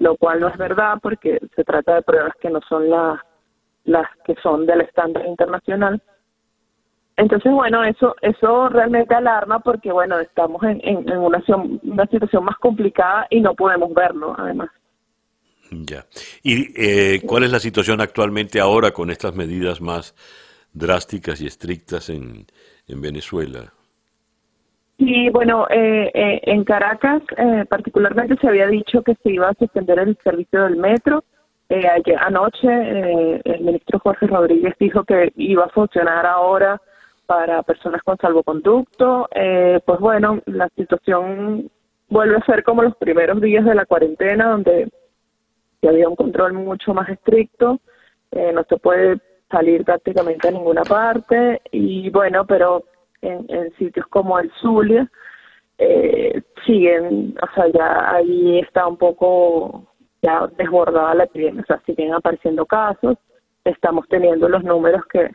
lo 0.00 0.16
cual 0.16 0.40
no 0.40 0.48
es 0.48 0.56
verdad 0.56 0.98
porque 1.00 1.38
se 1.54 1.62
trata 1.62 1.94
de 1.94 2.02
pruebas 2.02 2.32
que 2.40 2.50
no 2.50 2.60
son 2.68 2.90
las 2.90 3.20
las 3.84 4.06
que 4.24 4.34
son 4.42 4.66
del 4.66 4.82
estándar 4.82 5.24
internacional. 5.26 6.02
Entonces, 7.20 7.52
bueno, 7.52 7.84
eso 7.84 8.16
eso 8.22 8.70
realmente 8.70 9.14
alarma 9.14 9.60
porque, 9.60 9.92
bueno, 9.92 10.18
estamos 10.18 10.62
en, 10.62 10.80
en, 10.82 11.18
una, 11.18 11.42
una 11.82 12.06
situación 12.06 12.44
más 12.44 12.56
complicada 12.56 13.26
y 13.28 13.40
no 13.40 13.54
podemos 13.54 13.92
verlo, 13.92 14.34
además. 14.38 14.70
Ya. 15.70 16.06
¿Y 16.42 16.72
eh, 16.82 17.20
cuál 17.26 17.44
es 17.44 17.52
la 17.52 17.58
situación 17.58 18.00
actualmente 18.00 18.58
ahora 18.58 18.92
con 18.92 19.10
estas 19.10 19.36
medidas 19.36 19.82
más 19.82 20.14
drásticas 20.72 21.42
y 21.42 21.46
estrictas 21.46 22.08
en, 22.08 22.46
en 22.88 23.00
Venezuela? 23.02 23.70
Y 24.96 25.28
bueno, 25.28 25.66
eh, 25.68 26.10
eh, 26.14 26.40
en 26.44 26.64
Caracas 26.64 27.22
eh, 27.36 27.66
particularmente 27.68 28.36
se 28.40 28.48
había 28.48 28.66
dicho 28.66 29.02
que 29.02 29.14
se 29.22 29.30
iba 29.30 29.50
a 29.50 29.54
suspender 29.54 29.98
el 29.98 30.16
servicio 30.24 30.62
del 30.64 30.76
metro. 30.76 31.22
ayer, 31.68 32.16
anoche 32.18 33.40
el 33.44 33.60
ministro 33.60 33.98
Jorge 33.98 34.26
Rodríguez 34.26 34.74
dijo 34.80 35.04
que 35.04 35.32
iba 35.36 35.66
a 35.66 35.68
funcionar 35.68 36.24
ahora 36.24 36.80
para 37.30 37.62
personas 37.62 38.02
con 38.02 38.16
salvoconducto. 38.16 39.28
pues 39.86 40.00
bueno, 40.00 40.40
la 40.46 40.68
situación 40.70 41.70
vuelve 42.08 42.38
a 42.38 42.44
ser 42.44 42.64
como 42.64 42.82
los 42.82 42.96
primeros 42.96 43.40
días 43.40 43.64
de 43.64 43.76
la 43.76 43.86
cuarentena, 43.86 44.48
donde 44.48 44.90
había 45.80 46.08
un 46.08 46.16
control 46.16 46.54
mucho 46.54 46.92
más 46.92 47.08
estricto. 47.08 47.78
no 48.32 48.64
se 48.68 48.76
puede 48.78 49.20
salir 49.48 49.84
prácticamente 49.84 50.48
a 50.48 50.50
ninguna 50.50 50.82
parte. 50.82 51.60
Y 51.70 52.10
bueno, 52.10 52.44
pero 52.46 52.82
en, 53.22 53.72
sitios 53.78 54.08
como 54.08 54.36
el 54.40 54.50
Zulia, 54.60 55.08
eh, 55.78 56.42
siguen, 56.66 57.36
o 57.40 57.54
sea, 57.54 57.68
ya 57.68 58.12
ahí 58.12 58.58
está 58.58 58.88
un 58.88 58.96
poco 58.96 59.86
ya 60.20 60.48
desbordada 60.58 61.14
la 61.14 61.24
epidemia, 61.24 61.62
o 61.62 61.66
sea, 61.66 61.80
siguen 61.86 62.12
apareciendo 62.12 62.66
casos, 62.66 63.18
estamos 63.64 64.08
teniendo 64.08 64.48
los 64.48 64.64
números 64.64 65.02
que, 65.06 65.30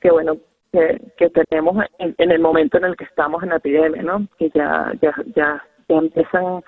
que 0.00 0.12
bueno, 0.12 0.36
que, 0.74 1.00
que 1.16 1.30
tenemos 1.30 1.84
en, 1.98 2.32
el 2.32 2.40
momento 2.40 2.78
en 2.78 2.84
el 2.84 2.96
que 2.96 3.04
estamos 3.04 3.42
en 3.44 3.50
la 3.50 3.56
epidemia, 3.56 4.02
¿no? 4.02 4.26
Que 4.38 4.50
ya, 4.50 4.92
ya, 5.00 5.14
ya, 5.36 5.62
ya 5.88 5.96
empiezan 5.96 6.64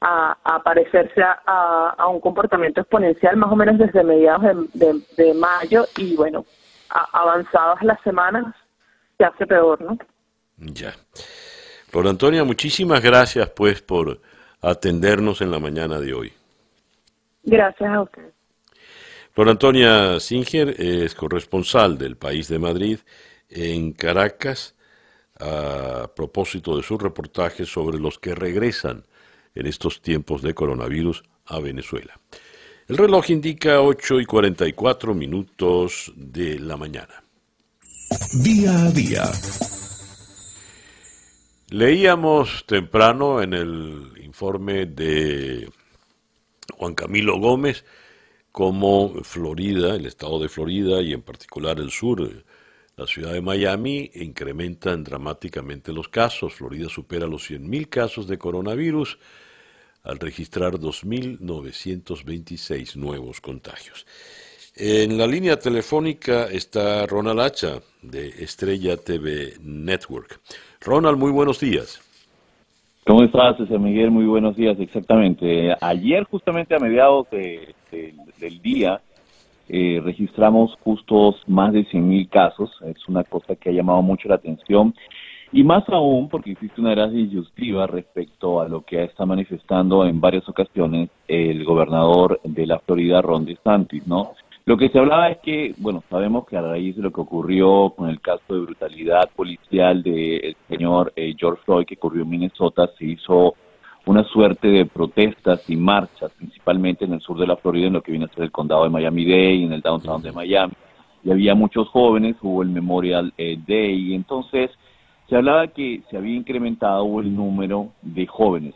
a, 0.00 0.38
a, 0.44 1.94
a, 1.98 2.06
un 2.06 2.20
comportamiento 2.20 2.80
exponencial 2.80 3.36
más 3.36 3.50
o 3.50 3.56
menos 3.56 3.78
desde 3.78 4.04
mediados 4.04 4.42
de, 4.74 5.02
de, 5.16 5.34
mayo 5.34 5.86
y 5.96 6.14
bueno, 6.14 6.44
avanzadas 7.12 7.82
las 7.82 8.00
semanas 8.02 8.54
se 9.16 9.24
hace 9.24 9.44
peor, 9.44 9.80
¿no? 9.80 9.98
Ya. 10.58 10.92
Flor 11.88 12.06
Antonia, 12.06 12.44
muchísimas 12.44 13.02
gracias 13.02 13.50
pues 13.50 13.82
por 13.82 14.20
atendernos 14.60 15.40
en 15.40 15.50
la 15.50 15.58
mañana 15.58 15.98
de 15.98 16.14
hoy. 16.14 16.32
Gracias 17.42 17.90
a 17.90 18.02
usted. 18.02 18.32
Flor 19.32 19.48
Antonia 19.48 20.20
Singer 20.20 20.80
es 20.80 21.14
corresponsal 21.16 21.98
del 21.98 22.16
país 22.16 22.46
de 22.46 22.60
Madrid 22.60 22.98
en 23.48 23.92
Caracas 23.92 24.74
a 25.38 26.10
propósito 26.14 26.76
de 26.76 26.82
su 26.82 26.98
reportaje 26.98 27.64
sobre 27.64 27.98
los 27.98 28.18
que 28.18 28.34
regresan 28.34 29.04
en 29.54 29.66
estos 29.66 30.02
tiempos 30.02 30.42
de 30.42 30.54
coronavirus 30.54 31.22
a 31.46 31.60
Venezuela. 31.60 32.18
El 32.88 32.96
reloj 32.96 33.30
indica 33.30 33.80
8 33.80 34.20
y 34.20 34.24
44 34.24 35.14
minutos 35.14 36.12
de 36.16 36.58
la 36.58 36.76
mañana. 36.76 37.22
Día 38.42 38.84
a 38.84 38.90
día. 38.90 39.24
Leíamos 41.68 42.64
temprano 42.66 43.42
en 43.42 43.52
el 43.52 44.12
informe 44.24 44.86
de 44.86 45.70
Juan 46.78 46.94
Camilo 46.94 47.38
Gómez 47.38 47.84
cómo 48.58 49.22
Florida, 49.22 49.94
el 49.94 50.06
estado 50.06 50.40
de 50.40 50.48
Florida 50.48 51.00
y 51.00 51.12
en 51.12 51.22
particular 51.22 51.78
el 51.78 51.90
sur, 51.90 52.44
la 52.98 53.06
ciudad 53.06 53.32
de 53.32 53.40
Miami, 53.40 54.10
incrementan 54.14 55.04
dramáticamente 55.04 55.92
los 55.92 56.08
casos. 56.08 56.54
Florida 56.54 56.88
supera 56.88 57.28
los 57.28 57.48
100.000 57.48 57.88
casos 57.88 58.26
de 58.26 58.36
coronavirus 58.36 59.20
al 60.02 60.18
registrar 60.18 60.72
2.926 60.74 62.96
nuevos 62.96 63.40
contagios. 63.40 64.04
En 64.74 65.16
la 65.16 65.28
línea 65.28 65.56
telefónica 65.56 66.46
está 66.46 67.06
Ronald 67.06 67.38
Hacha 67.40 67.80
de 68.02 68.26
Estrella 68.28 68.96
TV 68.96 69.54
Network. 69.60 70.40
Ronald, 70.80 71.18
muy 71.18 71.30
buenos 71.30 71.60
días. 71.60 72.00
¿Cómo 73.06 73.22
estás, 73.22 73.58
César 73.58 73.78
Miguel? 73.78 74.10
Muy 74.10 74.26
buenos 74.26 74.56
días, 74.56 74.76
exactamente. 74.80 75.72
Ayer, 75.80 76.24
justamente 76.24 76.74
a 76.74 76.80
mediados 76.80 77.28
del 77.30 78.60
día, 78.60 79.00
eh, 79.68 80.00
registramos 80.02 80.74
justos 80.84 81.36
más 81.46 81.72
de 81.72 81.84
100.000 81.86 82.28
casos. 82.28 82.70
Es 82.86 83.08
una 83.08 83.24
cosa 83.24 83.56
que 83.56 83.70
ha 83.70 83.72
llamado 83.72 84.02
mucho 84.02 84.28
la 84.28 84.36
atención. 84.36 84.94
Y 85.50 85.64
más 85.64 85.88
aún 85.88 86.28
porque 86.28 86.52
existe 86.52 86.80
una 86.80 86.90
gran 86.90 87.14
disyuntiva 87.14 87.86
respecto 87.86 88.60
a 88.60 88.68
lo 88.68 88.82
que 88.82 89.02
está 89.04 89.24
manifestando 89.24 90.04
en 90.04 90.20
varias 90.20 90.46
ocasiones 90.48 91.08
el 91.26 91.64
gobernador 91.64 92.40
de 92.44 92.66
la 92.66 92.78
Florida, 92.80 93.22
Ron 93.22 93.46
DeSantis, 93.46 94.06
¿no? 94.06 94.32
Lo 94.66 94.76
que 94.76 94.90
se 94.90 94.98
hablaba 94.98 95.30
es 95.30 95.38
que, 95.38 95.74
bueno, 95.78 96.04
sabemos 96.10 96.46
que 96.46 96.58
a 96.58 96.60
raíz 96.60 96.94
de 96.94 97.00
lo 97.00 97.10
que 97.10 97.22
ocurrió 97.22 97.94
con 97.96 98.10
el 98.10 98.20
caso 98.20 98.42
de 98.52 98.60
brutalidad 98.60 99.30
policial 99.34 100.02
del 100.02 100.54
señor 100.68 101.10
eh, 101.16 101.34
George 101.38 101.62
Floyd 101.64 101.86
que 101.86 101.94
ocurrió 101.94 102.24
en 102.24 102.28
Minnesota, 102.28 102.90
se 102.98 103.06
hizo 103.06 103.54
una 104.08 104.24
suerte 104.24 104.68
de 104.68 104.86
protestas 104.86 105.68
y 105.68 105.76
marchas, 105.76 106.32
principalmente 106.32 107.04
en 107.04 107.12
el 107.12 107.20
sur 107.20 107.38
de 107.38 107.46
la 107.46 107.56
Florida, 107.56 107.88
en 107.88 107.92
lo 107.92 108.02
que 108.02 108.10
viene 108.10 108.24
a 108.24 108.34
ser 108.34 108.44
el 108.44 108.50
condado 108.50 108.84
de 108.84 108.88
Miami-Dade 108.88 109.54
y 109.56 109.64
en 109.64 109.72
el 109.74 109.82
downtown 109.82 110.22
de 110.22 110.32
Miami. 110.32 110.72
Y 111.22 111.30
había 111.30 111.54
muchos 111.54 111.88
jóvenes, 111.88 112.36
hubo 112.40 112.62
el 112.62 112.70
Memorial 112.70 113.34
eh, 113.36 113.58
Day, 113.66 114.12
y 114.12 114.14
entonces 114.14 114.70
se 115.28 115.36
hablaba 115.36 115.66
que 115.66 116.00
se 116.10 116.16
había 116.16 116.34
incrementado 116.34 117.20
el 117.20 117.36
número 117.36 117.90
de 118.00 118.26
jóvenes. 118.26 118.74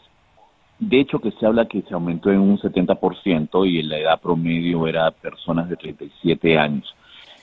De 0.79 1.01
hecho, 1.01 1.19
que 1.19 1.31
se 1.31 1.47
habla 1.47 1.67
que 1.67 1.81
se 1.81 1.95
aumentó 1.95 2.31
en 2.31 2.41
un 2.41 2.59
70% 2.59 3.67
y 3.67 3.83
la 3.85 3.99
edad 3.99 4.21
promedio 4.21 4.87
era 4.87 5.11
personas 5.13 5.67
de 5.71 5.77
37 5.77 6.59
años. 6.59 6.95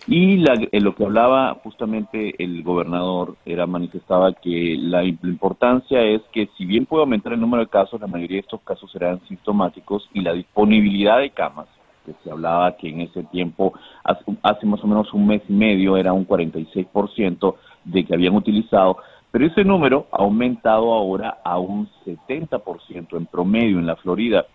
Y 0.07 0.37
lo 0.79 0.95
que 0.95 1.03
hablaba 1.03 1.55
justamente 1.63 2.33
el 2.43 2.63
gobernador 2.63 3.35
era 3.45 3.67
manifestaba 3.67 4.33
que 4.33 4.75
la, 4.79 5.03
importancia 5.03 6.01
es 6.01 6.21
que 6.31 6.49
si 6.57 6.65
bien 6.65 6.85
puede 6.85 7.03
aumentar 7.03 7.33
el 7.33 7.41
número 7.41 7.63
de 7.63 7.69
casos, 7.69 7.99
la 8.01 8.07
mayoría 8.07 8.37
de 8.37 8.41
estos 8.41 8.61
casos 8.61 8.91
serán 8.91 9.19
sintomáticos 9.27 10.09
y 10.13 10.21
la 10.21 10.33
disponibilidad 10.33 11.19
de 11.19 11.29
camas, 11.29 11.67
que 12.05 12.13
se 12.23 12.31
hablaba 12.31 12.75
que 12.77 12.89
en 12.89 13.01
ese 13.01 13.23
tiempo, 13.25 13.73
hace, 14.03 14.23
hace 14.41 14.65
más 14.65 14.83
o 14.83 14.87
menos 14.87 15.13
un 15.13 15.27
mes 15.27 15.43
y 15.47 15.53
medio, 15.53 15.97
era 15.97 16.13
un 16.13 16.25
46% 16.25 17.55
de 17.83 18.05
que 18.05 18.13
habían 18.13 18.35
utilizado, 18.35 18.97
pero 19.31 19.45
ese 19.45 19.63
número 19.63 20.07
ha 20.11 20.23
aumentado 20.23 20.91
ahora 20.93 21.37
a 21.43 21.59
un 21.59 21.87
70% 22.05 23.15
en 23.15 23.25
promedio 23.27 23.77
en 23.77 23.85
la 23.85 23.95
Florida, 23.97 24.45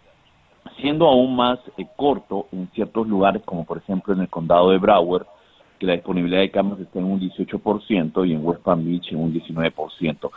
siendo 0.80 1.06
aún 1.06 1.36
más 1.36 1.58
eh, 1.76 1.86
corto 1.96 2.46
en 2.52 2.68
ciertos 2.74 3.06
lugares, 3.06 3.42
como 3.44 3.64
por 3.64 3.78
ejemplo 3.78 4.14
en 4.14 4.20
el 4.20 4.28
condado 4.28 4.70
de 4.70 4.78
Broward, 4.78 5.26
que 5.78 5.86
la 5.86 5.94
disponibilidad 5.94 6.40
de 6.40 6.50
camas 6.50 6.78
está 6.80 6.98
en 6.98 7.06
un 7.06 7.20
18% 7.20 8.28
y 8.28 8.32
en 8.32 8.46
West 8.46 8.62
Palm 8.62 8.84
Beach 8.84 9.12
en 9.12 9.20
un 9.20 9.32
19%. 9.32 10.30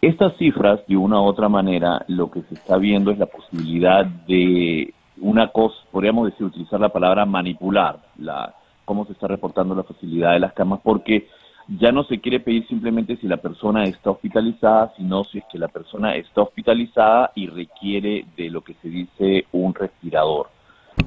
Estas 0.00 0.36
cifras, 0.36 0.80
de 0.86 0.96
una 0.96 1.20
u 1.20 1.24
otra 1.24 1.48
manera, 1.48 2.04
lo 2.08 2.30
que 2.30 2.42
se 2.42 2.54
está 2.54 2.76
viendo 2.76 3.10
es 3.10 3.18
la 3.18 3.26
posibilidad 3.26 4.06
de 4.06 4.94
una 5.20 5.48
cosa, 5.48 5.76
podríamos 5.90 6.26
decir, 6.26 6.46
utilizar 6.46 6.78
la 6.78 6.90
palabra 6.90 7.26
manipular, 7.26 7.98
la, 8.18 8.54
cómo 8.84 9.04
se 9.06 9.12
está 9.12 9.26
reportando 9.26 9.74
la 9.74 9.82
facilidad 9.82 10.32
de 10.32 10.40
las 10.40 10.52
camas, 10.52 10.80
porque 10.82 11.26
ya 11.68 11.92
no 11.92 12.04
se 12.04 12.18
quiere 12.20 12.40
pedir 12.40 12.66
simplemente 12.66 13.16
si 13.16 13.26
la 13.26 13.36
persona 13.36 13.84
está 13.84 14.10
hospitalizada, 14.10 14.92
sino 14.96 15.24
si 15.24 15.38
es 15.38 15.44
que 15.52 15.58
la 15.58 15.68
persona 15.68 16.16
está 16.16 16.42
hospitalizada 16.42 17.30
y 17.34 17.46
requiere 17.46 18.24
de 18.36 18.48
lo 18.48 18.62
que 18.62 18.74
se 18.74 18.88
dice 18.88 19.44
un 19.52 19.74
respirador. 19.74 20.48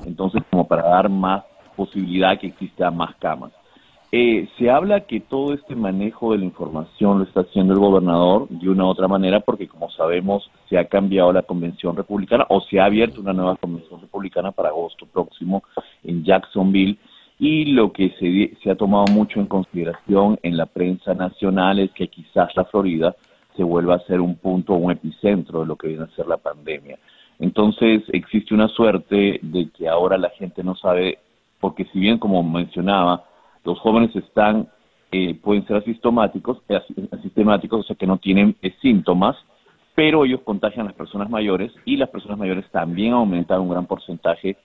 Entonces, 0.06 0.44
como 0.50 0.68
para 0.68 0.84
dar 0.84 1.10
más 1.10 1.44
posibilidad 1.76 2.38
que 2.40 2.48
exista 2.48 2.92
más 2.92 3.16
camas. 3.16 3.52
Eh, 4.14 4.50
se 4.58 4.70
habla 4.70 5.02
que 5.02 5.22
todo 5.22 5.54
este 5.54 5.74
manejo 5.74 6.34
de 6.34 6.40
la 6.40 6.46
información 6.46 7.20
lo 7.20 7.24
está 7.24 7.42
haciendo 7.42 7.74
el 7.74 7.80
gobernador 7.80 8.48
de 8.50 8.70
una 8.70 8.84
u 8.84 8.88
otra 8.88 9.08
manera 9.08 9.40
porque 9.40 9.70
como 9.70 9.90
sabemos 9.90 10.52
se 10.70 10.78
ha 10.78 10.84
cambiado 10.84 11.32
la 11.32 11.44
convención 11.44 11.96
republicana 11.96 12.46
o 12.50 12.60
se 12.60 12.82
ha 12.82 12.86
abierto 12.86 13.22
una 13.22 13.32
nueva 13.32 13.56
convención 13.56 14.02
republicana 14.02 14.52
para 14.52 14.68
agosto 14.68 15.06
próximo 15.06 15.64
en 16.04 16.26
Jacksonville 16.26 16.98
y 17.42 17.66
lo 17.66 17.92
que 17.92 18.12
se, 18.20 18.56
se 18.62 18.70
ha 18.70 18.76
tomado 18.76 19.06
mucho 19.08 19.40
en 19.40 19.48
consideración 19.48 20.38
en 20.44 20.58
la 20.58 20.68
prensa 20.68 21.16
nacional 21.16 21.80
es 21.80 21.90
que 21.92 22.08
quizás 22.08 22.56
la 22.56 22.66
Florida 22.66 23.16
se 23.58 23.64
vuelva 23.64 23.96
a 23.96 24.06
ser 24.06 24.22
un 24.22 24.36
punto, 24.36 24.74
un 24.74 24.92
epicentro 24.92 25.62
de 25.62 25.66
lo 25.66 25.76
que 25.76 25.88
viene 25.88 26.04
a 26.04 26.16
ser 26.16 26.28
la 26.28 26.38
pandemia. 26.38 27.00
Entonces 27.40 28.04
existe 28.14 28.54
una 28.54 28.68
suerte 28.68 29.40
de 29.42 29.72
que 29.72 29.90
ahora 29.90 30.20
la 30.20 30.30
gente 30.30 30.64
no 30.64 30.76
sabe, 30.76 31.18
porque 31.60 31.86
si 31.86 32.00
bien 32.00 32.20
como 32.20 32.44
mencionaba, 32.44 33.26
los 33.66 33.80
jóvenes 33.80 34.16
están, 34.16 34.70
eh, 35.12 35.34
pueden 35.34 35.66
ser 35.66 35.78
asintomáticos, 35.78 36.60
eh, 36.70 36.80
asistemáticos, 37.12 37.80
o 37.80 37.84
sea 37.84 37.96
que 37.96 38.06
no 38.06 38.18
tienen 38.18 38.56
eh, 38.62 38.72
síntomas, 38.84 39.36
pero 39.96 40.26
ellos 40.26 40.42
contagian 40.42 40.86
a 40.86 40.90
las 40.90 40.96
personas 40.96 41.32
mayores 41.32 41.72
y 41.86 41.98
las 41.98 42.10
personas 42.10 42.38
mayores 42.38 42.70
también 42.70 43.14
aumentan 43.14 43.62
un 43.62 43.70
gran 43.70 43.88
porcentaje 43.88 44.58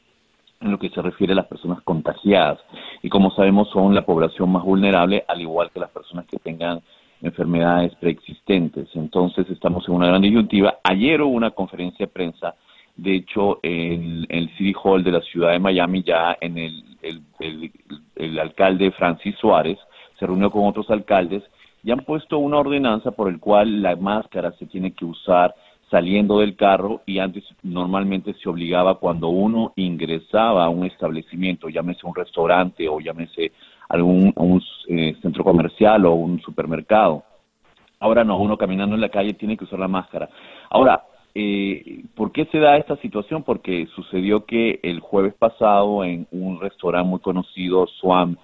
en 0.61 0.71
lo 0.71 0.79
que 0.79 0.91
se 0.91 1.03
refiere 1.03 1.33
a 1.33 1.37
las 1.37 1.47
personas 1.47 1.81
contagiadas. 1.83 2.59
Y 3.03 3.09
como 3.09 3.31
sabemos, 3.33 3.69
son 3.71 3.95
la 3.95 4.05
población 4.05 4.51
más 4.51 4.65
vulnerable, 4.65 5.25
al 5.29 5.41
igual 5.41 5.71
que 5.71 5.81
las 5.81 5.91
personas 5.91 6.27
que 6.27 6.39
tengan 6.39 6.81
enfermedades 7.23 7.95
preexistentes. 7.97 8.89
Entonces, 8.95 9.49
estamos 9.51 9.89
en 9.89 9.95
una 9.95 10.09
gran 10.09 10.23
disyuntiva. 10.23 10.79
Ayer 10.85 11.23
hubo 11.23 11.33
una 11.33 11.51
conferencia 11.51 12.07
de 12.07 12.13
prensa, 12.13 12.55
de 12.97 13.17
hecho, 13.17 13.61
en, 13.63 14.27
el 14.29 14.49
City 14.57 14.75
Hall 14.83 15.05
de 15.05 15.13
la 15.13 15.21
ciudad 15.21 15.53
de 15.53 15.59
Miami, 15.59 16.03
ya 16.03 16.37
en 16.41 16.57
el, 16.57 16.85
el 18.17 18.39
alcalde 18.39 18.91
Francis 18.93 19.37
Suárez 19.37 19.79
se 20.19 20.27
reunió 20.27 20.51
con 20.51 20.67
otros 20.67 20.91
alcaldes 20.91 21.43
y 21.83 21.91
han 21.91 22.01
puesto 22.01 22.39
una 22.39 22.59
ordenanza 22.59 23.13
por 23.13 23.29
el 23.29 23.39
cual 23.39 23.83
la 23.83 23.95
máscara 23.97 24.53
se 24.53 24.67
tiene 24.67 24.93
que 24.93 25.05
usar 25.05 25.55
saliendo 25.91 26.41
del 26.41 26.57
carro 26.57 27.03
y 27.07 27.19
antes 27.19 27.45
normalmente 27.63 28.35
se 28.35 28.49
obligaba 28.49 28.97
cuando 28.97 29.29
uno 29.29 29.73
ingresaba 29.77 30.65
a 30.65 30.69
un 30.69 30.85
establecimiento, 30.85 31.69
llámese 31.69 32.07
un 32.07 32.15
restaurante 32.15 32.89
o 32.89 32.99
llámese 33.01 33.53
algún 33.89 34.33
un, 34.37 34.63
eh, 34.89 35.17
centro 35.23 35.45
comercial 35.45 36.07
o 36.07 36.15
un 36.15 36.41
supermercado. 36.41 37.23
Ahora 38.01 38.25
no, 38.25 38.39
uno 38.39 38.59
caminando 38.59 38.95
en 38.95 39.01
la 39.01 39.09
calle 39.09 39.35
tiene 39.35 39.57
que 39.57 39.65
usar 39.65 39.79
la 39.79 39.89
máscara. 39.89 40.29
Ahora, 40.71 41.05
eh, 41.35 42.03
¿por 42.15 42.33
qué 42.33 42.47
se 42.47 42.59
da 42.59 42.77
esta 42.77 42.97
situación? 42.97 43.43
Porque 43.43 43.87
sucedió 43.95 44.45
que 44.45 44.81
el 44.83 45.01
jueves 45.01 45.35
pasado 45.35 46.05
en 46.05 46.27
un 46.33 46.61
restaurante 46.61 47.09
muy 47.09 47.21
conocido, 47.21 47.87
Swam, 48.01 48.37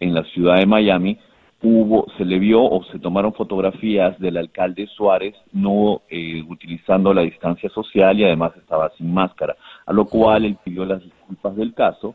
en 0.00 0.14
la 0.14 0.24
ciudad 0.24 0.56
de 0.56 0.66
Miami, 0.66 1.18
hubo, 1.62 2.06
se 2.16 2.24
le 2.24 2.38
vio 2.38 2.62
o 2.62 2.84
se 2.84 2.98
tomaron 2.98 3.32
fotografías 3.32 4.18
del 4.18 4.36
alcalde 4.36 4.86
Suárez 4.86 5.34
no 5.52 6.02
eh, 6.08 6.42
utilizando 6.48 7.12
la 7.12 7.22
distancia 7.22 7.68
social 7.70 8.18
y 8.18 8.24
además 8.24 8.52
estaba 8.56 8.90
sin 8.96 9.12
máscara, 9.12 9.56
a 9.86 9.92
lo 9.92 10.04
cual 10.04 10.44
él 10.44 10.56
pidió 10.62 10.84
las 10.84 11.02
disculpas 11.02 11.56
del 11.56 11.74
caso 11.74 12.14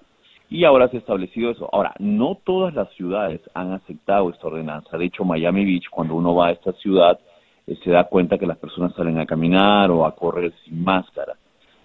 y 0.49 0.65
ahora 0.65 0.87
se 0.87 0.97
ha 0.97 0.99
establecido 0.99 1.49
eso. 1.49 1.67
Ahora, 1.71 1.93
no 1.99 2.37
todas 2.43 2.73
las 2.75 2.89
ciudades 2.93 3.41
han 3.53 3.73
aceptado 3.73 4.29
esta 4.29 4.47
ordenanza. 4.47 4.97
De 4.97 5.05
hecho, 5.05 5.25
Miami 5.25 5.65
Beach, 5.65 5.89
cuando 5.89 6.15
uno 6.15 6.35
va 6.35 6.47
a 6.47 6.51
esta 6.51 6.73
ciudad, 6.73 7.19
eh, 7.65 7.75
se 7.83 7.89
da 7.89 8.03
cuenta 8.03 8.37
que 8.37 8.45
las 8.45 8.57
personas 8.57 8.93
salen 8.93 9.19
a 9.19 9.25
caminar 9.25 9.89
o 9.89 10.05
a 10.05 10.15
correr 10.15 10.53
sin 10.63 10.83
máscara. 10.83 11.33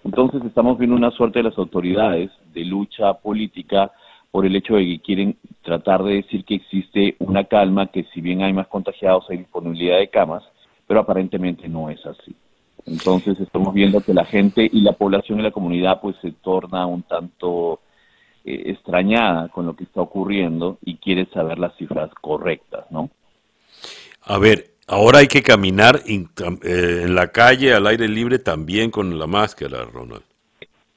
Entonces 0.03 0.43
estamos 0.45 0.77
viendo 0.77 0.95
una 0.95 1.11
suerte 1.11 1.39
de 1.39 1.49
las 1.49 1.57
autoridades 1.57 2.31
de 2.53 2.63
lucha 2.63 3.13
política 3.15 3.91
por 4.31 4.45
el 4.45 4.55
hecho 4.55 4.75
de 4.75 4.85
que 4.85 4.99
quieren 4.99 5.37
tratar 5.63 6.03
de 6.03 6.15
decir 6.15 6.45
que 6.45 6.55
existe 6.55 7.15
una 7.19 7.45
calma, 7.45 7.87
que 7.87 8.05
si 8.13 8.21
bien 8.21 8.43
hay 8.43 8.53
más 8.53 8.67
contagiados 8.67 9.25
hay 9.29 9.37
disponibilidad 9.37 9.97
de 9.97 10.09
camas, 10.09 10.43
pero 10.87 10.99
aparentemente 10.99 11.67
no 11.67 11.89
es 11.89 12.03
así. 12.05 12.35
Entonces 12.85 13.39
estamos 13.39 13.73
viendo 13.73 14.01
que 14.01 14.13
la 14.13 14.25
gente 14.25 14.67
y 14.71 14.81
la 14.81 14.93
población 14.93 15.39
y 15.39 15.43
la 15.43 15.51
comunidad 15.51 15.99
pues 16.01 16.15
se 16.21 16.31
torna 16.31 16.85
un 16.85 17.03
tanto 17.03 17.81
eh, 18.45 18.63
extrañada 18.67 19.49
con 19.49 19.65
lo 19.65 19.75
que 19.75 19.83
está 19.83 20.01
ocurriendo 20.01 20.77
y 20.83 20.95
quiere 20.97 21.25
saber 21.27 21.59
las 21.59 21.75
cifras 21.77 22.09
correctas, 22.21 22.85
¿no? 22.89 23.09
A 24.23 24.37
ver, 24.37 24.71
ahora 24.87 25.19
hay 25.19 25.27
que 25.27 25.43
caminar 25.43 26.01
eh, 26.07 27.03
en 27.03 27.15
la 27.15 27.31
calle 27.31 27.73
al 27.73 27.85
aire 27.87 28.07
libre 28.07 28.39
también 28.39 28.91
con 28.91 29.19
la 29.19 29.27
máscara, 29.27 29.85
Ronald. 29.85 30.23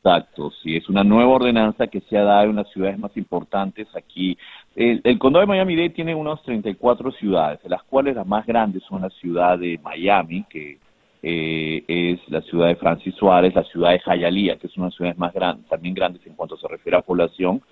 Exacto, 0.05 0.51
sí, 0.61 0.77
es 0.77 0.89
una 0.89 1.05
nueva 1.05 1.31
ordenanza 1.31 1.87
que 1.87 2.01
se 2.01 2.19
ha 2.19 2.24
dado 2.24 2.51
en 2.51 2.57
las 2.57 2.69
ciudades 2.73 2.99
más 2.99 3.16
importantes 3.16 3.87
aquí. 3.95 4.37
El, 4.74 5.16
condado 5.16 5.43
de 5.43 5.47
Miami-Dade 5.47 5.91
tiene 5.91 6.12
unas 6.12 6.43
34 6.43 7.12
ciudades, 7.12 7.62
de 7.62 7.69
las 7.69 7.85
cuales 7.85 8.16
las 8.16 8.27
más 8.27 8.45
grandes 8.45 8.83
son 8.83 9.03
la 9.03 9.11
ciudad 9.11 9.57
de 9.61 9.79
Miami, 9.81 10.45
que 10.51 10.79
eh, 11.23 11.85
es 11.87 12.19
la 12.29 12.41
ciudad 12.41 12.66
de 12.66 12.74
Francis 12.74 13.15
Suárez, 13.15 13.55
la 13.55 13.62
ciudad 13.62 13.93
de 13.93 14.01
Hialeah, 14.05 14.57
que 14.57 14.66
es 14.66 14.77
una 14.77 14.87
de 14.87 14.91
las 14.91 14.97
ciudades 14.97 15.19
más 15.19 15.33
grandes, 15.33 15.69
también 15.69 15.95
grandes 15.95 16.27
en 16.27 16.35
cuanto 16.35 16.57
se 16.57 16.66
refiere 16.66 16.99
a 16.99 17.03
población, 17.03 17.62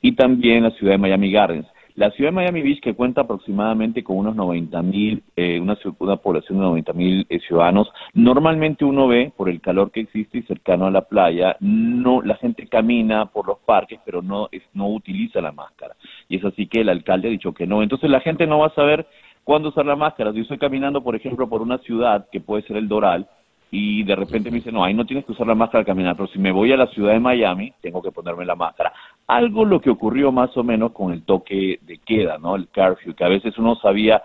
y 0.00 0.12
también 0.12 0.62
la 0.62 0.70
ciudad 0.70 0.92
de 0.92 0.98
Miami 0.98 1.30
Gardens. 1.30 1.66
La 1.96 2.10
ciudad 2.10 2.30
de 2.30 2.34
Miami 2.34 2.62
Beach, 2.62 2.80
que 2.80 2.94
cuenta 2.94 3.20
aproximadamente 3.20 4.02
con 4.02 4.16
unos 4.16 4.34
90 4.34 4.82
mil, 4.82 5.22
eh, 5.36 5.60
una, 5.60 5.76
población 6.16 6.58
de 6.58 6.64
90 6.64 6.92
mil 6.92 7.26
eh, 7.28 7.38
ciudadanos, 7.38 7.88
normalmente 8.14 8.84
uno 8.84 9.06
ve, 9.06 9.32
por 9.36 9.48
el 9.48 9.60
calor 9.60 9.92
que 9.92 10.00
existe 10.00 10.38
y 10.38 10.42
cercano 10.42 10.86
a 10.86 10.90
la 10.90 11.02
playa, 11.02 11.56
no 11.60 12.20
la 12.20 12.34
gente 12.34 12.66
camina 12.66 13.26
por 13.26 13.46
los 13.46 13.58
parques, 13.60 14.00
pero 14.04 14.22
no, 14.22 14.48
no 14.72 14.88
utiliza 14.88 15.40
la 15.40 15.52
máscara. 15.52 15.94
Y 16.28 16.38
es 16.38 16.44
así 16.44 16.66
que 16.66 16.80
el 16.80 16.88
alcalde 16.88 17.28
ha 17.28 17.30
dicho 17.30 17.54
que 17.54 17.66
no. 17.66 17.80
Entonces 17.80 18.10
la 18.10 18.20
gente 18.20 18.44
no 18.48 18.58
va 18.58 18.66
a 18.66 18.74
saber 18.74 19.06
cuándo 19.44 19.68
usar 19.68 19.86
la 19.86 19.94
máscara. 19.94 20.32
Si 20.32 20.38
yo 20.38 20.42
estoy 20.42 20.58
caminando, 20.58 21.00
por 21.04 21.14
ejemplo, 21.14 21.48
por 21.48 21.62
una 21.62 21.78
ciudad, 21.78 22.26
que 22.32 22.40
puede 22.40 22.64
ser 22.64 22.76
el 22.76 22.88
Doral, 22.88 23.28
y 23.76 24.04
de 24.04 24.14
repente 24.14 24.52
me 24.52 24.58
dice, 24.58 24.70
no, 24.70 24.84
ahí 24.84 24.94
no 24.94 25.04
tienes 25.04 25.24
que 25.24 25.32
usar 25.32 25.48
la 25.48 25.56
máscara 25.56 25.80
al 25.80 25.86
caminar, 25.86 26.14
pero 26.14 26.28
si 26.28 26.38
me 26.38 26.52
voy 26.52 26.70
a 26.70 26.76
la 26.76 26.86
ciudad 26.86 27.12
de 27.12 27.18
Miami, 27.18 27.72
tengo 27.80 28.00
que 28.00 28.12
ponerme 28.12 28.44
la 28.44 28.54
máscara. 28.54 28.92
Algo 29.26 29.64
lo 29.64 29.80
que 29.80 29.90
ocurrió 29.90 30.30
más 30.30 30.56
o 30.56 30.62
menos 30.62 30.92
con 30.92 31.12
el 31.12 31.24
toque 31.24 31.80
de 31.82 31.98
queda, 31.98 32.38
¿no? 32.38 32.54
El 32.54 32.68
curfew, 32.68 33.16
que 33.16 33.24
a 33.24 33.28
veces 33.28 33.58
uno 33.58 33.74
sabía, 33.82 34.22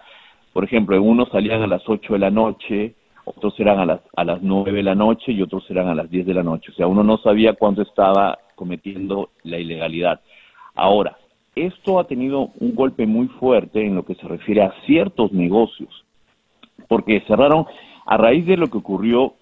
por 0.53 0.65
ejemplo, 0.65 1.01
unos 1.01 1.29
salían 1.29 1.63
a 1.63 1.67
las 1.67 1.81
8 1.83 2.13
de 2.13 2.19
la 2.19 2.29
noche, 2.29 2.93
otros 3.25 3.59
eran 3.59 3.79
a 3.79 3.87
las, 3.87 4.01
a 4.15 4.23
las 4.23 4.39
9 4.43 4.71
de 4.71 4.83
la 4.83 4.93
noche 4.93 5.31
y 5.31 5.41
otros 5.41 5.67
eran 5.71 5.87
a 5.87 5.95
las 5.95 6.11
10 6.11 6.27
de 6.27 6.33
la 6.35 6.43
noche. 6.43 6.71
O 6.71 6.75
sea, 6.75 6.85
uno 6.85 7.03
no 7.03 7.17
sabía 7.17 7.53
cuándo 7.53 7.81
estaba 7.81 8.37
cometiendo 8.53 9.31
la 9.41 9.57
ilegalidad. 9.57 10.21
Ahora, 10.75 11.17
esto 11.55 11.99
ha 11.99 12.03
tenido 12.03 12.51
un 12.59 12.75
golpe 12.75 13.07
muy 13.07 13.25
fuerte 13.39 13.83
en 13.83 13.95
lo 13.95 14.05
que 14.05 14.13
se 14.13 14.27
refiere 14.27 14.61
a 14.61 14.75
ciertos 14.85 15.31
negocios, 15.31 16.05
porque 16.87 17.23
cerraron 17.25 17.65
a 18.05 18.15
raíz 18.15 18.45
de 18.45 18.55
lo 18.55 18.69
que 18.69 18.77
ocurrió 18.77 19.33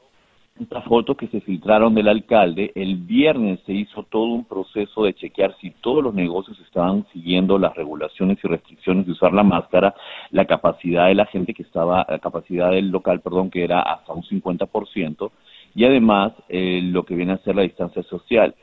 estas 0.59 0.83
fotos 0.85 1.17
que 1.17 1.27
se 1.27 1.41
filtraron 1.41 1.93
del 1.93 2.07
alcalde, 2.07 2.71
el 2.75 2.95
viernes 2.97 3.59
se 3.65 3.73
hizo 3.73 4.03
todo 4.03 4.25
un 4.25 4.45
proceso 4.45 5.03
de 5.03 5.13
chequear 5.13 5.55
si 5.59 5.71
todos 5.71 6.03
los 6.03 6.13
negocios 6.13 6.59
estaban 6.59 7.05
siguiendo 7.13 7.57
las 7.57 7.75
regulaciones 7.75 8.37
y 8.43 8.47
restricciones 8.47 9.05
de 9.05 9.11
usar 9.11 9.33
la 9.33 9.43
máscara, 9.43 9.93
la 10.31 10.45
capacidad 10.45 11.07
de 11.07 11.15
la 11.15 11.25
gente 11.25 11.53
que 11.53 11.63
estaba, 11.63 12.05
la 12.09 12.19
capacidad 12.19 12.71
del 12.71 12.89
local, 12.89 13.21
perdón, 13.21 13.49
que 13.49 13.63
era 13.63 13.81
hasta 13.81 14.13
un 14.13 14.23
50%, 14.23 15.31
y 15.75 15.85
además 15.85 16.33
eh, 16.49 16.81
lo 16.83 17.03
que 17.03 17.15
viene 17.15 17.33
a 17.33 17.37
ser 17.39 17.55
la 17.55 17.63
distancia 17.63 18.03
social. 18.03 18.55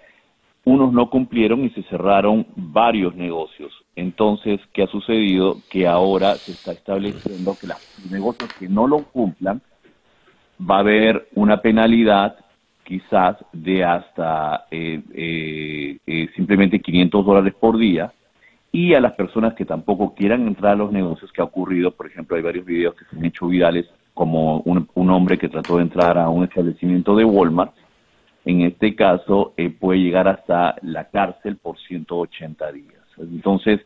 Unos 0.66 0.92
no 0.94 1.10
cumplieron 1.10 1.64
y 1.64 1.70
se 1.70 1.82
cerraron 1.84 2.46
varios 2.56 3.14
negocios. 3.14 3.70
Entonces, 3.96 4.60
¿qué 4.72 4.84
ha 4.84 4.86
sucedido? 4.86 5.58
Que 5.70 5.86
ahora 5.86 6.34
se 6.36 6.52
está 6.52 6.72
estableciendo 6.72 7.54
que 7.60 7.66
los 7.66 8.10
negocios 8.10 8.50
que 8.58 8.68
no 8.68 8.86
lo 8.86 9.04
cumplan, 9.04 9.60
va 10.60 10.76
a 10.76 10.80
haber 10.80 11.28
una 11.34 11.60
penalidad 11.60 12.36
quizás 12.84 13.36
de 13.52 13.84
hasta 13.84 14.66
eh, 14.70 15.00
eh, 15.14 15.98
eh, 16.06 16.28
simplemente 16.36 16.80
500 16.80 17.24
dólares 17.24 17.54
por 17.58 17.78
día. 17.78 18.12
Y 18.70 18.94
a 18.94 19.00
las 19.00 19.12
personas 19.12 19.54
que 19.54 19.64
tampoco 19.64 20.14
quieran 20.14 20.46
entrar 20.46 20.72
a 20.72 20.76
los 20.76 20.92
negocios 20.92 21.30
que 21.32 21.40
ha 21.40 21.44
ocurrido, 21.44 21.92
por 21.92 22.06
ejemplo, 22.06 22.36
hay 22.36 22.42
varios 22.42 22.66
videos 22.66 22.94
que 22.94 23.04
se 23.04 23.16
han 23.16 23.24
hecho 23.24 23.46
virales 23.46 23.86
como 24.12 24.58
un, 24.60 24.88
un 24.94 25.10
hombre 25.10 25.38
que 25.38 25.48
trató 25.48 25.76
de 25.76 25.84
entrar 25.84 26.18
a 26.18 26.28
un 26.28 26.44
establecimiento 26.44 27.16
de 27.16 27.24
Walmart, 27.24 27.72
en 28.44 28.62
este 28.62 28.94
caso 28.94 29.54
puede 29.80 30.00
llegar 30.00 30.28
hasta 30.28 30.76
la 30.82 31.08
cárcel 31.08 31.56
por 31.56 31.78
180 31.78 32.72
días. 32.72 33.02
Entonces, 33.16 33.80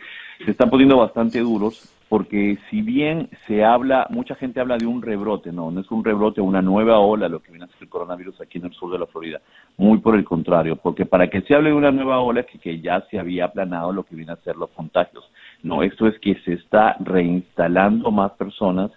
se 0.44 0.50
están 0.50 0.68
poniendo 0.68 0.96
bastante 0.96 1.38
duros 1.40 1.94
porque 2.08 2.58
si 2.70 2.80
bien 2.80 3.28
se 3.46 3.64
habla, 3.64 4.06
mucha 4.10 4.34
gente 4.34 4.60
habla 4.60 4.78
de 4.78 4.86
un 4.86 5.02
rebrote, 5.02 5.52
no, 5.52 5.70
no 5.70 5.80
es 5.80 5.90
un 5.90 6.02
rebrote, 6.02 6.40
una 6.40 6.62
nueva 6.62 6.98
ola 7.00 7.28
lo 7.28 7.40
que 7.40 7.50
viene 7.50 7.66
a 7.66 7.68
ser 7.68 7.82
el 7.82 7.88
coronavirus 7.88 8.40
aquí 8.40 8.58
en 8.58 8.64
el 8.64 8.72
sur 8.72 8.90
de 8.90 8.98
la 8.98 9.06
Florida, 9.06 9.40
muy 9.76 9.98
por 9.98 10.16
el 10.16 10.24
contrario, 10.24 10.76
porque 10.76 11.04
para 11.04 11.28
que 11.28 11.42
se 11.42 11.54
hable 11.54 11.70
de 11.70 11.76
una 11.76 11.90
nueva 11.90 12.20
ola 12.20 12.40
es 12.40 12.60
que, 12.60 12.80
ya 12.80 13.02
se 13.10 13.18
había 13.18 13.46
aplanado 13.46 13.92
lo 13.92 14.04
que 14.04 14.16
viene 14.16 14.32
a 14.32 14.36
ser 14.36 14.56
los 14.56 14.70
contagios. 14.70 15.30
No, 15.62 15.82
esto 15.82 16.06
es 16.06 16.18
que 16.20 16.36
se 16.44 16.54
está 16.54 16.96
reinstalando 17.00 18.10
más 18.10 18.32
personas 18.32 18.90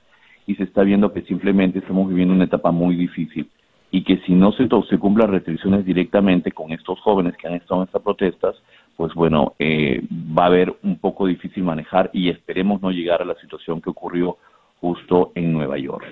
y 0.48 0.56
se 0.56 0.64
está 0.64 0.84
viendo 0.84 1.12
que 1.12 1.22
simplemente 1.24 1.80
estamos 1.80 2.08
viviendo 2.08 2.34
una 2.34 2.46
etapa 2.46 2.72
muy 2.72 2.96
difícil 2.96 3.50
y 3.92 4.04
que 4.04 4.18
si 4.26 4.34
no 4.34 4.54
se, 4.54 4.70
se 4.90 4.98
cumplan 4.98 5.32
restricciones 5.32 5.86
directamente 5.86 6.52
con 6.54 6.72
estos 6.72 7.00
jóvenes 7.02 7.36
que 7.36 7.48
han 7.48 7.56
estado 7.56 7.82
en 7.82 7.88
estas 7.88 8.02
protestas, 8.02 8.56
pues 9.02 9.16
bueno, 9.16 9.56
eh, 9.58 10.00
va 10.12 10.44
a 10.44 10.46
haber 10.46 10.78
un 10.84 11.00
poco 11.00 11.26
difícil 11.26 11.64
manejar 11.64 12.12
y 12.14 12.30
esperemos 12.30 12.84
no 12.84 12.92
llegar 12.92 13.20
a 13.24 13.26
la 13.26 13.34
situación 13.42 13.82
que 13.82 13.90
ocurrió 13.90 14.38
justo 14.80 15.32
en 15.34 15.54
Nueva 15.54 15.80
York. 15.80 16.06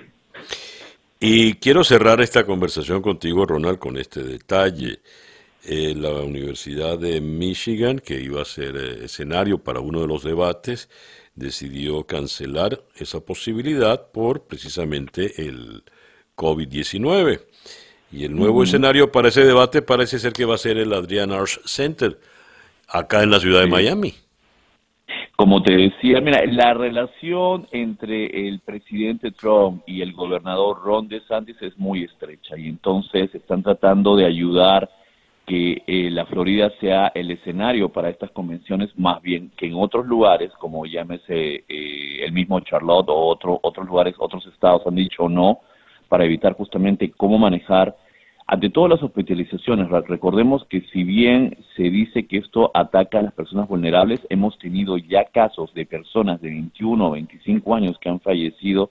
Y 1.20 1.54
quiero 1.54 1.84
cerrar 1.84 2.20
esta 2.20 2.44
conversación 2.44 3.00
contigo, 3.00 3.46
Ronald, 3.46 3.78
con 3.78 3.96
este 3.96 4.24
detalle. 4.24 4.98
Eh, 5.64 5.94
la 5.96 6.10
Universidad 6.14 6.98
de 6.98 7.20
Michigan, 7.20 8.00
que 8.00 8.20
iba 8.20 8.42
a 8.42 8.44
ser 8.44 8.74
eh, 8.74 9.04
escenario 9.04 9.58
para 9.58 9.78
uno 9.78 10.00
de 10.00 10.08
los 10.08 10.24
debates, 10.24 10.90
decidió 11.36 12.02
cancelar 12.08 12.82
esa 12.96 13.20
posibilidad 13.20 14.10
por 14.10 14.48
precisamente 14.48 15.46
el 15.46 15.84
COVID-19. 16.34 17.40
Y 18.10 18.24
el 18.24 18.34
nuevo 18.34 18.64
escenario 18.64 19.12
para 19.12 19.28
ese 19.28 19.44
debate 19.44 19.80
parece 19.80 20.18
ser 20.18 20.32
que 20.32 20.44
va 20.44 20.56
a 20.56 20.58
ser 20.58 20.76
el 20.76 20.92
Adrian 20.92 21.30
Arts 21.30 21.60
Center 21.66 22.18
acá 22.90 23.22
en 23.22 23.30
la 23.30 23.40
ciudad 23.40 23.60
de 23.60 23.66
Miami. 23.66 24.14
Como 25.36 25.62
te 25.62 25.74
decía, 25.74 26.20
mira, 26.20 26.44
la 26.44 26.74
relación 26.74 27.66
entre 27.72 28.46
el 28.46 28.60
presidente 28.60 29.30
Trump 29.30 29.82
y 29.86 30.02
el 30.02 30.12
gobernador 30.12 30.82
Ron 30.84 31.08
DeSantis 31.08 31.56
es 31.62 31.78
muy 31.78 32.04
estrecha 32.04 32.58
y 32.58 32.68
entonces 32.68 33.34
están 33.34 33.62
tratando 33.62 34.16
de 34.16 34.26
ayudar 34.26 34.90
que 35.46 35.82
eh, 35.86 36.10
la 36.10 36.26
Florida 36.26 36.70
sea 36.78 37.10
el 37.14 37.30
escenario 37.30 37.88
para 37.88 38.10
estas 38.10 38.30
convenciones, 38.30 38.90
más 38.96 39.20
bien 39.22 39.50
que 39.56 39.66
en 39.66 39.74
otros 39.74 40.06
lugares, 40.06 40.52
como 40.60 40.86
llámese 40.86 41.64
eh, 41.68 42.24
el 42.24 42.32
mismo 42.32 42.60
Charlotte 42.60 43.08
o 43.08 43.16
otro, 43.16 43.58
otros 43.62 43.86
lugares, 43.86 44.14
otros 44.18 44.46
estados 44.46 44.82
han 44.86 44.94
dicho 44.94 45.28
no, 45.28 45.60
para 46.08 46.24
evitar 46.24 46.52
justamente 46.52 47.10
cómo 47.16 47.38
manejar 47.38 47.96
ante 48.52 48.68
todas 48.68 48.90
las 48.90 49.02
hospitalizaciones, 49.04 49.88
recordemos 50.08 50.66
que 50.68 50.80
si 50.92 51.04
bien 51.04 51.56
se 51.76 51.84
dice 51.84 52.26
que 52.26 52.38
esto 52.38 52.72
ataca 52.74 53.20
a 53.20 53.22
las 53.22 53.32
personas 53.32 53.68
vulnerables, 53.68 54.26
hemos 54.28 54.58
tenido 54.58 54.98
ya 54.98 55.26
casos 55.26 55.72
de 55.72 55.86
personas 55.86 56.40
de 56.40 56.48
21 56.48 57.06
o 57.06 57.12
25 57.12 57.74
años 57.76 57.96
que 58.00 58.08
han 58.08 58.18
fallecido 58.18 58.90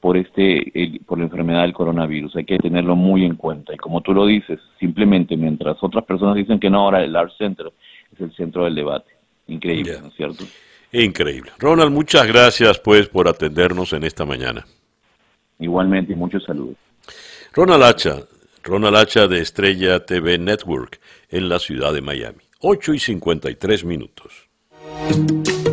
por 0.00 0.16
este 0.16 0.72
por 1.04 1.18
la 1.18 1.24
enfermedad 1.24 1.62
del 1.64 1.74
coronavirus. 1.74 2.34
Hay 2.36 2.46
que 2.46 2.56
tenerlo 2.56 2.96
muy 2.96 3.26
en 3.26 3.36
cuenta. 3.36 3.74
Y 3.74 3.76
como 3.76 4.00
tú 4.00 4.14
lo 4.14 4.24
dices, 4.24 4.58
simplemente 4.80 5.36
mientras 5.36 5.76
otras 5.82 6.06
personas 6.06 6.36
dicen 6.36 6.58
que 6.58 6.70
no, 6.70 6.80
ahora 6.80 7.04
el 7.04 7.14
Art 7.14 7.32
Center 7.36 7.70
es 8.10 8.18
el 8.22 8.34
centro 8.34 8.64
del 8.64 8.74
debate. 8.74 9.10
Increíble, 9.48 9.98
¿no 10.00 10.08
es 10.08 10.14
cierto? 10.14 10.44
Increíble. 10.92 11.50
Ronald, 11.58 11.92
muchas 11.92 12.26
gracias 12.26 12.78
pues 12.78 13.06
por 13.10 13.28
atendernos 13.28 13.92
en 13.92 14.04
esta 14.04 14.24
mañana. 14.24 14.64
Igualmente, 15.58 16.16
muchos 16.16 16.42
saludos. 16.44 16.76
Ronald 17.52 17.84
Hacha, 17.84 18.16
Ronald 18.64 18.96
Hacha 18.96 19.28
de 19.28 19.42
Estrella 19.42 20.06
TV 20.06 20.38
Network 20.38 20.98
en 21.28 21.50
la 21.50 21.58
ciudad 21.58 21.92
de 21.92 22.00
Miami. 22.00 22.38
8 22.60 22.94
y 22.94 22.98
53 22.98 23.84
minutos. 23.84 24.48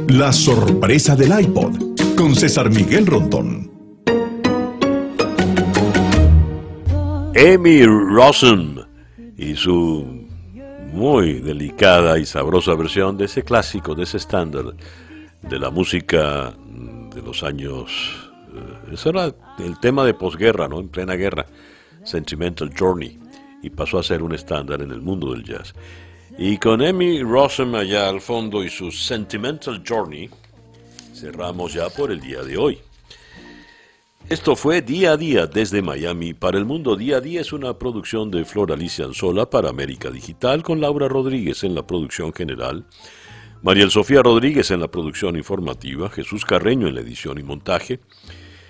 La 0.10 0.34
sorpresa 0.34 1.16
del 1.16 1.40
iPod 1.40 1.74
con 2.18 2.36
César 2.36 2.70
Miguel 2.70 3.08
Rondón. 3.08 3.72
Amy 7.34 7.86
Rossum 7.86 8.76
y 9.38 9.56
su 9.56 10.28
muy 10.92 11.40
delicada 11.40 12.20
y 12.20 12.26
sabrosa 12.26 12.76
versión 12.76 13.18
de 13.18 13.24
ese 13.26 13.44
clásico, 13.44 13.96
de 13.96 14.04
ese 14.04 14.18
estándar 14.18 14.66
de 15.42 15.60
la 15.60 15.70
música 15.70 16.54
de 17.16 17.22
los 17.22 17.42
años. 17.44 17.90
Eh, 18.54 18.94
eso 18.96 19.12
era 19.12 19.34
el 19.60 19.80
tema 19.80 20.04
de 20.04 20.14
posguerra, 20.14 20.68
¿no? 20.68 20.82
En 20.82 20.90
plena 20.90 21.14
guerra 21.16 21.46
Sentimental 22.03 22.72
Journey 22.78 23.19
y 23.61 23.69
pasó 23.69 23.99
a 23.99 24.03
ser 24.03 24.23
un 24.23 24.34
estándar 24.34 24.82
en 24.82 24.91
el 24.91 25.02
mundo 25.02 25.34
del 25.34 25.44
jazz. 25.44 25.73
Y 26.38 26.57
con 26.57 26.82
Emmy 26.82 27.22
Rossum 27.22 27.76
allá 27.76 28.10
al 28.10 28.22
fondo 28.22 28.64
y 28.64 28.69
su 28.69 28.91
Sentimental 28.91 29.84
Journey, 29.88 30.30
cerramos 31.14 31.73
ya 31.73 31.90
por 31.90 32.11
el 32.11 32.19
día 32.19 32.41
de 32.41 32.57
hoy. 32.57 32.80
Esto 34.30 34.56
fue 34.56 34.82
Día 34.82 35.11
a 35.11 35.18
Día 35.18 35.45
desde 35.45 35.82
Miami 35.82 36.34
para 36.34 36.57
el 36.57 36.64
mundo. 36.64 36.95
Día 36.95 37.18
a 37.18 37.22
Día 37.22 37.41
es 37.41 37.52
una 37.52 37.78
producción 37.78 38.32
de 38.32 38.45
Flor 38.45 38.72
Alicia 38.72 39.03
Anzola 39.03 39.49
para 39.49 39.69
América 39.69 40.10
Digital 40.10 40.64
con 40.64 40.80
Laura 40.80 41.10
Rodríguez 41.10 41.65
en 41.65 41.76
la 41.76 41.86
producción 41.86 42.34
general, 42.34 42.86
María 43.61 43.90
Sofía 43.90 44.23
Rodríguez 44.23 44.72
en 44.72 44.80
la 44.80 44.90
producción 44.90 45.36
informativa, 45.36 46.10
Jesús 46.10 46.45
Carreño 46.45 46.88
en 46.88 46.95
la 46.95 47.02
edición 47.02 47.38
y 47.40 47.44
montaje, 47.44 47.99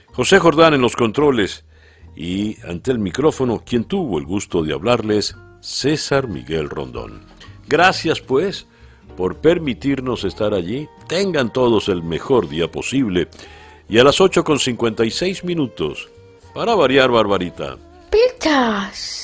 José 0.07 0.39
Jordán 0.39 0.73
en 0.73 0.81
los 0.81 0.95
controles 0.95 1.63
y 2.15 2.57
ante 2.65 2.91
el 2.91 2.99
micrófono 2.99 3.63
quien 3.65 3.85
tuvo 3.85 4.17
el 4.17 4.25
gusto 4.25 4.63
de 4.63 4.73
hablarles, 4.73 5.35
César 5.59 6.27
Miguel 6.27 6.69
Rondón. 6.69 7.21
Gracias 7.67 8.21
pues 8.21 8.67
por 9.15 9.37
permitirnos 9.37 10.23
estar 10.23 10.53
allí. 10.53 10.87
Tengan 11.07 11.51
todos 11.51 11.89
el 11.89 12.03
mejor 12.03 12.49
día 12.49 12.71
posible. 12.71 13.27
Y 13.89 13.99
a 13.99 14.03
las 14.03 14.21
8 14.21 14.43
con 14.43 14.57
56 14.57 15.43
minutos, 15.43 16.09
para 16.53 16.75
variar, 16.75 17.11
Barbarita. 17.11 17.77
Pitas. 18.09 19.20